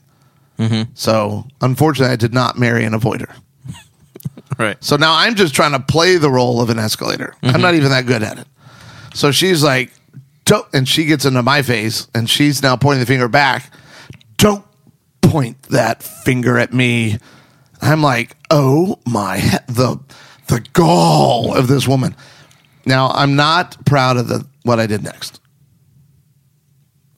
Mm-hmm. 0.57 0.91
So 0.93 1.45
unfortunately, 1.61 2.13
I 2.13 2.17
did 2.17 2.33
not 2.33 2.57
marry 2.57 2.83
an 2.83 2.93
avoider. 2.93 3.33
Right. 4.57 4.81
So 4.81 4.95
now 4.95 5.13
I'm 5.13 5.35
just 5.35 5.53
trying 5.53 5.73
to 5.73 5.81
play 5.81 6.15
the 6.15 6.29
role 6.29 6.61
of 6.61 6.69
an 6.69 6.79
escalator. 6.79 7.35
I'm 7.43 7.51
mm-hmm. 7.51 7.61
not 7.61 7.75
even 7.75 7.89
that 7.89 8.05
good 8.05 8.23
at 8.23 8.37
it. 8.37 8.47
So 9.13 9.31
she's 9.31 9.61
like, 9.61 9.91
don't, 10.45 10.65
and 10.73 10.87
she 10.87 11.03
gets 11.03 11.25
into 11.25 11.43
my 11.43 11.61
face 11.61 12.07
and 12.15 12.29
she's 12.29 12.63
now 12.63 12.77
pointing 12.77 13.01
the 13.01 13.05
finger 13.05 13.27
back. 13.27 13.73
Don't 14.37 14.63
point 15.21 15.61
that 15.63 16.03
finger 16.03 16.57
at 16.57 16.73
me. 16.73 17.17
I'm 17.85 18.01
like, 18.01 18.35
oh 18.49 18.99
my, 19.05 19.37
the, 19.67 19.99
the 20.47 20.65
gall 20.73 21.55
of 21.55 21.67
this 21.67 21.87
woman. 21.87 22.15
Now 22.85 23.09
I'm 23.09 23.35
not 23.35 23.83
proud 23.85 24.17
of 24.17 24.27
the, 24.27 24.45
what 24.63 24.79
I 24.79 24.87
did 24.87 25.03
next. 25.03 25.39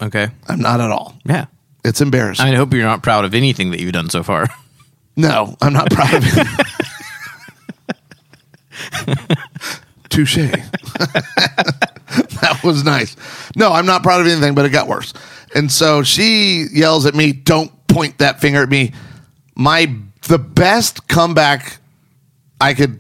Okay. 0.01 0.27
I'm 0.47 0.60
not 0.60 0.80
at 0.80 0.91
all. 0.91 1.15
Yeah. 1.25 1.45
It's 1.84 2.01
embarrassing. 2.01 2.43
I 2.43 2.47
mean, 2.49 2.56
I 2.56 2.58
hope 2.58 2.73
you're 2.73 2.84
not 2.84 3.01
proud 3.01 3.25
of 3.25 3.34
anything 3.34 3.71
that 3.71 3.80
you've 3.80 3.93
done 3.93 4.10
so 4.10 4.23
far. 4.23 4.47
No, 5.19 5.58
I'm 5.62 5.73
not 5.73 5.89
proud 5.89 6.13
of 6.13 6.23
it. 6.23 6.47
Touche. 10.10 10.36
that 10.97 12.60
was 12.63 12.84
nice. 12.84 13.15
No, 13.56 13.73
I'm 13.73 13.88
not 13.88 14.03
proud 14.03 14.21
of 14.21 14.27
anything, 14.27 14.53
but 14.53 14.63
it 14.65 14.69
got 14.69 14.88
worse. 14.88 15.15
And 15.56 15.71
so 15.71 16.03
she 16.03 16.67
yells 16.71 17.08
at 17.08 17.15
me, 17.15 17.32
"Don't 17.34 17.71
point 17.88 18.19
that 18.19 18.39
finger 18.39 18.62
at 18.62 18.69
me." 18.69 18.93
My 19.56 19.91
the 20.27 20.39
best 20.39 21.07
comeback 21.07 21.77
I 22.59 22.73
could 22.73 22.99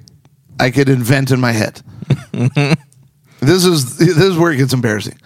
I 0.59 0.71
could 0.71 0.89
invent 0.89 1.31
in 1.31 1.39
my 1.39 1.51
head. 1.51 1.81
this 3.39 3.65
is 3.65 3.97
this 3.97 4.17
is 4.17 4.37
where 4.37 4.51
it 4.51 4.57
gets 4.57 4.73
embarrassing. 4.73 5.19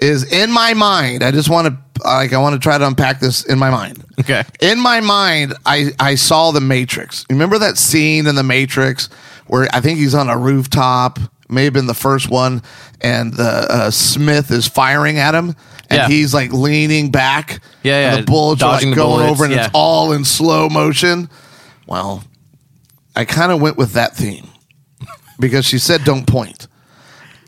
Is 0.00 0.30
in 0.32 0.50
my 0.50 0.74
mind. 0.74 1.22
I 1.22 1.30
just 1.30 1.48
want 1.48 1.68
to 1.68 2.02
like 2.04 2.32
I 2.32 2.38
want 2.38 2.54
to 2.54 2.58
try 2.58 2.78
to 2.78 2.86
unpack 2.86 3.20
this 3.20 3.44
in 3.44 3.58
my 3.58 3.70
mind. 3.70 4.04
Okay. 4.20 4.42
In 4.60 4.80
my 4.80 5.00
mind, 5.00 5.54
I 5.66 5.92
I 5.98 6.14
saw 6.14 6.50
the 6.50 6.60
Matrix. 6.60 7.24
Remember 7.30 7.58
that 7.58 7.78
scene 7.78 8.26
in 8.26 8.34
the 8.34 8.42
Matrix 8.42 9.08
where 9.46 9.68
I 9.72 9.80
think 9.80 9.98
he's 9.98 10.14
on 10.14 10.28
a 10.28 10.38
rooftop, 10.38 11.18
may 11.48 11.64
have 11.64 11.72
been 11.72 11.86
the 11.86 11.94
first 11.94 12.30
one, 12.30 12.62
and 13.00 13.34
the 13.34 13.66
uh, 13.68 13.90
Smith 13.90 14.50
is 14.50 14.66
firing 14.66 15.18
at 15.18 15.34
him, 15.34 15.54
and 15.92 15.98
Yeah. 15.98 16.08
he's 16.08 16.32
like 16.34 16.52
leaning 16.52 17.10
back. 17.10 17.60
Yeah, 17.82 18.14
and 18.14 18.22
The 18.26 18.30
bullets 18.30 18.62
are 18.62 18.68
like 18.70 18.76
dodging 18.78 18.90
the 18.90 18.96
going 18.96 19.10
bullets, 19.26 19.30
over, 19.32 19.44
and 19.44 19.52
yeah. 19.54 19.64
it's 19.66 19.70
all 19.74 20.12
in 20.12 20.24
slow 20.24 20.68
motion. 20.68 21.28
Well, 21.86 22.24
I 23.14 23.24
kind 23.24 23.52
of 23.52 23.60
went 23.60 23.76
with 23.76 23.92
that 23.92 24.16
theme 24.16 24.48
because 25.38 25.64
she 25.66 25.78
said, 25.78 26.04
"Don't 26.04 26.26
point." 26.26 26.66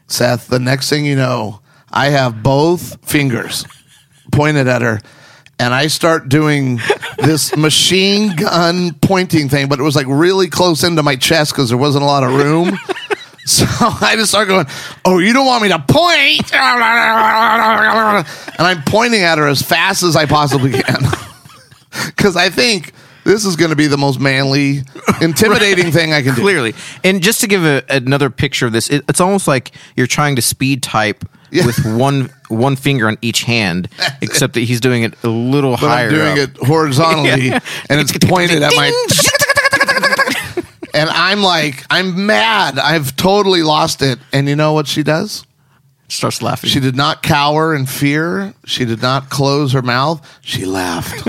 Seth, 0.08 0.48
the 0.48 0.58
next 0.58 0.90
thing 0.90 1.06
you 1.06 1.16
know, 1.16 1.60
I 1.90 2.10
have 2.10 2.42
both 2.42 2.98
fingers 3.08 3.64
pointed 4.32 4.68
at 4.68 4.82
her, 4.82 5.00
and 5.58 5.72
I 5.72 5.86
start 5.86 6.28
doing 6.28 6.78
this 7.18 7.56
machine 7.56 8.36
gun 8.36 8.94
pointing 9.00 9.48
thing, 9.48 9.68
but 9.68 9.78
it 9.80 9.82
was 9.82 9.96
like 9.96 10.06
really 10.08 10.48
close 10.48 10.84
into 10.84 11.02
my 11.02 11.16
chest 11.16 11.52
because 11.52 11.70
there 11.70 11.78
wasn't 11.78 12.02
a 12.02 12.06
lot 12.06 12.22
of 12.22 12.34
room. 12.34 12.78
So 13.46 13.66
I 13.78 14.14
just 14.16 14.30
start 14.30 14.48
going, 14.48 14.66
Oh, 15.04 15.18
you 15.18 15.32
don't 15.34 15.46
want 15.46 15.62
me 15.62 15.68
to 15.68 15.78
point? 15.78 16.52
And 16.54 18.24
I'm 18.66 18.82
pointing 18.84 19.20
at 19.22 19.36
her 19.38 19.46
as 19.46 19.60
fast 19.62 20.02
as 20.02 20.16
I 20.16 20.26
possibly 20.26 20.72
can. 20.72 21.02
Because 22.06 22.34
I 22.36 22.50
think 22.50 22.92
this 23.24 23.44
is 23.44 23.54
going 23.54 23.70
to 23.70 23.76
be 23.76 23.86
the 23.86 23.96
most 23.96 24.18
manly, 24.18 24.80
intimidating 25.20 25.92
thing 25.92 26.12
I 26.12 26.22
can 26.22 26.34
do. 26.34 26.40
Clearly. 26.40 26.74
And 27.04 27.22
just 27.22 27.40
to 27.42 27.46
give 27.46 27.64
a, 27.64 27.84
another 27.88 28.30
picture 28.30 28.66
of 28.66 28.72
this, 28.72 28.90
it, 28.90 29.04
it's 29.08 29.20
almost 29.20 29.46
like 29.46 29.70
you're 29.94 30.08
trying 30.08 30.34
to 30.34 30.42
speed 30.42 30.82
type 30.82 31.24
Yeah. 31.52 31.66
with 31.66 31.84
one 31.86 32.30
one 32.48 32.74
finger 32.74 33.06
on 33.06 33.16
each 33.22 33.44
hand, 33.44 33.88
except 34.20 34.54
that 34.54 34.60
he's 34.62 34.80
doing 34.80 35.04
it 35.04 35.14
a 35.22 35.28
little 35.28 35.72
But 35.72 35.78
higher. 35.88 36.08
I'm 36.08 36.14
doing 36.14 36.38
up. 36.40 36.48
it 36.50 36.56
horizontally, 36.66 37.52
and 37.52 38.00
it's 38.00 38.10
pointed 38.26 38.64
at 38.64 38.72
my. 38.74 38.90
And 40.94 41.10
I'm 41.10 41.42
like, 41.42 41.84
I'm 41.90 42.26
mad. 42.26 42.78
I've 42.78 43.16
totally 43.16 43.62
lost 43.62 44.00
it. 44.00 44.18
And 44.32 44.48
you 44.48 44.54
know 44.54 44.72
what 44.72 44.86
she 44.86 45.02
does? 45.02 45.44
Starts 46.08 46.40
laughing. 46.40 46.70
She 46.70 46.80
did 46.80 46.94
not 46.94 47.22
cower 47.22 47.74
in 47.74 47.86
fear. 47.86 48.54
She 48.64 48.84
did 48.84 49.02
not 49.02 49.28
close 49.28 49.72
her 49.72 49.82
mouth. 49.82 50.24
She 50.42 50.64
laughed. 50.64 51.28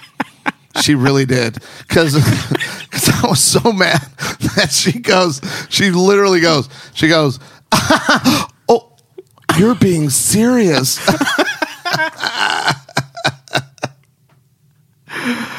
she 0.82 0.94
really 0.94 1.26
did. 1.26 1.58
Because 1.88 2.14
I 2.16 3.28
was 3.28 3.42
so 3.42 3.72
mad 3.72 4.00
that 4.56 4.70
she 4.70 5.00
goes, 5.00 5.40
she 5.68 5.90
literally 5.90 6.40
goes, 6.40 6.68
she 6.94 7.08
goes, 7.08 7.40
Oh, 8.68 8.92
you're 9.58 9.74
being 9.74 10.10
serious. 10.10 11.00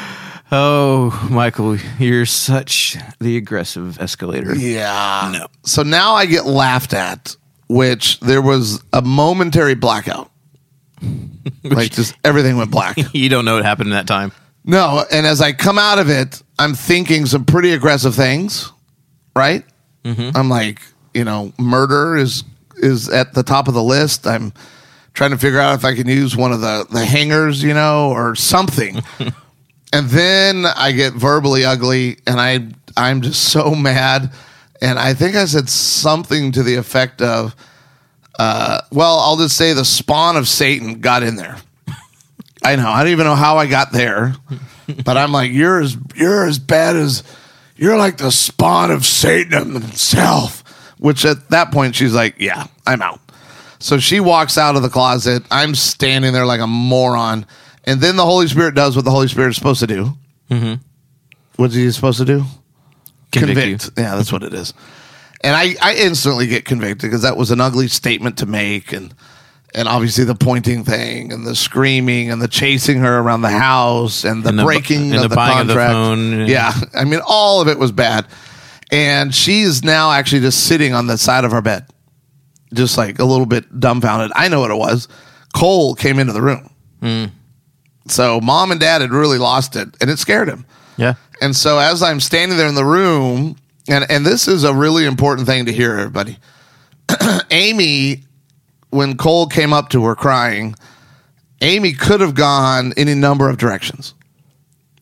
oh, 0.52 1.28
Michael, 1.32 1.78
you're 2.00 2.26
such 2.26 2.98
the 3.20 3.38
aggressive 3.38 4.00
escalator. 4.00 4.56
Yeah. 4.56 5.32
No. 5.34 5.48
So 5.64 5.84
now 5.84 6.14
I 6.14 6.26
get 6.26 6.46
laughed 6.46 6.94
at, 6.94 7.36
which 7.68 8.20
there 8.20 8.42
was 8.42 8.84
a 8.94 9.02
momentary 9.02 9.76
blackout. 9.76 10.32
like 11.64 11.92
just 11.92 12.16
everything 12.24 12.58
went 12.58 12.72
black. 12.72 12.98
You 13.14 13.30
don't 13.30 13.46
know 13.46 13.56
what 13.56 13.66
happened 13.66 13.88
in 13.88 13.94
that 13.94 14.08
time. 14.08 14.32
no, 14.64 15.04
and 15.12 15.26
as 15.26 15.42
I 15.42 15.54
come 15.54 15.78
out 15.78 16.00
of 16.00 16.10
it, 16.10 16.42
I'm 16.60 16.74
thinking 16.74 17.26
some 17.26 17.46
pretty 17.46 17.74
aggressive 17.74 18.16
things, 18.16 18.72
right? 19.36 19.64
Mm-hmm. 20.04 20.36
I'm 20.36 20.50
like, 20.50 20.82
you 21.14 21.24
know, 21.24 21.54
murder 21.60 22.18
is 22.18 22.44
is 22.78 23.10
at 23.10 23.34
the 23.34 23.44
top 23.44 23.68
of 23.68 23.74
the 23.74 23.84
list. 23.84 24.28
I'm 24.28 24.54
trying 25.14 25.32
to 25.32 25.38
figure 25.38 25.60
out 25.60 25.76
if 25.76 25.86
I 25.86 25.96
can 25.96 26.08
use 26.08 26.36
one 26.36 26.52
of 26.52 26.62
the 26.62 26.86
the 26.90 27.06
hangers, 27.06 27.62
you 27.62 27.74
know, 27.74 28.12
or 28.12 28.36
something. 28.36 29.02
and 29.94 30.10
then 30.10 30.66
I 30.66 30.92
get 30.92 31.14
verbally 31.14 31.66
ugly, 31.66 32.18
and 32.28 32.40
I 32.40 32.68
I'm 32.96 33.22
just 33.22 33.44
so 33.50 33.72
mad. 33.76 34.32
And 34.82 35.00
I 35.00 35.16
think 35.16 35.36
I 35.36 35.46
said 35.46 35.70
something 35.70 36.52
to 36.52 36.62
the 36.62 36.76
effect 36.76 37.22
of, 37.22 37.56
uh, 38.38 38.82
"Well, 38.92 39.20
I'll 39.20 39.38
just 39.38 39.58
say 39.58 39.74
the 39.74 39.86
spawn 39.86 40.38
of 40.38 40.48
Satan 40.48 41.00
got 41.00 41.24
in 41.24 41.36
there." 41.36 41.58
I 42.64 42.76
know. 42.76 42.90
I 42.90 43.04
don't 43.04 43.12
even 43.12 43.26
know 43.26 43.36
how 43.36 43.58
I 43.58 43.68
got 43.68 43.92
there, 43.92 44.36
but 45.06 45.18
I'm 45.18 45.32
like, 45.32 45.52
"You're 45.52 45.82
as 45.82 45.98
you're 46.16 46.46
as 46.46 46.60
bad 46.60 46.96
as 46.96 47.24
you're 47.76 47.98
like 47.98 48.18
the 48.18 48.32
spawn 48.32 48.92
of 48.92 49.06
Satan 49.06 49.74
himself." 49.74 50.64
Which 51.00 51.26
at 51.26 51.50
that 51.52 51.72
point 51.72 51.96
she's 51.96 52.14
like, 52.14 52.36
"Yeah, 52.40 52.68
I'm 52.86 53.02
out." 53.02 53.22
So 53.80 54.00
she 54.00 54.20
walks 54.20 54.58
out 54.58 54.76
of 54.76 54.82
the 54.82 54.90
closet. 54.90 55.44
I'm 55.52 55.76
standing 55.76 56.34
there 56.34 56.46
like 56.46 56.62
a 56.62 56.68
moron. 56.68 57.46
And 57.88 58.00
then 58.02 58.18
the 58.18 58.26
Holy 58.26 58.48
Spirit 58.48 58.76
does 58.76 58.96
what 58.96 59.06
the 59.06 59.12
Holy 59.12 59.28
Spirit 59.28 59.50
is 59.50 59.56
supposed 59.56 59.80
to 59.80 59.88
do. 59.88 60.14
Mm-hmm. 60.52 60.76
What's 61.56 61.74
he 61.74 61.90
supposed 61.92 62.20
to 62.20 62.26
do? 62.26 62.44
Convict 63.32 63.86
you. 63.98 64.04
Yeah, 64.04 64.16
that's 64.16 64.32
what 64.32 64.44
it 64.44 64.54
is. 64.54 64.74
And 65.42 65.56
I, 65.56 65.76
I 65.82 65.96
instantly 65.96 66.48
get 66.48 66.66
convicted 66.66 67.10
because 67.10 67.22
that 67.24 67.38
was 67.38 67.50
an 67.50 67.62
ugly 67.62 67.88
statement 67.88 68.40
to 68.40 68.46
make. 68.46 68.92
And, 68.92 69.14
and 69.74 69.88
obviously 69.88 70.26
the 70.26 70.36
pointing 70.36 70.84
thing 70.84 71.32
and 71.32 71.46
the 71.48 71.56
screaming 71.56 72.30
and 72.30 72.42
the 72.42 72.48
chasing 72.48 73.00
her 73.00 73.20
around 73.20 73.42
the 73.42 73.50
house 73.50 74.24
and 74.24 74.44
the 74.44 74.50
And 74.50 74.60
the 74.60 74.64
breaking 74.64 75.14
and 75.14 75.16
of 75.16 75.22
the 75.24 75.28
the, 75.30 75.36
buying 75.36 75.62
of 75.62 75.68
the 75.68 75.74
contract. 75.74 75.94
phone. 75.94 76.48
Yeah. 76.48 76.74
I 76.94 77.06
mean, 77.06 77.22
all 77.26 77.62
of 77.62 77.68
it 77.68 77.80
was 77.80 77.92
bad. 77.92 78.28
And 78.92 79.34
she's 79.34 79.84
now 79.84 80.12
actually 80.12 80.42
just 80.42 80.66
sitting 80.66 80.94
on 80.94 81.08
the 81.08 81.18
side 81.18 81.46
of 81.46 81.54
our 81.54 81.62
bed 81.62 81.86
just 82.74 82.98
like 82.98 83.20
a 83.20 83.26
little 83.26 83.46
bit 83.46 83.80
dumbfounded. 83.80 84.32
I 84.36 84.50
know 84.50 84.60
what 84.60 84.72
it 84.72 84.78
was. 84.78 85.08
Cole 85.56 85.96
came 85.96 86.20
into 86.20 86.34
the 86.34 86.42
room. 86.42 86.70
So 88.12 88.40
mom 88.42 88.72
and 88.72 88.80
dad 88.80 89.02
had 89.02 89.12
really 89.12 89.38
lost 89.38 89.76
it 89.76 89.90
and 90.02 90.10
it 90.10 90.20
scared 90.20 90.48
him. 90.50 90.66
Yeah. 90.98 91.16
And 91.42 91.56
so 91.56 91.80
as 91.80 92.02
I'm 92.02 92.20
standing 92.20 92.58
there 92.58 92.68
in 92.68 92.76
the 92.76 92.86
room, 92.86 93.58
and, 93.88 94.06
and 94.10 94.26
this 94.26 94.48
is 94.48 94.64
a 94.64 94.74
really 94.74 95.06
important 95.06 95.48
thing 95.48 95.66
to 95.66 95.74
hear, 95.74 95.94
everybody. 95.98 96.38
Amy, 97.52 98.24
when 98.90 99.18
Cole 99.18 99.48
came 99.48 99.74
up 99.74 99.90
to 99.90 100.04
her 100.06 100.16
crying, 100.16 100.76
Amy 101.62 101.94
could 101.94 102.22
have 102.22 102.36
gone 102.36 102.94
any 102.98 103.14
number 103.14 103.50
of 103.50 103.58
directions. 103.58 104.14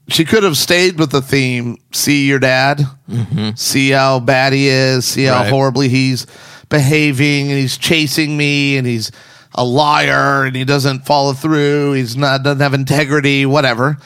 She 0.07 0.23
could 0.23 0.43
have 0.43 0.55
stayed 0.55 0.99
with 0.99 1.09
the 1.11 1.21
theme, 1.21 1.77
see 1.91 2.27
your 2.27 2.37
dad, 2.39 2.81
mm-hmm. 3.09 3.55
see 3.55 3.89
how 3.89 4.19
bad 4.19 4.53
he 4.53 4.67
is, 4.67 5.05
see 5.05 5.23
how 5.23 5.41
Right. 5.41 5.49
horribly 5.49 5.89
he's 5.89 6.27
behaving, 6.69 7.49
and 7.49 7.59
he's 7.59 7.77
chasing 7.77 8.37
me, 8.37 8.77
and 8.77 8.85
he's 8.85 9.11
a 9.55 9.63
liar, 9.63 10.43
and 10.43 10.55
he 10.55 10.65
doesn't 10.65 11.05
follow 11.05 11.33
through, 11.33 11.93
he's 11.93 12.15
not 12.15 12.43
doesn't 12.43 12.59
have 12.59 12.73
integrity, 12.73 13.45
whatever. 13.45 13.97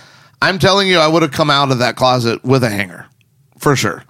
I'm 0.42 0.60
telling 0.60 0.88
you, 0.88 1.00
I 1.00 1.08
would 1.08 1.22
have 1.22 1.32
come 1.32 1.50
out 1.50 1.72
of 1.72 1.80
that 1.80 1.96
closet 1.96 2.44
with 2.44 2.64
a 2.64 2.70
hanger, 2.70 3.08
for 3.58 3.76
sure. 3.76 4.04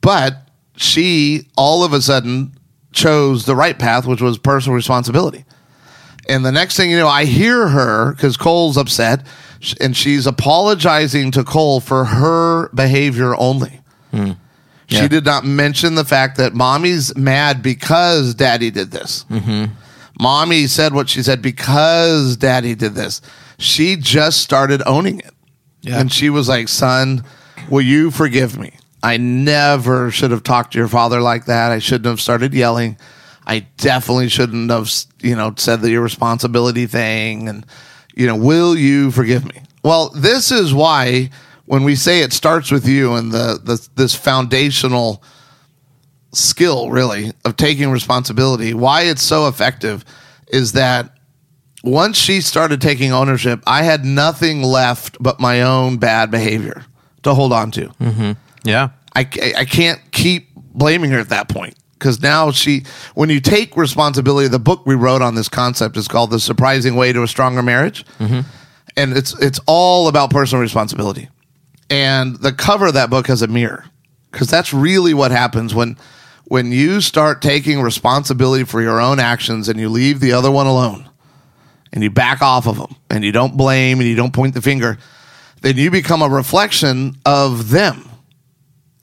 But 0.00 0.48
she 0.76 1.48
all 1.56 1.84
of 1.84 1.92
a 1.92 2.02
sudden 2.02 2.52
chose 2.92 3.46
the 3.46 3.56
right 3.56 3.78
path, 3.78 4.06
which 4.06 4.20
was 4.20 4.38
personal 4.38 4.74
responsibility. 4.74 5.44
And 6.28 6.44
the 6.44 6.52
next 6.52 6.76
thing 6.76 6.90
you 6.90 6.98
know, 6.98 7.08
I 7.08 7.24
hear 7.24 7.68
her 7.68 8.12
because 8.12 8.36
Cole's 8.36 8.76
upset 8.76 9.26
and 9.80 9.96
she's 9.96 10.26
apologizing 10.26 11.30
to 11.32 11.44
Cole 11.44 11.80
for 11.80 12.04
her 12.04 12.68
behavior 12.70 13.34
only. 13.36 13.80
Hmm. 14.10 14.32
Yeah. 14.88 15.02
She 15.02 15.08
did 15.08 15.24
not 15.24 15.44
mention 15.44 15.94
the 15.94 16.04
fact 16.04 16.36
that 16.38 16.52
mommy's 16.52 17.16
mad 17.16 17.62
because 17.62 18.34
daddy 18.34 18.70
did 18.70 18.90
this. 18.90 19.24
Mm-hmm. 19.30 19.72
Mommy 20.20 20.66
said 20.66 20.92
what 20.92 21.08
she 21.08 21.22
said 21.22 21.40
because 21.40 22.36
daddy 22.36 22.74
did 22.74 22.94
this. 22.94 23.22
She 23.58 23.96
just 23.96 24.42
started 24.42 24.82
owning 24.86 25.20
it. 25.20 25.32
Yeah. 25.80 25.98
And 25.98 26.12
she 26.12 26.28
was 26.28 26.48
like, 26.48 26.68
son, 26.68 27.24
will 27.70 27.80
you 27.80 28.10
forgive 28.10 28.58
me? 28.58 28.72
I 29.02 29.16
never 29.16 30.10
should 30.10 30.30
have 30.30 30.42
talked 30.42 30.74
to 30.74 30.78
your 30.78 30.88
father 30.88 31.22
like 31.22 31.46
that. 31.46 31.72
I 31.72 31.78
shouldn't 31.78 32.06
have 32.06 32.20
started 32.20 32.52
yelling. 32.52 32.98
I 33.46 33.60
definitely 33.78 34.28
shouldn't 34.28 34.70
have, 34.70 34.92
you 35.22 35.34
know, 35.34 35.54
said 35.56 35.80
the 35.80 35.94
irresponsibility 35.94 36.86
thing. 36.86 37.48
And, 37.48 37.64
you 38.14 38.26
know, 38.26 38.36
will 38.36 38.76
you 38.76 39.10
forgive 39.10 39.46
me? 39.46 39.62
Well, 39.82 40.10
this 40.10 40.52
is 40.52 40.74
why 40.74 41.30
when 41.64 41.84
we 41.84 41.96
say 41.96 42.20
it 42.20 42.34
starts 42.34 42.70
with 42.70 42.86
you 42.86 43.14
and 43.14 43.32
the, 43.32 43.58
the 43.62 43.88
this 43.94 44.14
foundational 44.14 45.22
skill 46.32 46.90
really 46.90 47.32
of 47.44 47.56
taking 47.56 47.90
responsibility, 47.90 48.74
why 48.74 49.02
it's 49.02 49.22
so 49.22 49.48
effective 49.48 50.04
is 50.48 50.72
that 50.72 51.16
once 51.82 52.16
she 52.16 52.40
started 52.40 52.80
taking 52.80 53.12
ownership, 53.12 53.62
I 53.66 53.82
had 53.82 54.04
nothing 54.04 54.62
left 54.62 55.16
but 55.20 55.40
my 55.40 55.62
own 55.62 55.96
bad 55.96 56.30
behavior 56.30 56.84
to 57.22 57.34
hold 57.34 57.52
on 57.52 57.70
to. 57.72 57.88
Mm-hmm. 58.00 58.32
Yeah. 58.64 58.90
I, 59.16 59.20
I 59.56 59.64
can't 59.64 60.00
keep 60.12 60.54
blaming 60.54 61.10
her 61.10 61.18
at 61.18 61.30
that 61.30 61.48
point 61.48 61.74
because 61.94 62.20
now 62.22 62.50
she, 62.50 62.84
when 63.14 63.28
you 63.28 63.40
take 63.40 63.76
responsibility, 63.76 64.48
the 64.48 64.58
book 64.58 64.86
we 64.86 64.94
wrote 64.94 65.22
on 65.22 65.34
this 65.34 65.48
concept 65.48 65.96
is 65.96 66.08
called 66.08 66.30
"The 66.30 66.40
Surprising 66.40 66.96
Way 66.96 67.12
to 67.12 67.22
a 67.22 67.28
Stronger 67.28 67.62
Marriage," 67.62 68.06
mm-hmm. 68.18 68.40
and 68.96 69.16
it's 69.16 69.38
it's 69.40 69.60
all 69.66 70.08
about 70.08 70.30
personal 70.30 70.62
responsibility. 70.62 71.28
And 71.90 72.36
the 72.36 72.52
cover 72.52 72.86
of 72.86 72.94
that 72.94 73.10
book 73.10 73.26
has 73.26 73.42
a 73.42 73.48
mirror, 73.48 73.84
because 74.30 74.48
that's 74.48 74.72
really 74.72 75.12
what 75.12 75.30
happens 75.30 75.74
when 75.74 75.98
when 76.50 76.72
you 76.72 77.00
start 77.00 77.40
taking 77.40 77.80
responsibility 77.80 78.64
for 78.64 78.82
your 78.82 79.00
own 79.00 79.20
actions 79.20 79.68
and 79.68 79.78
you 79.78 79.88
leave 79.88 80.18
the 80.18 80.32
other 80.32 80.50
one 80.50 80.66
alone 80.66 81.08
and 81.92 82.02
you 82.02 82.10
back 82.10 82.42
off 82.42 82.66
of 82.66 82.76
them 82.76 82.92
and 83.08 83.24
you 83.24 83.30
don't 83.30 83.56
blame 83.56 84.00
and 84.00 84.08
you 84.08 84.16
don't 84.16 84.32
point 84.32 84.52
the 84.52 84.60
finger 84.60 84.98
then 85.60 85.76
you 85.76 85.92
become 85.92 86.22
a 86.22 86.28
reflection 86.28 87.14
of 87.24 87.70
them 87.70 88.08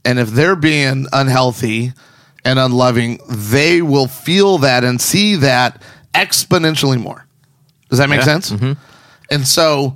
and 0.03 0.19
if 0.19 0.27
they're 0.31 0.57
being 0.57 1.05
unhealthy 1.13 1.93
and 2.43 2.59
unloving 2.59 3.17
they 3.29 3.81
will 3.81 4.07
feel 4.07 4.57
that 4.57 4.83
and 4.83 4.99
see 4.99 5.35
that 5.35 5.81
exponentially 6.13 7.01
more 7.01 7.25
does 7.89 7.99
that 7.99 8.09
make 8.09 8.19
Yeah. 8.19 8.25
sense 8.25 8.51
mm-hmm. 8.51 8.73
and 9.31 9.47
so 9.47 9.95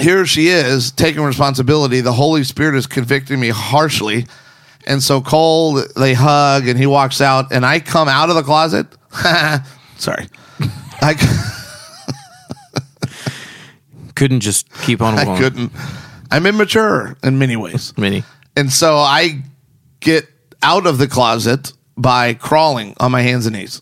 here 0.00 0.26
she 0.26 0.46
is 0.46 0.92
taking 0.92 1.22
responsibility. 1.22 2.00
The 2.00 2.12
Holy 2.12 2.44
Spirit 2.44 2.76
is 2.76 2.86
convicting 2.86 3.40
me 3.40 3.48
harshly. 3.48 4.26
And 4.88 5.02
so 5.02 5.20
Cole, 5.20 5.82
they 5.96 6.14
hug 6.14 6.66
and 6.66 6.78
he 6.78 6.86
walks 6.86 7.20
out, 7.20 7.52
and 7.52 7.64
I 7.64 7.78
come 7.78 8.08
out 8.08 8.30
of 8.30 8.36
the 8.36 8.42
closet. 8.42 8.86
Sorry. 9.98 10.28
I, 11.02 11.14
Couldn't 14.14 14.40
just 14.40 14.68
keep 14.82 15.00
on 15.00 15.16
I 15.16 15.38
couldn't. 15.38 15.70
I'm 16.30 16.46
immature 16.46 17.16
in 17.22 17.38
many 17.38 17.54
ways. 17.54 17.94
Many. 17.96 18.24
And 18.56 18.72
so 18.72 18.96
I 18.96 19.42
get 20.00 20.26
out 20.62 20.86
of 20.86 20.98
the 20.98 21.06
closet 21.06 21.72
by 21.96 22.34
crawling 22.34 22.94
on 22.98 23.12
my 23.12 23.22
hands 23.22 23.46
and 23.46 23.54
knees 23.54 23.80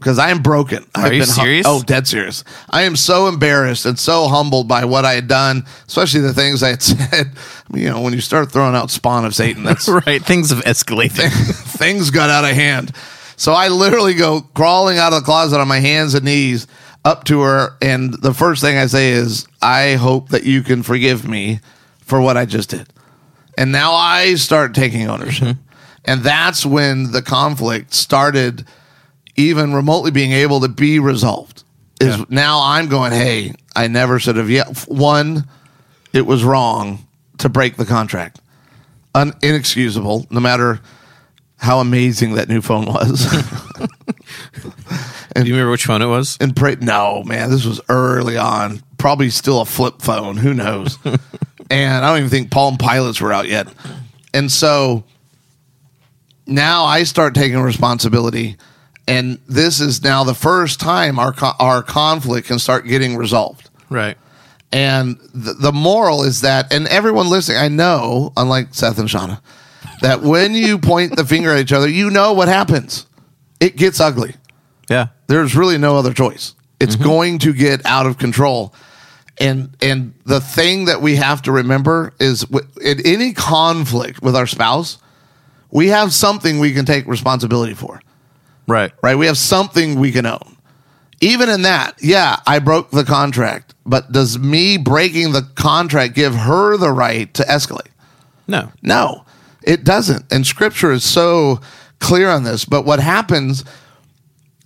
because 0.00 0.18
I 0.18 0.30
am 0.30 0.40
broken. 0.40 0.84
Are 0.94 1.12
you 1.12 1.24
serious? 1.24 1.66
oh, 1.68 1.82
dead 1.82 2.08
serious. 2.08 2.42
I 2.70 2.82
am 2.82 2.96
so 2.96 3.28
embarrassed 3.28 3.84
and 3.84 3.98
so 3.98 4.28
humbled 4.28 4.66
by 4.66 4.86
what 4.86 5.04
I 5.04 5.12
had 5.12 5.28
done, 5.28 5.66
especially 5.86 6.20
the 6.20 6.32
things 6.32 6.62
I 6.62 6.70
had 6.70 6.82
said. 6.82 7.32
You 7.72 7.90
know, 7.90 8.00
when 8.00 8.14
you 8.14 8.22
start 8.22 8.50
throwing 8.50 8.74
out 8.74 8.90
spawn 8.90 9.26
of 9.26 9.34
Satan, 9.34 9.62
that's 9.62 9.88
Right. 10.06 10.22
Things 10.24 10.50
have 10.50 10.64
escalated. 10.64 11.30
things 11.78 12.10
got 12.10 12.30
out 12.30 12.44
of 12.44 12.56
hand. 12.56 12.92
So 13.36 13.52
I 13.52 13.68
literally 13.68 14.14
go 14.14 14.40
crawling 14.54 14.98
out 14.98 15.12
of 15.12 15.20
the 15.20 15.24
closet 15.24 15.60
on 15.60 15.68
my 15.68 15.80
hands 15.80 16.14
and 16.14 16.24
knees 16.24 16.66
up 17.04 17.24
to 17.24 17.42
her. 17.42 17.76
And 17.82 18.14
the 18.14 18.32
first 18.32 18.62
thing 18.62 18.78
I 18.78 18.86
say 18.86 19.10
is, 19.10 19.46
I 19.60 19.94
hope 19.94 20.30
that 20.30 20.44
you 20.44 20.62
can 20.62 20.82
forgive 20.82 21.28
me 21.28 21.60
for 22.00 22.20
what 22.20 22.38
I 22.38 22.46
just 22.46 22.70
did. 22.70 22.88
And 23.58 23.70
now 23.70 23.92
I 23.92 24.34
start 24.36 24.74
taking 24.74 25.08
ownership. 25.08 25.48
Mm-hmm. 25.48 25.62
And 26.06 26.22
that's 26.22 26.64
when 26.64 27.12
the 27.12 27.20
conflict 27.20 27.92
started 27.92 28.66
even 29.36 29.72
remotely 29.72 30.10
being 30.10 30.32
able 30.32 30.60
to 30.60 30.68
be 30.68 30.98
resolved. 30.98 31.64
Is 32.00 32.16
Yeah. 32.16 32.24
now 32.28 32.60
I'm 32.62 32.88
going, 32.88 33.12
hey, 33.12 33.54
I 33.76 33.86
never 33.88 34.18
should 34.18 34.36
have 34.36 34.50
yet. 34.50 34.78
One, 34.88 35.46
it 36.12 36.26
was 36.26 36.42
wrong 36.44 37.06
to 37.38 37.48
break 37.48 37.76
the 37.76 37.84
contract. 37.86 38.40
Un- 39.14 39.34
inexcusable, 39.42 40.26
no 40.30 40.40
matter 40.40 40.80
how 41.58 41.80
amazing 41.80 42.34
that 42.34 42.48
new 42.48 42.60
phone 42.62 42.86
was. 42.86 43.26
and, 43.76 43.88
Do 45.44 45.44
you 45.44 45.54
remember 45.54 45.70
which 45.70 45.84
phone 45.84 46.00
it 46.02 46.06
was? 46.06 46.36
and 46.40 46.54
pray, 46.56 46.76
no, 46.80 47.22
man, 47.24 47.50
this 47.50 47.64
was 47.66 47.80
early 47.88 48.36
on. 48.36 48.82
Probably 48.98 49.30
still 49.30 49.60
a 49.60 49.64
flip 49.66 50.00
phone. 50.00 50.36
Who 50.36 50.54
knows? 50.54 50.98
and 51.70 52.04
I 52.04 52.08
don't 52.08 52.18
even 52.18 52.30
think 52.30 52.50
Palm 52.50 52.76
Pilots 52.78 53.20
were 53.20 53.32
out 53.32 53.48
yet. 53.48 53.68
And 54.32 54.50
so 54.50 55.04
now 56.46 56.84
I 56.84 57.02
start 57.04 57.34
taking 57.34 57.58
responsibility. 57.60 58.56
And 59.06 59.38
this 59.48 59.80
is 59.80 60.02
now 60.02 60.24
the 60.24 60.34
first 60.34 60.80
time 60.80 61.18
our, 61.18 61.34
our 61.58 61.82
conflict 61.82 62.46
can 62.46 62.58
start 62.58 62.86
getting 62.86 63.16
resolved. 63.16 63.68
Right. 63.88 64.16
And 64.72 65.18
the, 65.34 65.54
the 65.54 65.72
moral 65.72 66.22
is 66.22 66.42
that, 66.42 66.72
and 66.72 66.86
everyone 66.86 67.28
listening, 67.28 67.58
I 67.58 67.68
know, 67.68 68.32
unlike 68.36 68.74
Seth 68.74 68.98
and 68.98 69.08
Shauna, 69.08 69.40
that 70.00 70.22
when 70.22 70.54
you 70.54 70.78
point 70.78 71.16
the 71.16 71.24
finger 71.24 71.52
at 71.52 71.60
each 71.60 71.72
other, 71.72 71.88
you 71.88 72.10
know 72.10 72.32
what 72.32 72.48
happens. 72.48 73.06
It 73.58 73.76
gets 73.76 74.00
ugly. 74.00 74.34
Yeah. 74.88 75.08
There's 75.26 75.56
really 75.56 75.78
no 75.78 75.96
other 75.96 76.14
choice. 76.14 76.54
It's 76.78 76.94
mm-hmm. 76.94 77.04
going 77.04 77.38
to 77.40 77.52
get 77.52 77.84
out 77.84 78.06
of 78.06 78.18
control. 78.18 78.74
And 79.38 79.74
and 79.80 80.14
the 80.24 80.40
thing 80.40 80.84
that 80.84 81.00
we 81.00 81.16
have 81.16 81.42
to 81.42 81.52
remember 81.52 82.12
is 82.20 82.42
w- 82.42 82.66
in 82.82 83.00
any 83.06 83.32
conflict 83.32 84.22
with 84.22 84.36
our 84.36 84.46
spouse, 84.46 84.98
we 85.70 85.88
have 85.88 86.12
something 86.12 86.58
we 86.58 86.72
can 86.74 86.84
take 86.84 87.06
responsibility 87.06 87.72
for 87.72 88.02
Right. 88.70 88.92
right? 89.02 89.16
We 89.16 89.26
have 89.26 89.36
something 89.36 89.98
we 89.98 90.12
can 90.12 90.26
own. 90.26 90.56
Even 91.20 91.50
in 91.50 91.62
that, 91.62 91.96
yeah, 92.00 92.36
I 92.46 92.60
broke 92.60 92.90
the 92.90 93.04
contract, 93.04 93.74
but 93.84 94.10
does 94.10 94.38
me 94.38 94.78
breaking 94.78 95.32
the 95.32 95.42
contract 95.54 96.14
give 96.14 96.34
her 96.34 96.76
the 96.76 96.90
right 96.92 97.32
to 97.34 97.42
escalate? 97.42 97.90
No. 98.46 98.72
No, 98.80 99.24
it 99.62 99.84
doesn't. 99.84 100.32
And 100.32 100.46
scripture 100.46 100.92
is 100.92 101.04
so 101.04 101.60
clear 101.98 102.30
on 102.30 102.44
this. 102.44 102.64
But 102.64 102.86
what 102.86 103.00
happens, 103.00 103.64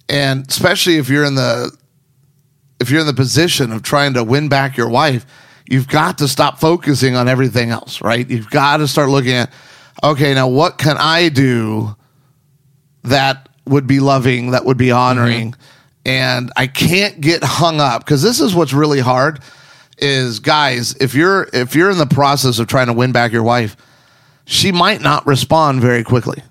and 0.09 0.47
especially 0.49 0.97
if 0.99 1.09
you're 1.09 1.25
in 1.25 1.35
the 1.35 1.77
if 2.81 2.91
you're 2.91 3.01
in 3.01 3.07
the 3.07 3.15
position 3.15 3.73
of 3.73 3.83
trying 3.83 4.15
to 4.15 4.23
win 4.23 4.49
back 4.49 4.77
your 4.77 4.89
wife, 4.89 5.27
you've 5.67 5.89
got 5.89 6.19
to 6.19 6.29
stop 6.29 6.61
focusing 6.61 7.17
on 7.17 7.29
everything 7.29 7.71
else, 7.71 8.01
right? 8.01 8.29
You've 8.29 8.51
got 8.51 8.79
to 8.79 8.89
start 8.89 9.09
looking 9.09 9.33
at, 9.33 9.53
okay, 10.03 10.35
now 10.35 10.49
what 10.49 10.79
can 10.79 10.97
I 10.99 11.31
do 11.31 11.97
that 13.05 13.49
would 13.67 13.87
be 13.87 14.01
loving, 14.01 14.53
that 14.53 14.65
would 14.65 14.77
be 14.77 14.89
mm-hmm. 14.89 14.99
honoring? 14.99 15.55
And 16.07 16.53
I 16.57 16.67
can't 16.67 17.21
get 17.21 17.43
hung 17.43 17.81
up 17.81 18.05
because 18.05 18.23
this 18.23 18.41
is 18.41 18.55
what's 18.55 18.73
really 18.73 19.01
hard 19.01 19.41
is 19.99 20.41
guys, 20.41 20.95
if 20.97 21.15
you're 21.15 21.49
if 21.53 21.75
you're 21.75 21.91
in 21.91 21.99
the 21.99 22.07
process 22.07 22.59
of 22.59 22.67
trying 22.67 22.89
to 22.89 22.93
win 22.93 23.13
back 23.13 23.33
your 23.33 23.43
wife, 23.43 23.77
she 24.45 24.73
might 24.73 25.01
not 25.01 25.27
respond 25.27 25.81
very 25.81 26.05
quickly. 26.05 26.43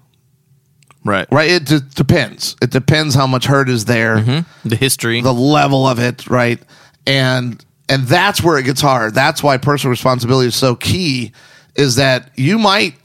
Right. 1.05 1.27
Right? 1.31 1.51
It 1.51 1.65
d- 1.65 1.79
depends. 1.95 2.55
It 2.61 2.71
depends 2.71 3.13
how 3.13 3.27
much 3.27 3.45
hurt 3.45 3.69
is 3.69 3.85
there 3.85 4.17
mm-hmm. 4.17 4.69
The 4.69 4.75
history. 4.75 5.21
the 5.21 5.33
level 5.33 5.85
of 5.85 5.99
it, 5.99 6.27
right? 6.29 6.61
And 7.05 7.63
and 7.89 8.03
that's 8.03 8.41
where 8.41 8.57
it 8.57 8.63
gets 8.63 8.81
hard. 8.81 9.13
That's 9.13 9.43
why 9.43 9.57
personal 9.57 9.91
responsibility 9.91 10.47
is 10.47 10.55
so 10.55 10.75
key. 10.75 11.33
Is 11.75 11.97
that 11.97 12.31
you 12.35 12.57
might 12.57 12.95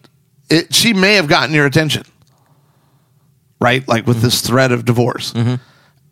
it? 0.49 0.73
She 0.75 0.93
may 0.93 1.15
have 1.15 1.29
gotten 1.29 1.55
your 1.55 1.67
attention, 1.67 2.05
right? 3.61 3.87
Like 3.87 4.07
with 4.07 4.21
this 4.23 4.41
threat 4.41 4.73
of 4.73 4.85
divorce, 4.85 5.33
mm-hmm. 5.33 5.57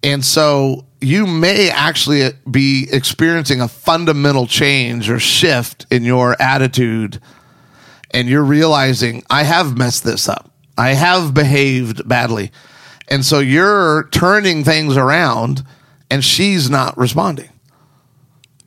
and 0.03 0.25
so 0.25 0.87
you 1.01 1.27
may 1.27 1.71
actually 1.71 2.31
be 2.51 2.89
experiencing 2.91 3.61
a 3.61 3.69
fundamental 3.69 4.47
change 4.47 5.11
or 5.11 5.19
shift 5.19 5.87
in 5.91 6.05
your 6.05 6.41
attitude, 6.41 7.21
and 8.11 8.29
you're 8.29 8.45
realizing 8.45 9.23
I 9.31 9.45
have 9.45 9.77
messed 9.77 10.05
this 10.05 10.29
up. 10.29 10.51
I 10.79 10.91
have 10.91 11.35
behaved 11.35 12.07
badly. 12.09 12.53
And 13.09 13.25
so 13.25 13.39
you're 13.39 14.09
turning 14.11 14.65
things 14.65 14.97
around 14.97 15.65
and 16.11 16.25
she's 16.25 16.69
not 16.69 16.97
responding. 16.99 17.51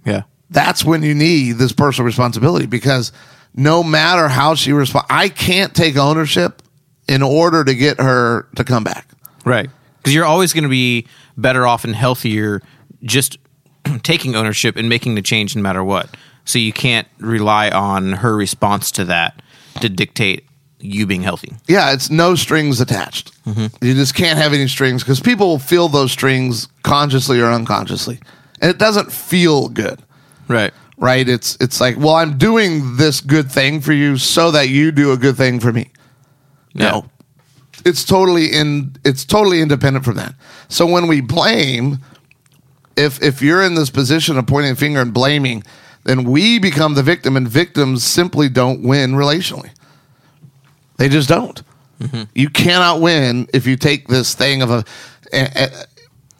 yeah. 0.06 0.24
That's 0.50 0.84
when 0.84 1.04
you 1.04 1.14
need 1.14 1.54
this 1.54 1.72
personal 1.72 2.06
responsibility 2.06 2.66
because 2.66 3.12
no 3.54 3.84
matter 3.84 4.28
how 4.28 4.56
she 4.56 4.74
responds, 4.74 5.08
I 5.10 5.30
can't 5.30 5.76
take 5.76 5.96
ownership 5.96 6.64
in 7.10 7.24
order 7.24 7.64
to 7.64 7.74
get 7.74 8.00
her 8.00 8.48
to 8.56 8.64
come 8.64 8.84
back. 8.84 9.08
Right. 9.44 9.70
Because 9.98 10.14
you're 10.14 10.26
always 10.26 10.54
going 10.54 10.64
to 10.64 10.70
be 10.70 11.08
better 11.36 11.66
off 11.66 11.84
and 11.84 11.96
healthier 11.96 12.62
just 13.02 13.38
taking 14.04 14.36
ownership 14.36 14.76
and 14.78 14.88
making 14.88 15.16
the 15.16 15.22
change 15.22 15.56
no 15.56 15.62
matter 15.62 15.84
what. 15.84 16.16
So 16.46 16.60
you 16.60 16.72
can't 16.72 17.08
rely 17.20 17.70
on 17.70 18.14
her 18.14 18.36
response 18.36 18.92
to 18.92 19.06
that 19.06 19.42
to 19.82 19.90
dictate 19.90 20.46
you 20.80 21.06
being 21.06 21.24
healthy. 21.24 21.54
Yeah, 21.68 21.94
it's 21.94 22.10
no 22.10 22.36
strings 22.36 22.80
attached. 22.80 23.32
Mm-hmm. 23.46 23.86
You 23.86 23.94
just 23.96 24.16
can't 24.16 24.38
have 24.38 24.54
any 24.54 24.68
strings 24.68 25.04
because 25.04 25.20
people 25.20 25.48
will 25.48 25.60
feel 25.60 25.90
those 25.90 26.12
strings 26.12 26.68
consciously 26.84 27.42
or 27.42 27.48
unconsciously. 27.48 28.20
And 28.62 28.70
it 28.70 28.78
doesn't 28.78 29.12
feel 29.12 29.68
good. 29.68 30.02
Right. 30.48 30.74
right? 30.98 31.28
It's 31.28 31.58
it's 31.60 31.82
like, 31.82 31.98
well, 31.98 32.16
I'm 32.16 32.38
doing 32.38 32.98
this 32.98 33.20
good 33.20 33.52
thing 33.52 33.82
for 33.82 33.94
you 33.94 34.18
so 34.18 34.52
that 34.52 34.70
you 34.70 34.92
do 34.92 35.12
a 35.12 35.18
good 35.18 35.36
thing 35.36 35.60
for 35.60 35.74
me. 35.74 35.92
No. 36.74 37.10
It's 37.86 38.04
totally 38.04 38.48
in 38.48 38.96
it's 39.06 39.24
totally 39.26 39.62
independent 39.62 40.04
from 40.06 40.16
that. 40.18 40.36
So 40.68 40.86
when 40.86 41.08
we 41.08 41.22
blame, 41.22 42.00
if 42.98 43.22
if 43.24 43.42
you're 43.42 43.64
in 43.64 43.76
this 43.76 43.90
position 43.90 44.38
of 44.38 44.48
pointing 44.48 44.72
a 44.72 44.76
finger 44.76 45.00
and 45.02 45.14
blaming, 45.14 45.64
then 46.04 46.24
we 46.26 46.60
become 46.60 46.96
the 46.96 47.04
victim 47.04 47.38
and 47.38 47.48
victims 47.48 48.04
simply 48.04 48.50
don't 48.50 48.84
win 48.84 49.12
relationally. 49.14 49.70
They 50.98 51.08
just 51.10 51.30
don't. 51.30 51.62
Mm-hmm. 52.02 52.24
You 52.36 52.50
cannot 52.50 53.00
win 53.02 53.48
if 53.54 53.66
you 53.66 53.76
take 53.78 54.08
this 54.10 54.34
thing 54.36 54.62
of 54.62 54.72
a, 54.72 54.84
a- 55.34 55.52
a- 55.56 55.86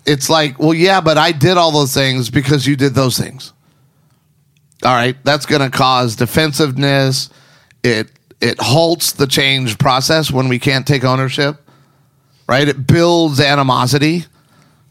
it's 0.06 0.30
like, 0.30 0.60
well, 0.60 0.74
yeah, 0.74 1.02
but 1.02 1.18
I 1.18 1.32
did 1.32 1.58
all 1.58 1.72
those 1.72 1.94
things 1.94 2.30
because 2.30 2.66
you 2.68 2.76
did 2.76 2.94
those 2.96 3.18
things 3.18 3.54
all 4.84 4.96
right 4.96 5.18
that's 5.26 5.46
going 5.46 5.62
to 5.62 5.78
cause 5.78 6.16
defensiveness 6.16 7.30
it 7.84 8.10
it 8.42 8.60
halts 8.60 9.14
the 9.14 9.28
change 9.28 9.78
process 9.78 10.32
when 10.32 10.48
we 10.50 10.60
can't 10.60 10.86
take 10.88 11.04
ownership 11.04 11.58
right 12.48 12.68
it 12.68 12.88
builds 12.88 13.40
animosity 13.40 14.26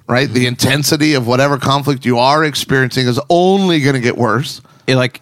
right 0.07 0.29
the 0.31 0.47
intensity 0.47 1.15
of 1.15 1.27
whatever 1.27 1.59
conflict 1.59 2.05
you 2.05 2.19
are 2.19 2.45
experiencing 2.45 3.07
is 3.07 3.21
only 3.31 3.81
going 3.81 3.95
to 3.95 4.01
get 4.01 4.17
worse 4.17 4.61
It 4.87 4.97
like 4.97 5.21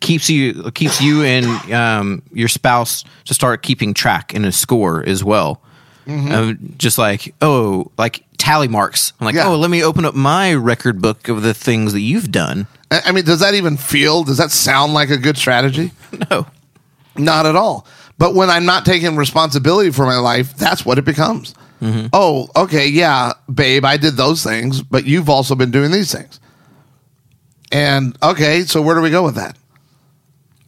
keeps 0.00 0.28
you 0.28 0.70
keeps 0.72 1.00
you 1.00 1.22
and 1.22 1.72
um, 1.72 2.22
your 2.32 2.48
spouse 2.48 3.04
to 3.24 3.34
start 3.34 3.62
keeping 3.62 3.94
track 3.94 4.34
in 4.34 4.44
a 4.44 4.52
score 4.52 5.02
as 5.06 5.24
well. 5.24 5.62
Um, 6.06 6.74
just 6.76 6.98
like 6.98 7.34
oh, 7.40 7.90
like 7.96 8.24
tally 8.36 8.66
marks. 8.66 9.12
I'm 9.20 9.26
like, 9.26 9.36
Yeah. 9.36 9.46
oh, 9.46 9.56
let 9.56 9.70
me 9.70 9.84
open 9.84 10.04
up 10.04 10.14
my 10.14 10.52
record 10.54 11.00
book 11.00 11.28
of 11.28 11.42
the 11.42 11.54
things 11.54 11.92
that 11.92 12.00
you've 12.00 12.32
done. 12.32 12.66
I 12.90 13.12
mean, 13.12 13.24
does 13.24 13.38
that 13.40 13.54
even 13.54 13.76
feel? 13.76 14.24
Does 14.24 14.38
that 14.38 14.50
sound 14.50 14.92
like 14.92 15.08
a 15.10 15.16
good 15.16 15.38
strategy? 15.38 15.92
No, 16.30 16.46
Not 17.16 17.46
at 17.46 17.56
all. 17.56 17.86
But 18.18 18.34
when 18.34 18.50
I'm 18.50 18.66
not 18.66 18.84
taking 18.84 19.16
responsibility 19.16 19.90
for 19.90 20.04
my 20.04 20.18
life, 20.18 20.56
that's 20.56 20.84
what 20.84 20.98
it 20.98 21.04
becomes. 21.04 21.54
Mm-hmm. 21.80 22.08
Oh, 22.12 22.48
okay, 22.54 22.86
yeah, 22.86 23.32
babe, 23.52 23.84
I 23.84 23.96
did 23.96 24.14
those 24.14 24.44
things, 24.44 24.82
but 24.82 25.06
you've 25.06 25.30
also 25.30 25.54
been 25.54 25.70
doing 25.70 25.90
these 25.90 26.12
things. 26.12 26.38
And 27.72 28.16
okay, 28.22 28.62
so 28.62 28.82
where 28.82 28.94
do 28.94 29.00
we 29.00 29.10
go 29.10 29.24
with 29.24 29.36
that? 29.36 29.56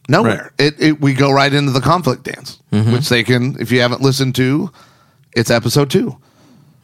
Nowhere. 0.09 0.51
It, 0.57 0.81
it 0.81 1.01
we 1.01 1.13
go 1.13 1.31
right 1.31 1.53
into 1.53 1.71
the 1.71 1.79
conflict 1.79 2.23
dance, 2.23 2.59
mm-hmm. 2.71 2.91
which 2.91 3.09
they 3.09 3.23
can. 3.23 3.55
If 3.59 3.71
you 3.71 3.81
haven't 3.81 4.01
listened 4.01 4.35
to, 4.35 4.71
it's 5.35 5.49
episode 5.49 5.89
2 5.89 6.17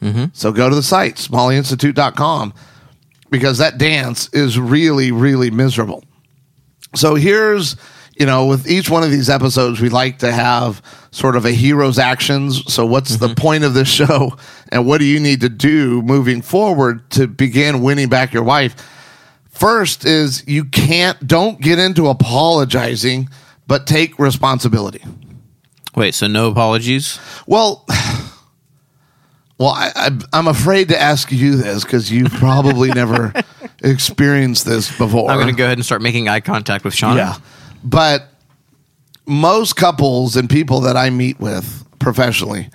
mm-hmm. 0.02 0.24
So 0.32 0.52
go 0.52 0.68
to 0.68 0.74
the 0.74 0.82
site 0.82 1.16
smalleyinstitute.com 1.16 2.54
because 3.30 3.58
that 3.58 3.78
dance 3.78 4.28
is 4.32 4.58
really, 4.58 5.12
really 5.12 5.50
miserable. 5.50 6.04
So 6.94 7.14
here's, 7.14 7.76
you 8.20 8.26
know, 8.26 8.44
with 8.44 8.70
each 8.70 8.90
one 8.90 9.02
of 9.02 9.10
these 9.10 9.30
episodes, 9.30 9.80
we 9.80 9.88
like 9.88 10.18
to 10.18 10.30
have 10.30 10.82
sort 11.10 11.36
of 11.36 11.46
a 11.46 11.52
hero's 11.52 11.98
actions. 11.98 12.70
So 12.70 12.84
what's 12.84 13.16
the 13.16 13.28
mm-hmm. 13.28 13.34
point 13.34 13.64
of 13.64 13.72
this 13.72 13.88
show 13.88 14.36
and 14.70 14.86
what 14.86 14.98
do 14.98 15.06
you 15.06 15.18
need 15.18 15.40
to 15.40 15.48
do 15.48 16.02
moving 16.02 16.42
forward 16.42 17.10
to 17.12 17.26
begin 17.26 17.80
winning 17.80 18.10
back 18.10 18.34
your 18.34 18.42
wife? 18.42 18.76
First 19.48 20.04
is 20.04 20.46
you 20.46 20.66
can't, 20.66 21.26
don't 21.26 21.62
get 21.62 21.78
into 21.78 22.08
apologizing, 22.08 23.30
but 23.66 23.86
take 23.86 24.18
responsibility. 24.18 25.02
wait. 25.96 26.14
So 26.14 26.26
no 26.26 26.50
apologies. 26.50 27.18
Well, 27.46 27.86
well, 29.58 29.70
I, 29.74 30.10
I'm 30.34 30.46
afraid 30.46 30.88
to 30.88 31.00
ask 31.00 31.32
you 31.32 31.56
this 31.56 31.84
because 31.84 32.12
you've 32.12 32.32
probably 32.32 32.90
never 32.90 33.32
experienced 33.82 34.66
this 34.66 34.94
before. 34.98 35.30
I'm 35.30 35.38
going 35.38 35.54
to 35.54 35.58
go 35.58 35.64
ahead 35.64 35.78
and 35.78 35.86
start 35.86 36.02
making 36.02 36.28
eye 36.28 36.40
contact 36.40 36.84
with 36.84 36.92
Sean. 36.92 37.16
Yeah. 37.16 37.36
But 37.84 38.28
most 39.26 39.76
couples 39.76 40.36
and 40.36 40.48
people 40.50 40.80
that 40.82 40.96
I 40.96 41.10
meet 41.10 41.38
with 41.40 41.84
professionally, 41.98 42.68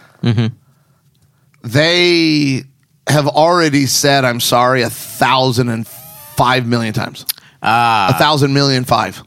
they 1.64 2.64
have 3.08 3.28
already 3.28 3.86
said, 3.86 4.26
I'm 4.26 4.40
sorry, 4.40 4.82
a 4.82 4.90
thousand 4.90 5.70
and 5.70 5.88
five 5.88 6.66
million 6.68 6.94
times. 6.94 7.26
Ah, 7.62 8.14
A 8.16 8.20
thousand 8.20 8.54
million 8.54 8.84
five. 8.84 9.22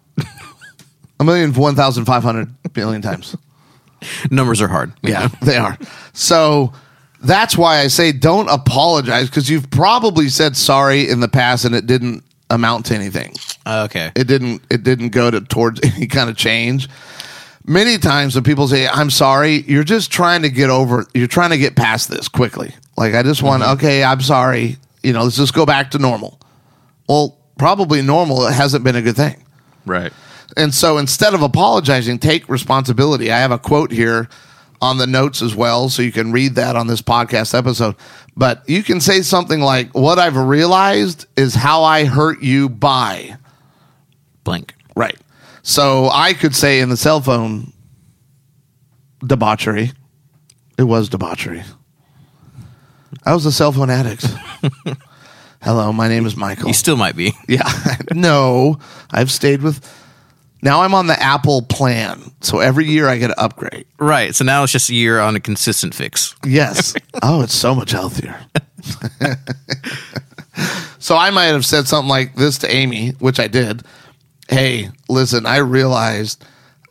a 1.20 1.24
million 1.24 1.52
one 1.54 1.74
thousand 1.74 2.04
five 2.04 2.22
hundred 2.22 2.52
billion 2.72 3.02
times. 3.02 3.36
numbers 4.30 4.60
are 4.60 4.68
hard. 4.68 4.92
Yeah, 5.02 5.28
they 5.42 5.56
are. 5.56 5.76
So 6.12 6.72
that's 7.22 7.56
why 7.56 7.80
I 7.80 7.88
say 7.88 8.12
don't 8.12 8.48
apologize 8.48 9.28
because 9.28 9.48
you've 9.50 9.70
probably 9.70 10.28
said 10.28 10.56
sorry 10.56 11.08
in 11.08 11.20
the 11.20 11.28
past 11.28 11.64
and 11.64 11.74
it 11.74 11.86
didn't 11.86 12.22
amount 12.50 12.86
to 12.86 12.94
anything. 12.94 13.34
Oh, 13.70 13.84
okay. 13.84 14.10
it 14.16 14.26
didn't 14.26 14.62
it 14.70 14.82
didn't 14.82 15.10
go 15.10 15.30
to 15.30 15.40
towards 15.42 15.80
any 15.96 16.06
kind 16.06 16.30
of 16.30 16.36
change 16.36 16.88
many 17.66 17.98
times 17.98 18.34
when 18.34 18.42
people 18.44 18.66
say 18.66 18.88
i'm 18.88 19.10
sorry 19.10 19.56
you're 19.68 19.84
just 19.84 20.10
trying 20.10 20.40
to 20.42 20.48
get 20.48 20.70
over 20.70 21.06
you're 21.14 21.26
trying 21.26 21.50
to 21.50 21.58
get 21.58 21.76
past 21.76 22.08
this 22.08 22.26
quickly 22.28 22.74
like 22.96 23.14
i 23.14 23.22
just 23.22 23.42
want 23.42 23.62
mm-hmm. 23.62 23.72
okay 23.72 24.02
i'm 24.02 24.22
sorry 24.22 24.76
you 25.02 25.12
know 25.12 25.22
let's 25.22 25.36
just 25.36 25.52
go 25.52 25.66
back 25.66 25.90
to 25.90 25.98
normal 25.98 26.40
well 27.08 27.36
probably 27.58 28.00
normal 28.00 28.46
it 28.46 28.54
hasn't 28.54 28.82
been 28.84 28.96
a 28.96 29.02
good 29.02 29.16
thing 29.16 29.44
Right. 29.84 30.12
and 30.56 30.72
so 30.74 30.96
instead 30.98 31.34
of 31.34 31.42
apologizing, 31.42 32.18
take 32.18 32.48
responsibility. 32.48 33.30
I 33.32 33.38
have 33.38 33.52
a 33.52 33.58
quote 33.58 33.90
here 33.90 34.28
on 34.82 34.98
the 34.98 35.06
notes 35.06 35.40
as 35.42 35.54
well, 35.54 35.88
so 35.88 36.02
you 36.02 36.12
can 36.12 36.30
read 36.30 36.54
that 36.56 36.76
on 36.76 36.86
this 36.86 37.00
podcast 37.02 37.56
episode. 37.56 37.96
But 38.36 38.62
you 38.68 38.82
can 38.82 39.00
say 39.00 39.22
something 39.22 39.60
like, 39.60 39.94
What 39.94 40.18
I've 40.18 40.36
realized 40.36 41.26
is 41.36 41.54
how 41.54 41.84
I 41.84 42.04
hurt 42.04 42.42
you 42.42 42.68
by. 42.68 43.36
Blank. 44.44 44.74
Right. 44.96 45.16
So 45.62 46.08
I 46.12 46.32
could 46.34 46.54
say 46.54 46.80
in 46.80 46.88
the 46.88 46.96
cell 46.96 47.20
phone 47.20 47.72
debauchery, 49.24 49.92
it 50.78 50.84
was 50.84 51.08
debauchery. 51.08 51.62
I 53.24 53.34
was 53.34 53.44
a 53.46 53.52
cell 53.52 53.72
phone 53.72 53.90
addict. 53.90 54.26
Hello, 55.62 55.92
my 55.92 56.08
name 56.08 56.24
is 56.24 56.36
Michael. 56.36 56.68
You 56.68 56.74
still 56.74 56.96
might 56.96 57.16
be. 57.16 57.32
Yeah. 57.48 57.68
no, 58.12 58.78
I've 59.10 59.30
stayed 59.30 59.62
with. 59.62 59.84
Now 60.62 60.82
I'm 60.82 60.94
on 60.94 61.06
the 61.06 61.20
Apple 61.20 61.62
plan. 61.62 62.20
So 62.40 62.58
every 62.60 62.86
year 62.86 63.08
I 63.08 63.16
get 63.18 63.30
an 63.30 63.36
upgrade. 63.38 63.86
Right. 63.98 64.34
So 64.34 64.44
now 64.44 64.62
it's 64.62 64.72
just 64.72 64.90
a 64.90 64.94
year 64.94 65.20
on 65.20 65.36
a 65.36 65.40
consistent 65.40 65.94
fix. 65.94 66.34
Yes. 66.44 66.94
oh, 67.22 67.42
it's 67.42 67.54
so 67.54 67.74
much 67.74 67.90
healthier. 67.92 68.38
so 70.98 71.16
I 71.16 71.30
might 71.30 71.46
have 71.46 71.64
said 71.64 71.86
something 71.86 72.08
like 72.08 72.34
this 72.34 72.58
to 72.58 72.70
Amy, 72.70 73.10
which 73.18 73.38
I 73.38 73.46
did. 73.48 73.82
Hey, 74.48 74.90
listen, 75.08 75.46
I 75.46 75.58
realized 75.58 76.44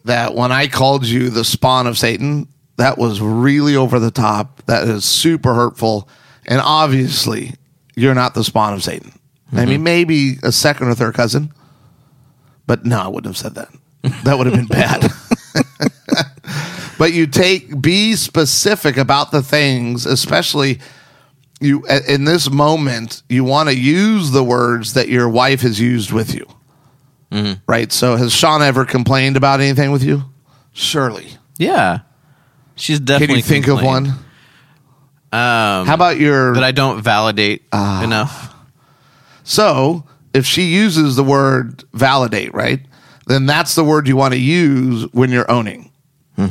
that 0.06 0.36
when 0.36 0.52
I 0.52 0.68
called 0.68 1.06
you 1.06 1.30
the 1.30 1.44
spawn 1.44 1.88
of 1.88 1.98
Satan, 1.98 2.48
that 2.78 2.98
was 2.98 3.20
really 3.20 3.76
over 3.76 4.00
the 4.00 4.12
top. 4.12 4.64
That 4.68 4.88
is 4.88 5.06
super 5.06 5.54
hurtful. 5.54 6.08
And 6.46 6.62
obviously, 6.62 7.56
you're 7.96 8.16
not 8.16 8.34
the 8.34 8.44
spawn 8.44 8.74
of 8.74 8.84
Satan. 8.84 9.12
I 9.54 9.66
mean, 9.66 9.80
mhm. 9.80 9.84
maybe 9.84 10.38
a 10.44 10.52
second 10.52 10.88
or 10.88 10.96
third 10.96 11.16
cousin, 11.16 11.52
but 12.68 12.86
no, 12.86 13.00
I 13.00 13.08
wouldn't 13.08 13.26
have 13.26 13.38
said 13.38 13.56
that. 13.56 13.70
That 14.24 14.38
would 14.38 14.48
have 14.48 14.56
been 14.56 14.68
bad. 14.68 15.10
but 16.98 17.14
you 17.14 17.28
take 17.28 17.82
be 17.82 18.16
specific 18.16 18.98
about 18.98 19.32
the 19.32 19.42
things 19.42 20.06
especially 20.06 20.80
you 21.60 21.86
in 22.08 22.26
this 22.26 22.50
moment 22.50 23.24
you 23.30 23.44
want 23.44 23.70
to 23.70 23.76
use 23.76 24.32
the 24.32 24.44
words 24.44 24.94
that 24.94 25.10
your 25.10 25.30
wife 25.30 25.62
has 25.62 25.80
used 25.80 26.12
with 26.12 26.34
you 26.34 26.46
right? 27.68 27.92
So 27.92 28.16
has 28.16 28.32
Shauna 28.34 28.68
ever 28.68 28.86
complained 28.86 29.38
about 29.38 29.60
anything 29.60 29.92
with 29.92 30.04
you? 30.04 30.24
Surely. 30.74 31.28
Yeah. 31.58 32.00
She's 32.76 33.00
definitely. 33.00 33.28
can 33.28 33.36
you 33.38 33.42
think 33.44 33.68
of 33.68 33.82
one? 33.84 34.06
Um, 35.34 35.86
how 35.86 35.94
about 35.94 36.20
your 36.20 36.54
that 36.54 36.64
I 36.64 36.72
don't 36.72 37.02
validate 37.02 37.64
Ah. 37.74 38.02
enough. 38.04 38.54
so 39.44 40.06
if 40.34 40.46
she 40.46 40.64
uses 40.64 41.16
the 41.16 41.24
word 41.24 41.84
validate 41.94 42.54
right 42.54 42.82
then 43.28 43.46
that's 43.46 43.76
the 43.76 43.84
word 43.84 44.08
you 44.08 44.16
want 44.16 44.34
to 44.34 44.40
use 44.40 45.04
when 45.14 45.30
you're 45.32 45.50
owning. 45.52 45.92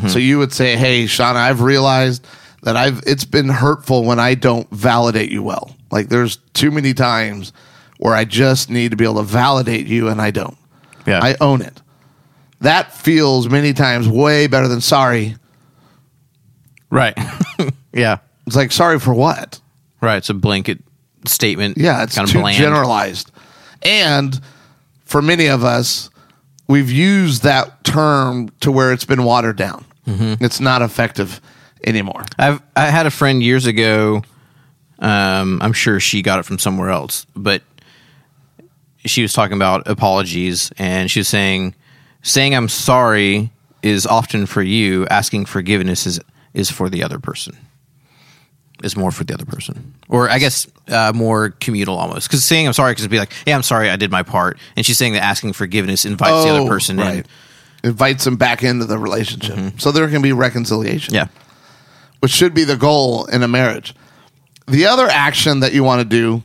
So 0.08 0.18
you 0.18 0.38
would 0.38 0.52
say 0.52 0.76
hey 0.76 1.04
shauna 1.04 1.36
i've 1.36 1.62
realized 1.62 2.26
that 2.64 2.76
i've 2.76 3.02
it's 3.06 3.24
been 3.24 3.48
hurtful 3.48 4.04
when 4.04 4.18
i 4.18 4.34
don't 4.34 4.68
validate 4.70 5.30
you 5.30 5.42
well. 5.42 5.74
Like 5.92 6.08
there's 6.08 6.36
too 6.52 6.70
many 6.72 6.92
times 6.92 7.52
where 7.98 8.12
i 8.14 8.24
just 8.24 8.68
need 8.68 8.90
to 8.90 8.96
be 8.96 9.04
able 9.04 9.16
to 9.16 9.22
validate 9.22 9.86
you 9.86 10.08
and 10.08 10.20
i 10.20 10.30
don't 10.32 10.58
Yeah. 11.06 11.20
i 11.22 11.36
own 11.40 11.62
it 11.62 11.80
that 12.60 12.92
feels 12.92 13.48
many 13.48 13.72
times 13.72 14.08
way 14.08 14.46
better 14.46 14.68
than 14.68 14.80
sorry 14.80 15.36
right. 16.90 17.16
yeah. 17.92 18.18
it's 18.46 18.56
like 18.56 18.72
sorry 18.72 18.98
for 18.98 19.14
what 19.14 19.60
Right. 20.00 20.16
It's 20.18 20.30
a 20.30 20.34
blanket 20.34 20.82
statement. 21.26 21.78
Yeah, 21.78 22.02
it's 22.02 22.14
kind 22.14 22.28
of 22.28 22.32
too 22.32 22.40
bland. 22.40 22.56
generalized. 22.56 23.30
And 23.82 24.38
for 25.04 25.22
many 25.22 25.46
of 25.46 25.64
us, 25.64 26.10
we've 26.68 26.90
used 26.90 27.42
that 27.42 27.82
term 27.84 28.50
to 28.60 28.70
where 28.70 28.92
it's 28.92 29.04
been 29.04 29.24
watered 29.24 29.56
down. 29.56 29.84
Mm-hmm. 30.06 30.44
It's 30.44 30.60
not 30.60 30.82
effective 30.82 31.40
anymore. 31.84 32.24
I've 32.38 32.62
I 32.76 32.86
had 32.90 33.06
a 33.06 33.10
friend 33.10 33.42
years 33.42 33.66
ago. 33.66 34.22
Um, 34.98 35.60
I'm 35.60 35.72
sure 35.72 35.98
she 35.98 36.22
got 36.22 36.38
it 36.38 36.44
from 36.44 36.58
somewhere 36.58 36.90
else, 36.90 37.26
but 37.34 37.62
she 39.06 39.22
was 39.22 39.32
talking 39.32 39.56
about 39.56 39.86
apologies, 39.88 40.70
and 40.78 41.10
she 41.10 41.20
was 41.20 41.28
saying, 41.28 41.74
saying 42.22 42.54
I'm 42.54 42.68
sorry 42.68 43.50
is 43.82 44.06
often 44.06 44.46
for 44.46 44.62
you. 44.62 45.06
Asking 45.06 45.46
forgiveness 45.46 46.06
is 46.06 46.20
is 46.54 46.70
for 46.70 46.88
the 46.88 47.02
other 47.02 47.18
person. 47.18 47.56
Is 48.84 48.94
more 48.94 49.10
for 49.10 49.24
the 49.24 49.32
other 49.32 49.46
person, 49.46 49.94
or 50.08 50.28
I 50.28 50.38
guess 50.38 50.66
uh, 50.88 51.10
more 51.14 51.50
communal 51.50 51.96
almost. 51.96 52.28
Because 52.28 52.44
saying 52.44 52.66
I'm 52.66 52.74
sorry 52.74 52.92
because 52.92 53.08
be 53.08 53.18
like, 53.18 53.32
yeah, 53.46 53.56
I'm 53.56 53.62
sorry, 53.62 53.88
I 53.88 53.96
did 53.96 54.10
my 54.10 54.22
part, 54.22 54.58
and 54.76 54.84
she's 54.84 54.98
saying 54.98 55.14
that 55.14 55.22
asking 55.22 55.54
forgiveness 55.54 56.04
invites 56.04 56.44
the 56.44 56.50
other 56.50 56.68
person 56.68 56.98
in. 57.00 57.24
Invites 57.84 58.24
them 58.24 58.36
back 58.36 58.62
into 58.62 58.84
the 58.84 58.98
relationship. 58.98 59.80
So 59.80 59.92
there 59.92 60.08
can 60.08 60.20
be 60.20 60.32
reconciliation. 60.32 61.14
Yeah, 61.14 61.28
which 62.20 62.32
should 62.32 62.52
be 62.52 62.64
the 62.64 62.76
goal 62.76 63.24
in 63.26 63.42
a 63.42 63.48
marriage. 63.48 63.94
The 64.68 64.86
other 64.86 65.06
action 65.06 65.60
that 65.60 65.72
you 65.72 65.82
want 65.82 66.02
to 66.02 66.04
do, 66.04 66.42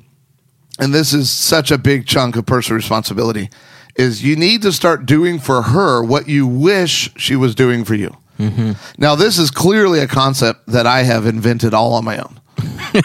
and 0.82 0.94
this 0.94 1.14
is 1.14 1.30
such 1.30 1.72
a 1.72 1.78
big 1.78 2.06
chunk 2.06 2.36
of 2.36 2.46
personal 2.46 2.76
responsibility, 2.76 3.50
is 3.96 4.24
you 4.24 4.36
need 4.36 4.62
to 4.64 4.72
start 4.74 5.06
doing 5.06 5.40
for 5.40 5.62
her 5.62 6.04
what 6.04 6.28
you 6.28 6.46
wish 6.48 7.12
she 7.16 7.36
was 7.38 7.56
doing 7.56 7.86
for 7.86 7.96
you. 7.96 8.18
Mm-hmm. 8.40 8.72
Now, 8.98 9.16
this 9.16 9.38
is 9.38 9.52
clearly 9.52 10.00
a 10.00 10.08
concept 10.08 10.66
that 10.68 10.88
I 10.88 11.04
have 11.04 11.26
invented 11.28 11.74
all 11.74 11.94
on 11.94 12.04
my 12.04 12.18
own. 12.18 12.40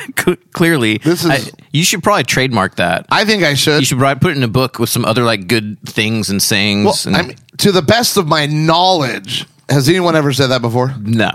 Clearly, 0.52 0.98
This 0.98 1.24
is- 1.24 1.30
I- 1.30 1.50
you 1.72 1.84
should 1.84 2.02
probably 2.02 2.24
trademark 2.24 2.76
that. 2.76 3.06
I 3.10 3.24
think 3.24 3.42
I 3.42 3.54
should. 3.54 3.80
you 3.80 3.84
should 3.86 3.98
probably 3.98 4.20
put 4.20 4.30
it 4.32 4.36
in 4.38 4.42
a 4.42 4.48
book 4.48 4.78
with 4.78 4.88
some 4.88 5.04
other 5.04 5.24
like 5.24 5.46
good 5.46 5.78
things 5.80 6.30
and 6.30 6.42
sayings. 6.42 6.84
well, 6.86 6.96
and, 7.06 7.16
I 7.16 7.22
mean, 7.28 7.36
to 7.58 7.70
the 7.72 7.82
best 7.82 8.16
of 8.16 8.26
my 8.26 8.46
knowledge, 8.46 9.44
has 9.68 9.88
anyone 9.88 10.16
ever 10.16 10.32
said 10.32 10.46
that 10.48 10.62
before? 10.62 10.94
no, 11.00 11.30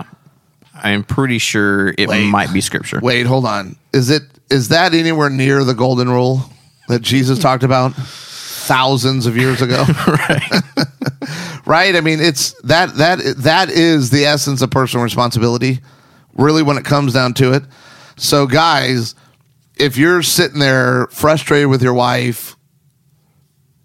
I'm 0.74 1.04
pretty 1.04 1.38
sure 1.38 1.94
it 1.98 2.08
Wait. 2.08 2.24
might 2.26 2.52
be 2.52 2.60
scripture. 2.60 3.00
Wait, 3.02 3.26
hold 3.26 3.44
on. 3.44 3.76
Is 3.92 4.10
it 4.10 4.22
is 4.50 4.68
that 4.68 4.94
anywhere 4.94 5.30
near 5.30 5.64
the 5.64 5.74
golden 5.74 6.08
rule 6.08 6.42
that 6.88 7.02
Jesus 7.02 7.38
talked 7.38 7.62
about 7.62 7.94
thousands 7.94 9.26
of 9.26 9.36
years 9.36 9.62
ago? 9.62 9.84
right. 10.06 10.52
right? 11.66 11.96
I 11.96 12.00
mean, 12.00 12.20
it's 12.20 12.52
that 12.62 12.94
that 12.96 13.18
that 13.38 13.70
is 13.70 14.10
the 14.10 14.24
essence 14.24 14.62
of 14.62 14.70
personal 14.70 15.04
responsibility, 15.04 15.80
really 16.34 16.62
when 16.62 16.78
it 16.78 16.84
comes 16.84 17.12
down 17.12 17.34
to 17.34 17.52
it. 17.52 17.62
So 18.16 18.46
guys, 18.46 19.14
if 19.76 19.96
you're 19.96 20.22
sitting 20.22 20.58
there 20.58 21.06
frustrated 21.08 21.68
with 21.68 21.82
your 21.82 21.94
wife, 21.94 22.56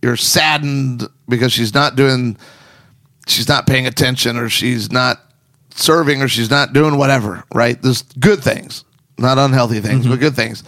you're 0.02 0.18
saddened 0.18 1.08
because 1.28 1.52
she's 1.52 1.74
not 1.74 1.96
doing 1.96 2.38
she's 3.28 3.48
not 3.48 3.68
paying 3.68 3.88
attention 3.88 4.38
or 4.38 4.50
she's 4.50 4.92
not 4.92 5.22
serving 5.78 6.22
or 6.22 6.28
she's 6.28 6.50
not 6.50 6.74
doing 6.74 6.98
whatever, 6.98 7.44
right? 7.54 7.82
There's 7.82 8.02
good 8.02 8.44
things, 8.44 8.84
not 9.18 9.38
unhealthy 9.38 9.80
things, 9.80 10.06
but 10.08 10.20
good 10.20 10.36
things. 10.36 10.64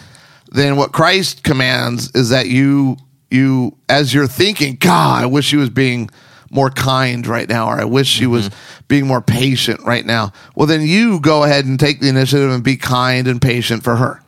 Then 0.51 0.76
what 0.78 0.91
Christ 0.93 1.43
commands 1.43 2.12
is 2.16 2.30
that 2.30 2.47
you 2.47 2.97
you 3.30 3.78
as 3.88 4.14
you're 4.14 4.28
thinking, 4.28 4.76
God, 4.76 5.24
I 5.24 5.28
wish 5.28 5.45
she 5.45 5.57
was 5.57 5.70
being 5.70 6.10
more 6.51 6.72
kind 6.72 7.28
right 7.28 7.47
now, 7.47 7.68
or 7.68 7.80
I 7.80 7.86
wish 7.86 8.07
she 8.07 8.26
was 8.26 8.49
being 8.88 9.05
more 9.05 9.22
patient 9.22 9.82
right 9.86 10.03
now. 10.03 10.34
Well, 10.55 10.66
then 10.66 10.82
you 10.82 11.20
go 11.20 11.43
ahead 11.43 11.66
and 11.66 11.80
take 11.80 11.99
the 11.99 12.10
initiative 12.10 12.49
and 12.49 12.64
be 12.64 12.76
kind 12.76 13.28
and 13.28 13.39
patient 13.39 13.84
for 13.84 13.97
her, 13.97 14.20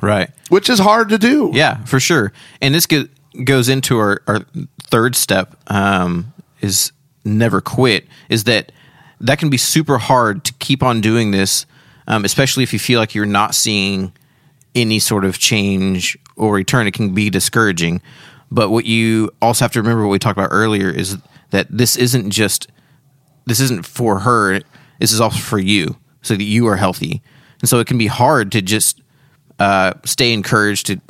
Right. 0.00 0.30
which 0.48 0.70
is 0.70 0.78
hard 0.78 1.10
to 1.10 1.18
do. 1.18 1.50
Yeah, 1.52 1.84
for 1.84 2.00
sure. 2.00 2.32
And 2.62 2.74
this 2.74 2.86
go- 2.86 3.08
goes 3.44 3.68
into 3.68 3.98
our, 3.98 4.22
our 4.26 4.40
third 4.84 5.14
step 5.16 5.54
um, 5.66 6.32
is 6.62 6.92
never 7.26 7.60
quit. 7.60 8.06
Is 8.30 8.44
that 8.44 8.72
that 9.20 9.38
can 9.38 9.50
be 9.50 9.56
super 9.56 9.98
hard 9.98 10.44
to 10.44 10.52
keep 10.54 10.82
on 10.82 11.00
doing 11.00 11.30
this, 11.30 11.66
um, 12.06 12.24
especially 12.24 12.62
if 12.62 12.72
you 12.72 12.78
feel 12.78 13.00
like 13.00 13.14
you're 13.14 13.26
not 13.26 13.54
seeing 13.54 14.12
any 14.74 14.98
sort 14.98 15.24
of 15.24 15.38
change 15.38 16.18
or 16.36 16.52
return. 16.54 16.86
It 16.86 16.94
can 16.94 17.14
be 17.14 17.30
discouraging. 17.30 18.02
But 18.50 18.70
what 18.70 18.84
you 18.84 19.30
also 19.42 19.64
have 19.64 19.72
to 19.72 19.80
remember, 19.80 20.04
what 20.04 20.12
we 20.12 20.18
talked 20.18 20.38
about 20.38 20.50
earlier, 20.52 20.88
is 20.88 21.16
that 21.50 21.66
this 21.70 21.96
isn't 21.96 22.30
just 22.30 22.68
this 23.46 23.60
isn't 23.60 23.86
for 23.86 24.20
her. 24.20 24.60
This 24.98 25.12
is 25.12 25.20
also 25.20 25.38
for 25.38 25.58
you, 25.58 25.96
so 26.22 26.36
that 26.36 26.44
you 26.44 26.66
are 26.66 26.76
healthy. 26.76 27.22
And 27.60 27.68
so 27.68 27.78
it 27.78 27.86
can 27.86 27.98
be 27.98 28.08
hard 28.08 28.52
to 28.52 28.62
just 28.62 29.00
uh, 29.58 29.94
stay 30.04 30.32
encouraged 30.32 30.86
to 30.86 31.00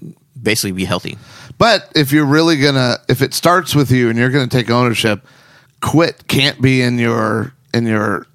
basically 0.40 0.72
be 0.72 0.84
healthy. 0.84 1.18
But 1.58 1.90
if 1.94 2.12
you're 2.12 2.26
really 2.26 2.58
gonna, 2.58 2.98
if 3.08 3.22
it 3.22 3.34
starts 3.34 3.74
with 3.74 3.90
you 3.90 4.08
and 4.08 4.18
you're 4.18 4.30
gonna 4.30 4.46
take 4.46 4.70
ownership, 4.70 5.26
quit 5.80 6.28
can't 6.28 6.60
be 6.60 6.82
in 6.82 6.98
your 6.98 7.52
in 7.76 7.86
your 7.86 8.26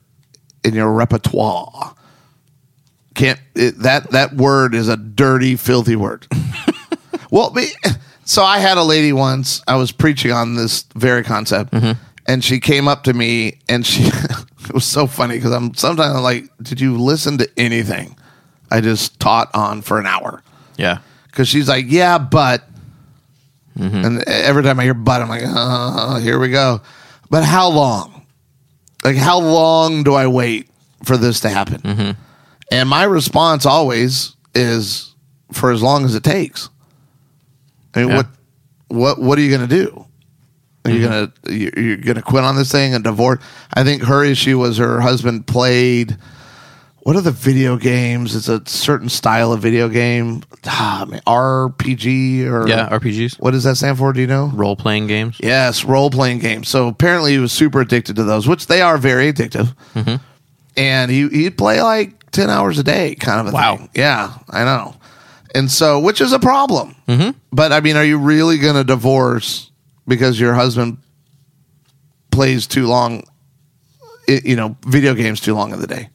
in 0.63 0.73
your 0.73 0.91
repertoire. 0.91 1.95
Can't 3.15 3.39
it, 3.55 3.79
that 3.79 4.11
that 4.11 4.35
word 4.35 4.75
is 4.75 4.87
a 4.87 4.95
dirty, 4.95 5.55
filthy 5.55 5.95
word. 5.95 6.27
well, 7.31 7.51
me, 7.51 7.67
so 8.23 8.43
I 8.43 8.59
had 8.59 8.77
a 8.77 8.83
lady 8.83 9.11
once. 9.11 9.61
I 9.67 9.75
was 9.75 9.91
preaching 9.91 10.31
on 10.31 10.55
this 10.55 10.83
very 10.95 11.23
concept, 11.23 11.71
mm-hmm. 11.71 11.99
and 12.27 12.43
she 12.43 12.59
came 12.59 12.87
up 12.87 13.03
to 13.05 13.13
me 13.13 13.59
and 13.67 13.85
she. 13.85 14.03
it 14.65 14.73
was 14.73 14.85
so 14.85 15.07
funny 15.07 15.35
because 15.35 15.51
I'm 15.51 15.73
sometimes 15.73 16.15
I'm 16.15 16.23
like, 16.23 16.45
did 16.61 16.79
you 16.79 16.97
listen 16.97 17.37
to 17.39 17.49
anything? 17.57 18.15
I 18.69 18.79
just 18.79 19.19
taught 19.19 19.49
on 19.53 19.81
for 19.81 19.99
an 19.99 20.05
hour 20.05 20.41
Yeah. 20.77 20.99
because 21.25 21.49
she's 21.49 21.67
like, 21.67 21.85
yeah, 21.89 22.17
but. 22.17 22.63
Mm-hmm. 23.77 24.05
And 24.05 24.27
every 24.27 24.63
time 24.63 24.79
I 24.79 24.83
hear 24.83 24.93
but, 24.93 25.21
I'm 25.21 25.29
like, 25.29 25.43
oh, 25.45 26.19
here 26.21 26.39
we 26.39 26.49
go. 26.49 26.81
But 27.29 27.43
how 27.43 27.69
long? 27.69 28.20
Like, 29.03 29.15
how 29.17 29.39
long 29.39 30.03
do 30.03 30.13
I 30.13 30.27
wait 30.27 30.69
for 31.03 31.17
this 31.17 31.39
to 31.41 31.49
happen? 31.49 31.81
Mm-hmm. 31.81 32.11
And 32.71 32.89
my 32.89 33.03
response 33.03 33.65
always 33.65 34.35
is 34.53 35.13
for 35.51 35.71
as 35.71 35.81
long 35.81 36.05
as 36.05 36.15
it 36.15 36.23
takes. 36.23 36.69
I 37.93 37.99
mean, 38.01 38.09
Yeah. 38.09 38.17
what, 38.17 38.27
what, 38.87 39.21
what 39.21 39.39
are 39.39 39.41
you 39.41 39.49
going 39.49 39.67
to 39.67 39.75
do? 39.75 40.05
Are 40.83 40.91
you 40.91 41.07
mm-hmm. 41.07 41.09
gonna 41.45 41.55
you're, 41.55 41.79
you're 41.79 41.97
gonna 41.97 42.23
quit 42.23 42.43
on 42.43 42.55
this 42.55 42.71
thing 42.71 42.95
and 42.95 43.03
divorce? 43.03 43.39
I 43.73 43.83
think 43.83 44.01
her 44.03 44.23
issue 44.23 44.57
was 44.57 44.77
her 44.77 44.99
husband 44.99 45.45
played 45.45 46.17
what 47.03 47.15
are 47.15 47.21
the 47.21 47.31
video 47.31 47.77
games? 47.77 48.35
It's 48.35 48.47
a 48.47 48.61
certain 48.65 49.09
style 49.09 49.51
of 49.53 49.59
video 49.61 49.89
game, 49.89 50.43
ah, 50.65 51.05
man, 51.07 51.21
RPG 51.25 52.45
or 52.45 52.67
Yeah. 52.67 52.89
RPGs, 52.89 53.39
What 53.39 53.51
does 53.51 53.63
that 53.63 53.75
stand 53.77 53.97
for? 53.97 54.13
Do 54.13 54.21
you 54.21 54.27
know? 54.27 54.51
role 54.53 54.75
playing 54.75 55.07
games. 55.07 55.37
Yes, 55.39 55.83
role 55.83 56.09
playing 56.09 56.39
games. 56.39 56.69
So 56.69 56.87
apparently 56.87 57.31
he 57.33 57.37
was 57.39 57.51
super 57.51 57.81
addicted 57.81 58.15
to 58.17 58.23
those, 58.23 58.47
which 58.47 58.67
they 58.67 58.81
are 58.81 58.97
very 58.97 59.31
addictive. 59.33 59.73
Mm-hmm. 59.95 60.15
And 60.77 61.11
he 61.11 61.27
he'd 61.29 61.57
play 61.57 61.81
like 61.81 62.31
ten 62.31 62.49
hours 62.49 62.77
a 62.79 62.83
day, 62.83 63.15
kind 63.15 63.39
of 63.45 63.53
a 63.53 63.55
Wow. 63.55 63.77
thing. 63.77 63.89
Yeah, 63.95 64.33
I 64.49 64.63
know. 64.63 64.95
And 65.53 65.69
so, 65.69 65.99
which 65.99 66.21
is 66.21 66.31
a 66.31 66.39
problem. 66.39 66.95
Mm-hmm. 67.09 67.31
But 67.51 67.73
I 67.73 67.81
mean, 67.81 67.97
are 67.97 68.05
you 68.05 68.17
really 68.17 68.57
going 68.57 68.75
to 68.75 68.83
divorce 68.85 69.69
because 70.07 70.39
your 70.39 70.53
husband 70.53 70.97
plays 72.31 72.67
too 72.67 72.87
long? 72.87 73.23
You 74.27 74.55
know, 74.55 74.77
video 74.87 75.13
games 75.13 75.41
too 75.41 75.53
long 75.55 75.73
in 75.73 75.81
the 75.81 75.87
day. 75.87 76.07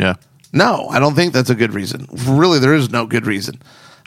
Yeah. 0.00 0.14
No, 0.52 0.88
I 0.88 0.98
don't 0.98 1.14
think 1.14 1.32
that's 1.32 1.50
a 1.50 1.54
good 1.54 1.72
reason. 1.74 2.06
Really, 2.26 2.58
there 2.58 2.74
is 2.74 2.90
no 2.90 3.06
good 3.06 3.26
reason. 3.26 3.60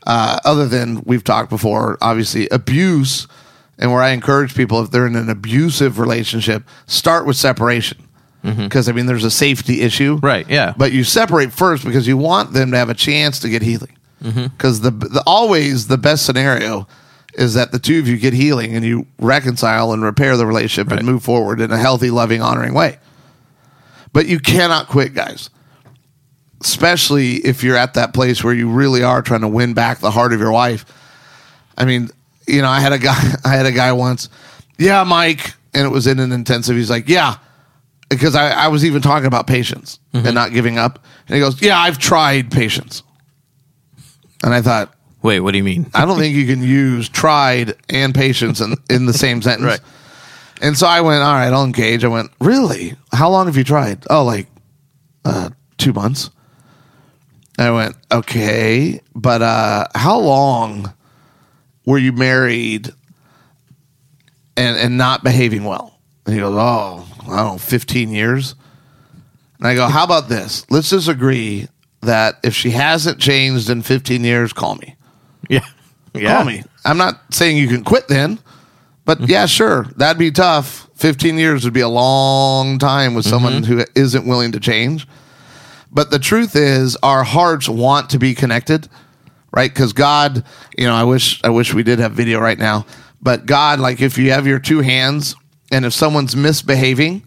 Uh, 0.05 0.39
other 0.43 0.67
than 0.67 1.01
we've 1.05 1.23
talked 1.23 1.49
before, 1.49 1.97
obviously, 2.01 2.49
abuse, 2.49 3.27
and 3.79 3.91
where 3.93 4.01
I 4.01 4.09
encourage 4.09 4.53
people 4.53 4.81
if 4.81 4.91
they're 4.91 5.07
in 5.07 5.15
an 5.15 5.29
abusive 5.29 5.99
relationship, 5.99 6.63
start 6.85 7.25
with 7.25 7.37
separation. 7.37 7.99
Because, 8.43 8.89
I 8.89 8.91
mean, 8.91 9.05
there's 9.05 9.23
a 9.23 9.31
safety 9.31 9.79
issue. 9.79 10.19
Right, 10.21 10.45
yeah. 10.49 10.73
But 10.75 10.91
you 10.91 11.05
separate 11.05 11.53
first 11.53 11.85
because 11.85 12.05
you 12.09 12.17
want 12.17 12.51
them 12.51 12.71
to 12.71 12.77
have 12.77 12.89
a 12.89 12.93
chance 12.93 13.39
to 13.39 13.47
get 13.49 13.61
healing. 13.61 13.97
Because 14.21 14.81
the, 14.81 14.91
the 14.91 15.23
always 15.25 15.87
the 15.87 15.97
best 15.97 16.25
scenario 16.25 16.85
is 17.35 17.53
that 17.53 17.71
the 17.71 17.79
two 17.79 17.99
of 17.99 18.07
you 18.09 18.17
get 18.17 18.33
healing 18.33 18.75
and 18.75 18.83
you 18.83 19.05
reconcile 19.17 19.93
and 19.93 20.03
repair 20.03 20.35
the 20.35 20.45
relationship 20.45 20.89
Right. 20.91 20.99
and 20.99 21.07
move 21.07 21.23
forward 21.23 21.61
in 21.61 21.71
a 21.71 21.77
healthy, 21.77 22.09
loving, 22.11 22.41
honoring 22.41 22.73
way. 22.73 22.99
But 24.11 24.27
you 24.27 24.39
cannot 24.39 24.87
quit, 24.89 25.13
guys 25.13 25.49
especially 26.63 27.35
if 27.35 27.63
you're 27.63 27.77
at 27.77 27.95
that 27.95 28.13
place 28.13 28.43
where 28.43 28.53
you 28.53 28.69
really 28.69 29.03
are 29.03 29.21
trying 29.21 29.41
to 29.41 29.47
win 29.47 29.73
back 29.73 29.99
the 29.99 30.11
heart 30.11 30.33
of 30.33 30.39
your 30.39 30.51
wife. 30.51 30.85
I 31.77 31.85
mean, 31.85 32.09
you 32.47 32.61
know, 32.61 32.69
I 32.69 32.79
had 32.79 32.93
a 32.93 32.99
guy, 32.99 33.35
I 33.45 33.55
had 33.55 33.65
a 33.65 33.71
guy 33.71 33.91
once, 33.91 34.29
yeah, 34.77 35.03
Mike, 35.03 35.53
and 35.73 35.85
it 35.85 35.89
was 35.89 36.07
in 36.07 36.19
an 36.19 36.31
intensive. 36.31 36.75
He's 36.75 36.89
like, 36.89 37.07
yeah, 37.09 37.37
because 38.09 38.35
I, 38.35 38.51
I 38.51 38.67
was 38.67 38.85
even 38.85 39.01
talking 39.01 39.27
about 39.27 39.47
patience 39.47 39.99
and 40.13 40.35
not 40.35 40.51
giving 40.51 40.77
up. 40.77 41.03
And 41.27 41.35
he 41.35 41.41
goes, 41.41 41.61
yeah, 41.61 41.79
I've 41.79 41.97
tried 41.97 42.51
patience. 42.51 43.03
And 44.43 44.53
I 44.53 44.61
thought, 44.61 44.93
Wait, 45.23 45.39
what 45.39 45.51
do 45.51 45.57
you 45.57 45.63
mean? 45.63 45.89
I 45.93 46.05
don't 46.05 46.19
think 46.19 46.35
you 46.35 46.45
can 46.45 46.61
use 46.61 47.07
tried 47.07 47.75
and 47.89 48.13
patience 48.13 48.59
in, 48.59 48.75
in 48.89 49.05
the 49.05 49.13
same 49.13 49.41
sentence. 49.41 49.65
Right. 49.65 49.79
And 50.61 50.77
so 50.77 50.85
I 50.85 51.01
went, 51.01 51.23
all 51.23 51.33
right, 51.33 51.51
I'll 51.51 51.63
engage. 51.63 52.03
I 52.03 52.09
went, 52.09 52.29
really? 52.39 52.95
How 53.11 53.29
long 53.29 53.47
have 53.47 53.57
you 53.57 53.63
tried? 53.63 54.05
Oh, 54.09 54.23
like 54.23 54.47
uh, 55.25 55.49
two 55.77 55.93
months. 55.93 56.29
I 57.57 57.71
went, 57.71 57.95
okay, 58.11 59.01
but 59.13 59.41
uh, 59.41 59.87
how 59.93 60.19
long 60.19 60.93
were 61.85 61.97
you 61.97 62.11
married 62.11 62.89
and, 64.57 64.77
and 64.77 64.97
not 64.97 65.23
behaving 65.23 65.63
well? 65.63 65.99
And 66.25 66.33
he 66.33 66.41
goes, 66.41 66.55
oh, 66.57 67.07
I 67.23 67.37
don't 67.37 67.53
know, 67.53 67.57
15 67.57 68.09
years. 68.09 68.55
And 69.59 69.67
I 69.67 69.75
go, 69.75 69.87
how 69.87 70.03
about 70.03 70.29
this? 70.29 70.69
Let's 70.71 70.89
just 70.89 71.07
agree 71.07 71.67
that 72.01 72.39
if 72.43 72.55
she 72.55 72.71
hasn't 72.71 73.19
changed 73.19 73.69
in 73.69 73.81
15 73.81 74.23
years, 74.23 74.51
call 74.51 74.75
me. 74.75 74.95
Yeah. 75.49 75.65
Yeah. 76.13 76.35
Call 76.35 76.45
me. 76.45 76.63
I'm 76.85 76.97
not 76.97 77.21
saying 77.31 77.57
you 77.57 77.67
can 77.67 77.83
quit 77.83 78.07
then, 78.07 78.39
but 79.05 79.27
yeah, 79.27 79.45
sure. 79.45 79.85
That'd 79.97 80.19
be 80.19 80.31
tough. 80.31 80.89
15 80.95 81.37
years 81.37 81.65
would 81.65 81.73
be 81.73 81.81
a 81.81 81.89
long 81.89 82.77
time 82.79 83.13
with 83.13 83.25
someone 83.25 83.63
who 83.63 83.83
isn't 83.95 84.25
willing 84.25 84.51
to 84.53 84.59
change. 84.59 85.07
But 85.93 86.09
the 86.11 86.19
truth 86.19 86.55
is, 86.55 86.97
our 87.03 87.23
hearts 87.23 87.69
want 87.69 88.09
to 88.11 88.19
be 88.19 88.33
connected, 88.33 88.89
right? 89.51 89.71
Because 89.71 89.93
God, 89.93 90.43
you 90.77 90.85
know, 90.85 90.93
I 90.93 91.03
wish 91.03 91.41
I 91.43 91.49
wish 91.49 91.73
we 91.73 91.83
did 91.83 91.99
have 91.99 92.13
video 92.13 92.39
right 92.39 92.57
now. 92.57 92.85
But 93.21 93.45
God, 93.45 93.79
like 93.79 94.01
if 94.01 94.17
you 94.17 94.31
have 94.31 94.47
your 94.47 94.59
two 94.59 94.81
hands, 94.81 95.35
and 95.71 95.85
if 95.85 95.93
someone's 95.93 96.35
misbehaving, 96.35 97.23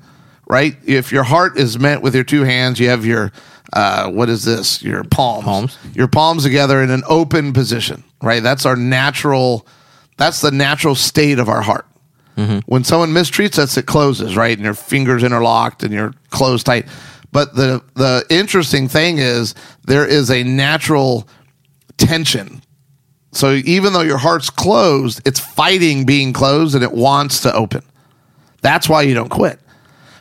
right? 0.48 0.76
If 0.84 1.12
your 1.12 1.22
heart 1.22 1.58
is 1.58 1.78
met 1.78 2.02
with 2.02 2.14
your 2.14 2.24
two 2.24 2.42
hands, 2.42 2.78
you 2.80 2.88
have 2.88 3.06
your 3.06 3.32
uh, 3.72 4.10
what 4.10 4.28
is 4.28 4.44
this? 4.44 4.82
Your 4.82 5.04
palms, 5.04 5.44
Palms. 5.44 5.78
your 5.94 6.08
palms 6.08 6.42
together 6.44 6.82
in 6.82 6.90
an 6.90 7.02
open 7.08 7.52
position, 7.52 8.04
right? 8.22 8.42
That's 8.42 8.66
our 8.66 8.76
natural. 8.76 9.66
That's 10.16 10.40
the 10.40 10.50
natural 10.50 10.94
state 10.94 11.38
of 11.38 11.48
our 11.48 11.62
heart. 11.62 11.86
When 12.66 12.84
someone 12.84 13.12
mistreats 13.12 13.58
us, 13.58 13.78
it 13.78 13.86
closes, 13.86 14.36
right? 14.36 14.54
And 14.54 14.62
your 14.62 14.74
fingers 14.74 15.22
interlocked 15.22 15.82
and 15.82 15.90
you're 15.92 16.12
closed 16.28 16.66
tight. 16.66 16.86
But 17.32 17.54
the 17.54 17.82
the 17.94 18.24
interesting 18.30 18.88
thing 18.88 19.18
is 19.18 19.54
there 19.84 20.06
is 20.06 20.30
a 20.30 20.42
natural 20.42 21.28
tension. 21.96 22.62
So 23.32 23.52
even 23.52 23.92
though 23.92 24.02
your 24.02 24.18
heart's 24.18 24.48
closed, 24.48 25.26
it's 25.26 25.40
fighting 25.40 26.06
being 26.06 26.32
closed 26.32 26.74
and 26.74 26.82
it 26.82 26.92
wants 26.92 27.40
to 27.42 27.52
open. 27.52 27.82
That's 28.62 28.88
why 28.88 29.02
you 29.02 29.14
don't 29.14 29.28
quit. 29.28 29.60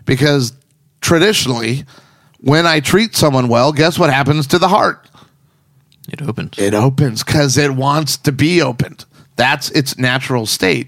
Because 0.06 0.54
traditionally, 1.02 1.86
when 2.42 2.68
I 2.68 2.80
treat 2.82 3.16
someone 3.16 3.48
well, 3.48 3.72
guess 3.72 3.98
what 3.98 4.12
happens 4.12 4.48
to 4.48 4.60
the 4.60 4.68
heart? 4.68 5.10
It 6.10 6.22
opens. 6.22 6.60
It 6.60 6.74
opens 6.74 7.24
because 7.24 7.58
it 7.58 7.72
wants 7.72 8.18
to 8.18 8.32
be 8.32 8.62
opened. 8.62 9.06
That's 9.36 9.70
its 9.72 9.98
natural 9.98 10.46
state, 10.46 10.88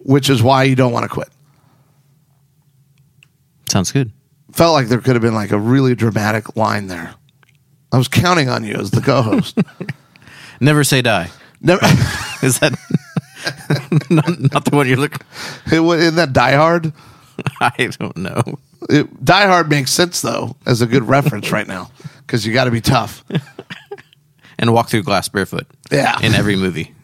which 0.00 0.28
is 0.28 0.42
why 0.42 0.64
you 0.64 0.74
don't 0.74 0.92
want 0.92 1.04
to 1.04 1.08
quit. 1.08 1.28
Sounds 3.70 3.92
good. 3.92 4.12
Felt 4.56 4.72
like 4.72 4.88
there 4.88 5.00
could 5.00 5.14
have 5.14 5.22
been 5.22 5.34
like 5.34 5.50
a 5.52 5.58
really 5.58 5.94
dramatic 5.94 6.56
line 6.56 6.86
there. 6.86 7.14
I 7.92 7.98
was 7.98 8.08
counting 8.08 8.48
on 8.48 8.64
you 8.64 8.74
as 8.74 8.90
the 8.90 9.02
co-host. 9.02 9.58
Never 10.60 10.82
say 10.82 11.02
die. 11.02 11.28
Never, 11.60 11.84
Is 12.42 12.58
that 12.60 12.72
not, 14.10 14.40
not 14.52 14.64
the 14.64 14.70
one 14.74 14.88
you're 14.88 14.96
looking? 14.96 15.20
it, 15.70 15.80
wa- 15.80 15.92
isn't 15.92 16.14
that 16.16 16.32
Die 16.32 16.52
Hard? 16.54 16.92
I 17.60 17.90
don't 17.98 18.16
know. 18.16 18.42
It, 18.88 19.22
Die 19.22 19.46
Hard 19.46 19.68
makes 19.68 19.92
sense 19.92 20.22
though 20.22 20.56
as 20.64 20.80
a 20.80 20.86
good 20.86 21.06
reference 21.06 21.52
right 21.52 21.66
now 21.68 21.90
because 22.20 22.46
you 22.46 22.54
got 22.54 22.64
to 22.64 22.70
be 22.70 22.80
tough. 22.80 23.24
And 24.58 24.72
walk 24.72 24.88
through 24.88 25.02
glass 25.02 25.28
barefoot. 25.28 25.66
Yeah. 25.92 26.18
In 26.22 26.34
every 26.34 26.56
movie. 26.56 26.94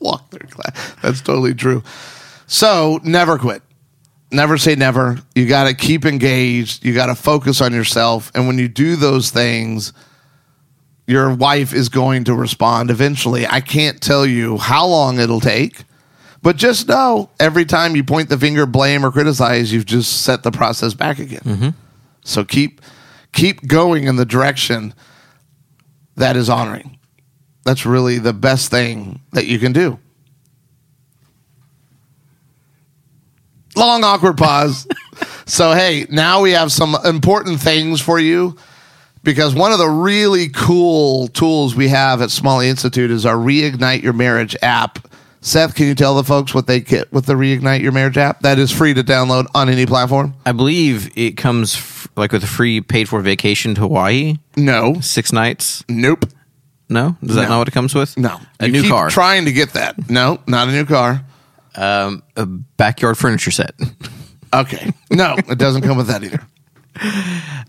Walk 0.00 0.30
through 0.30 0.48
class. 0.48 0.94
That's 1.02 1.22
totally 1.22 1.54
true. 1.54 1.82
So 2.46 3.00
never 3.04 3.38
quit. 3.38 3.62
Never 4.30 4.58
say 4.58 4.74
never. 4.74 5.18
You 5.34 5.46
got 5.46 5.68
to 5.68 5.74
keep 5.74 6.04
engaged. 6.04 6.84
You 6.84 6.94
got 6.94 7.06
to 7.06 7.14
focus 7.14 7.60
on 7.60 7.72
yourself. 7.72 8.32
And 8.34 8.46
when 8.46 8.58
you 8.58 8.68
do 8.68 8.96
those 8.96 9.30
things, 9.30 9.92
your 11.06 11.32
wife 11.32 11.72
is 11.72 11.88
going 11.88 12.24
to 12.24 12.34
respond 12.34 12.90
eventually. 12.90 13.46
I 13.46 13.60
can't 13.60 14.00
tell 14.00 14.26
you 14.26 14.58
how 14.58 14.86
long 14.86 15.20
it'll 15.20 15.40
take, 15.40 15.84
but 16.42 16.56
just 16.56 16.88
know 16.88 17.30
every 17.38 17.64
time 17.64 17.94
you 17.94 18.02
point 18.02 18.28
the 18.28 18.38
finger, 18.38 18.66
blame, 18.66 19.06
or 19.06 19.12
criticize, 19.12 19.72
you've 19.72 19.86
just 19.86 20.22
set 20.22 20.42
the 20.42 20.50
process 20.50 20.94
back 20.94 21.18
again. 21.20 21.42
Mm-hmm. 21.44 21.68
So 22.24 22.44
keep 22.44 22.80
keep 23.32 23.66
going 23.68 24.04
in 24.04 24.16
the 24.16 24.24
direction 24.24 24.94
that 26.16 26.36
is 26.36 26.48
honoring. 26.48 26.98
That's 27.64 27.86
really 27.86 28.18
the 28.18 28.32
best 28.32 28.70
thing 28.70 29.20
that 29.32 29.46
you 29.46 29.58
can 29.58 29.72
do. 29.72 29.98
Long 33.76 34.02
awkward 34.04 34.36
pause. 34.38 34.86
so 35.46 35.72
hey, 35.72 36.06
now 36.10 36.40
we 36.42 36.52
have 36.52 36.72
some 36.72 36.96
important 37.04 37.60
things 37.60 38.00
for 38.00 38.18
you 38.18 38.56
because 39.22 39.54
one 39.54 39.72
of 39.72 39.78
the 39.78 39.88
really 39.88 40.48
cool 40.48 41.28
tools 41.28 41.74
we 41.74 41.88
have 41.88 42.22
at 42.22 42.30
Smalley 42.30 42.68
Institute 42.68 43.10
is 43.10 43.26
our 43.26 43.36
Reignite 43.36 44.02
Your 44.02 44.12
Marriage 44.12 44.56
app. 44.62 45.06
Seth, 45.42 45.74
can 45.76 45.86
you 45.86 45.94
tell 45.94 46.16
the 46.16 46.24
folks 46.24 46.54
what 46.54 46.66
they 46.66 46.80
get 46.80 47.12
with 47.12 47.26
the 47.26 47.34
Reignite 47.34 47.80
Your 47.82 47.92
Marriage 47.92 48.16
app? 48.18 48.40
That 48.40 48.58
is 48.58 48.72
free 48.72 48.94
to 48.94 49.04
download 49.04 49.46
on 49.54 49.68
any 49.68 49.86
platform. 49.86 50.34
I 50.44 50.52
believe 50.52 51.16
it 51.16 51.36
comes 51.36 51.76
f- 51.76 52.08
like 52.16 52.32
with 52.32 52.42
a 52.42 52.46
free 52.48 52.80
paid 52.80 53.08
for 53.08 53.20
vacation 53.20 53.74
to 53.76 53.82
Hawaii, 53.82 54.38
No, 54.56 55.00
six 55.00 55.32
nights. 55.32 55.84
nope, 55.88 56.24
No, 56.88 57.16
is 57.22 57.34
that 57.36 57.42
No. 57.42 57.48
not 57.50 57.58
what 57.58 57.68
it 57.68 57.72
comes 57.72 57.94
with? 57.94 58.16
no. 58.16 58.40
a 58.58 58.66
You 58.66 58.72
new 58.72 58.82
keep 58.82 58.90
car, 58.90 59.10
Trying 59.10 59.44
to 59.44 59.52
get 59.52 59.74
that? 59.74 60.08
No, 60.10 60.40
not 60.48 60.66
a 60.68 60.72
new 60.72 60.84
car. 60.86 61.22
Um, 61.76 62.22
a 62.36 62.46
backyard 62.46 63.18
furniture 63.18 63.50
set. 63.50 63.74
Okay, 64.54 64.92
no, 65.10 65.36
it 65.48 65.58
doesn't 65.58 65.82
come 65.82 65.96
with 65.96 66.06
that 66.06 66.22
either. 66.24 66.40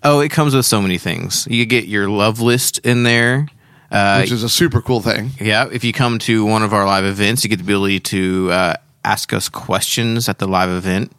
oh, 0.04 0.20
it 0.22 0.30
comes 0.30 0.56
with 0.56 0.66
so 0.66 0.82
many 0.82 0.98
things. 0.98 1.48
You 1.50 1.66
get 1.66 1.86
your 1.86 2.10
love 2.10 2.40
list 2.40 2.80
in 2.80 3.04
there. 3.04 3.48
Uh, 3.92 4.20
which 4.20 4.32
is 4.32 4.44
a 4.44 4.50
super 4.50 4.82
cool 4.82 5.02
thing. 5.02 5.32
yeah, 5.40 5.68
if 5.72 5.84
you 5.84 5.94
come 5.94 6.20
to 6.20 6.46
one 6.46 6.62
of 6.62 6.74
our 6.74 6.86
live 6.86 7.06
events, 7.06 7.44
you 7.44 7.50
get 7.50 7.58
the 7.58 7.64
ability 7.64 8.00
to 8.02 8.50
uh, 8.52 8.74
ask 9.04 9.34
us 9.34 9.50
questions 9.50 10.28
at 10.30 10.40
the 10.40 10.48
live 10.48 10.70
event. 10.70 11.12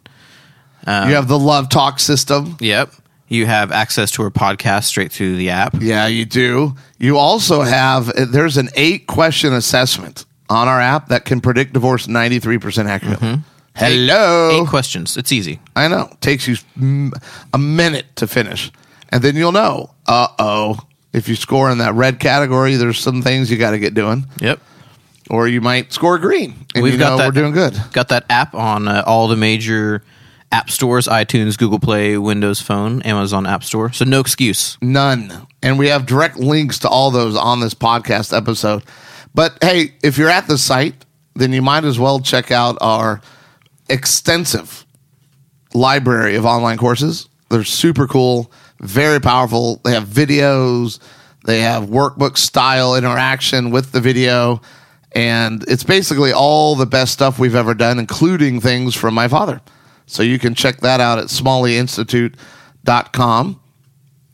you 0.85 0.93
have 0.93 1.27
the 1.27 1.39
Love 1.39 1.69
Talk 1.69 1.99
system. 1.99 2.57
Yep. 2.59 2.93
You 3.27 3.45
have 3.45 3.71
access 3.71 4.09
to 4.11 4.23
our 4.23 4.31
podcast 4.31 4.85
straight 4.85 5.11
through 5.11 5.35
the 5.35 5.51
app. 5.51 5.75
Yeah, 5.79 6.07
you 6.07 6.25
do. 6.25 6.75
You 6.97 7.17
also 7.17 7.61
have 7.61 8.11
there's 8.31 8.57
an 8.57 8.69
eight 8.75 9.05
question 9.05 9.53
assessment 9.53 10.25
on 10.49 10.67
our 10.67 10.79
app 10.79 11.09
that 11.09 11.25
can 11.25 11.41
predict 11.41 11.73
divorce 11.73 12.07
93% 12.07 12.87
accurately. 12.87 13.39
Hello. 13.75 14.49
Mm-hmm. 14.51 14.63
Eight 14.63 14.69
questions. 14.69 15.15
It's 15.17 15.31
easy. 15.31 15.59
I 15.75 15.87
know. 15.87 16.11
Takes 16.21 16.47
you 16.47 16.55
a 17.53 17.57
minute 17.57 18.05
to 18.17 18.27
finish. 18.27 18.71
And 19.09 19.23
then 19.23 19.35
you'll 19.35 19.51
know, 19.51 19.91
uh-oh, 20.07 20.77
if 21.13 21.27
you 21.29 21.35
score 21.35 21.71
in 21.71 21.77
that 21.79 21.93
red 21.93 22.19
category, 22.19 22.75
there's 22.75 22.99
some 22.99 23.21
things 23.21 23.49
you 23.49 23.57
got 23.57 23.71
to 23.71 23.79
get 23.79 23.93
doing. 23.93 24.25
Yep. 24.39 24.59
Or 25.29 25.47
you 25.47 25.61
might 25.61 25.93
score 25.93 26.17
green. 26.17 26.65
And 26.75 26.83
We've 26.83 26.93
you 26.93 26.99
got 26.99 27.11
know 27.11 27.17
that. 27.17 27.25
we're 27.27 27.41
doing 27.41 27.53
good. 27.53 27.79
Got 27.91 28.09
that 28.09 28.25
app 28.29 28.53
on 28.55 28.87
uh, 28.87 29.03
all 29.05 29.27
the 29.27 29.35
major 29.35 30.03
app 30.51 30.71
stores: 30.71 31.07
iTunes, 31.07 31.55
Google 31.55 31.77
Play, 31.79 32.17
Windows 32.17 32.59
Phone, 32.61 33.03
Amazon 33.03 33.45
App 33.45 33.63
Store. 33.63 33.91
So 33.93 34.05
no 34.05 34.19
excuse. 34.19 34.77
None. 34.81 35.45
And 35.61 35.77
we 35.77 35.87
have 35.89 36.07
direct 36.07 36.37
links 36.37 36.79
to 36.79 36.89
all 36.89 37.11
those 37.11 37.35
on 37.35 37.59
this 37.59 37.75
podcast 37.75 38.35
episode. 38.35 38.83
But 39.33 39.57
hey, 39.61 39.93
if 40.03 40.17
you're 40.17 40.29
at 40.29 40.47
the 40.47 40.57
site, 40.57 41.05
then 41.35 41.53
you 41.53 41.61
might 41.61 41.85
as 41.85 41.99
well 41.99 42.19
check 42.19 42.51
out 42.51 42.77
our 42.81 43.21
extensive 43.89 44.85
library 45.73 46.35
of 46.35 46.45
online 46.45 46.77
courses. 46.77 47.29
They're 47.49 47.63
super 47.63 48.07
cool, 48.07 48.51
very 48.79 49.19
powerful. 49.19 49.81
They 49.83 49.93
have 49.93 50.05
videos, 50.05 50.99
they 51.45 51.61
have 51.61 51.85
workbook 51.85 52.37
style 52.37 52.95
interaction 52.95 53.71
with 53.71 53.91
the 53.91 54.01
video, 54.01 54.61
and 55.13 55.63
it's 55.67 55.83
basically 55.83 56.31
all 56.31 56.75
the 56.75 56.85
best 56.85 57.13
stuff 57.13 57.39
we've 57.39 57.55
ever 57.55 57.73
done, 57.73 57.97
including 57.97 58.61
things 58.61 58.95
from 58.95 59.13
my 59.13 59.27
father. 59.27 59.61
So 60.05 60.23
you 60.23 60.39
can 60.39 60.55
check 60.55 60.81
that 60.81 60.99
out 60.99 61.19
at 61.19 61.25
smalleyinstitute.com. 61.25 63.59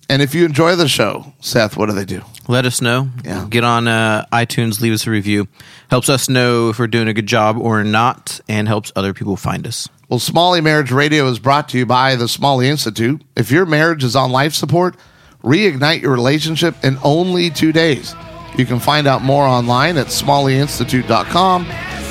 And 0.08 0.22
if 0.22 0.36
you 0.36 0.46
enjoy 0.46 0.76
the 0.76 0.88
show, 0.88 1.34
Seth, 1.40 1.76
what 1.78 1.88
do 1.88 1.94
they 1.94 2.06
do? 2.06 2.22
Let 2.48 2.66
us 2.66 2.80
know. 2.82 3.10
Yeah. 3.24 3.48
Get 3.50 3.64
on 3.64 3.88
uh, 3.88 4.26
iTunes, 4.32 4.80
leave 4.80 4.94
us 4.94 5.08
a 5.08 5.12
review. 5.12 5.48
Helps 5.90 6.10
us 6.10 6.30
know 6.30 6.70
if 6.70 6.78
we're 6.78 6.88
doing 6.88 7.08
a 7.08 7.14
good 7.14 7.26
job 7.26 7.58
or 7.58 7.84
not, 7.84 8.40
and 8.48 8.68
helps 8.68 8.92
other 8.96 9.14
people 9.14 9.36
find 9.36 9.66
us. 9.66 9.90
Well, 10.08 10.20
Smalley 10.20 10.62
Marriage 10.62 10.92
Radio 10.92 11.26
is 11.28 11.40
brought 11.40 11.70
to 11.70 11.80
you 11.80 11.88
by 11.88 12.16
the 12.16 12.28
Smalley 12.28 12.70
Institute. 12.70 13.24
If 13.36 13.50
your 13.50 13.66
marriage 13.66 14.04
is 14.04 14.16
on 14.16 14.32
life 14.32 14.54
support, 14.54 14.96
reignite 15.44 16.04
your 16.04 16.12
relationship 16.12 16.76
in 16.84 17.00
only 17.04 17.50
two 17.50 17.72
days. 17.72 18.14
You 18.58 18.68
can 18.68 18.80
find 18.80 19.08
out 19.08 19.24
more 19.24 19.44
online 19.44 19.98
at 19.98 20.08
smalleyinstitute.com 20.08 21.68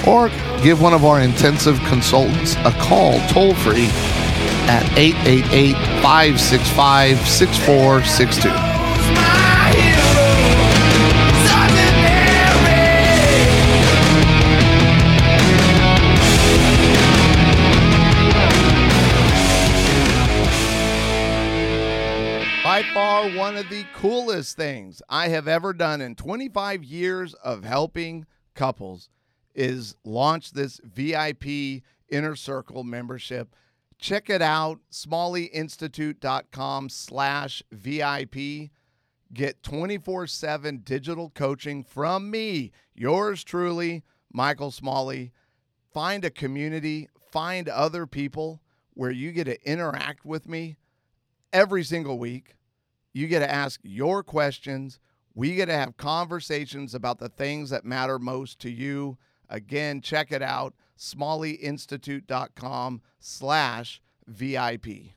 or 0.09 0.28
give 0.62 0.82
one 0.82 0.92
of 0.92 1.05
our 1.05 1.20
intensive 1.20 1.78
consultants 1.84 2.57
a 2.57 2.72
call 2.72 3.18
toll 3.28 3.55
free 3.55 3.88
at 4.69 4.83
888 4.99 5.75
565 6.03 7.29
6462. 7.29 8.49
My 8.49 9.73
hero, 9.77 10.25
ordinary. 11.61 12.25
By 22.65 22.83
far, 22.95 23.29
one 23.37 23.57
of 23.57 23.69
the 23.69 23.85
coolest 23.95 24.57
things 24.57 25.03
I 25.09 25.29
have 25.29 25.47
ever 25.47 25.75
done 25.75 26.01
in 26.01 26.15
25 26.15 26.83
years 26.83 27.35
of 27.35 27.62
helping 27.65 28.25
couples 28.55 29.11
is 29.55 29.97
launch 30.05 30.53
this 30.53 30.81
VIP 30.83 31.83
Inner 32.09 32.35
Circle 32.35 32.83
membership. 32.83 33.55
Check 34.05 34.28
it 34.28 34.42
out, 34.42 34.80
smalleyinstitute.com 34.92 36.90
slash 36.90 37.62
VIP. 37.72 38.68
Get 39.32 39.62
24-7 39.62 40.84
digital 40.84 41.30
coaching 41.30 41.82
from 41.82 42.30
me, 42.30 42.70
yours 42.94 43.42
truly, 43.42 44.05
Michael 44.30 44.70
Smalley. 44.70 45.32
Find 45.94 46.22
a 46.22 46.28
community, 46.28 47.09
find 47.32 47.66
other 47.66 48.07
people 48.07 48.61
where 48.92 49.11
you 49.11 49.32
get 49.32 49.44
to 49.44 49.66
interact 49.66 50.26
with 50.26 50.46
me 50.50 50.76
every 51.50 51.82
single 51.82 52.18
week. 52.18 52.57
You 53.14 53.26
get 53.26 53.38
to 53.38 53.50
ask 53.50 53.80
your 53.82 54.22
questions. 54.22 55.00
We 55.34 55.55
get 55.55 55.66
to 55.66 55.72
have 55.72 55.96
conversations 55.96 56.94
about 56.94 57.20
the 57.20 57.30
things 57.30 57.70
that 57.70 57.86
matter 57.86 58.18
most 58.18 58.59
to 58.59 58.70
you. 58.70 59.16
Again, 59.48 60.02
check 60.02 60.30
it 60.30 60.42
out, 60.42 60.74
smalleyinstitute.com 60.99 63.03
slash 63.20 64.01
VIP. 64.26 65.14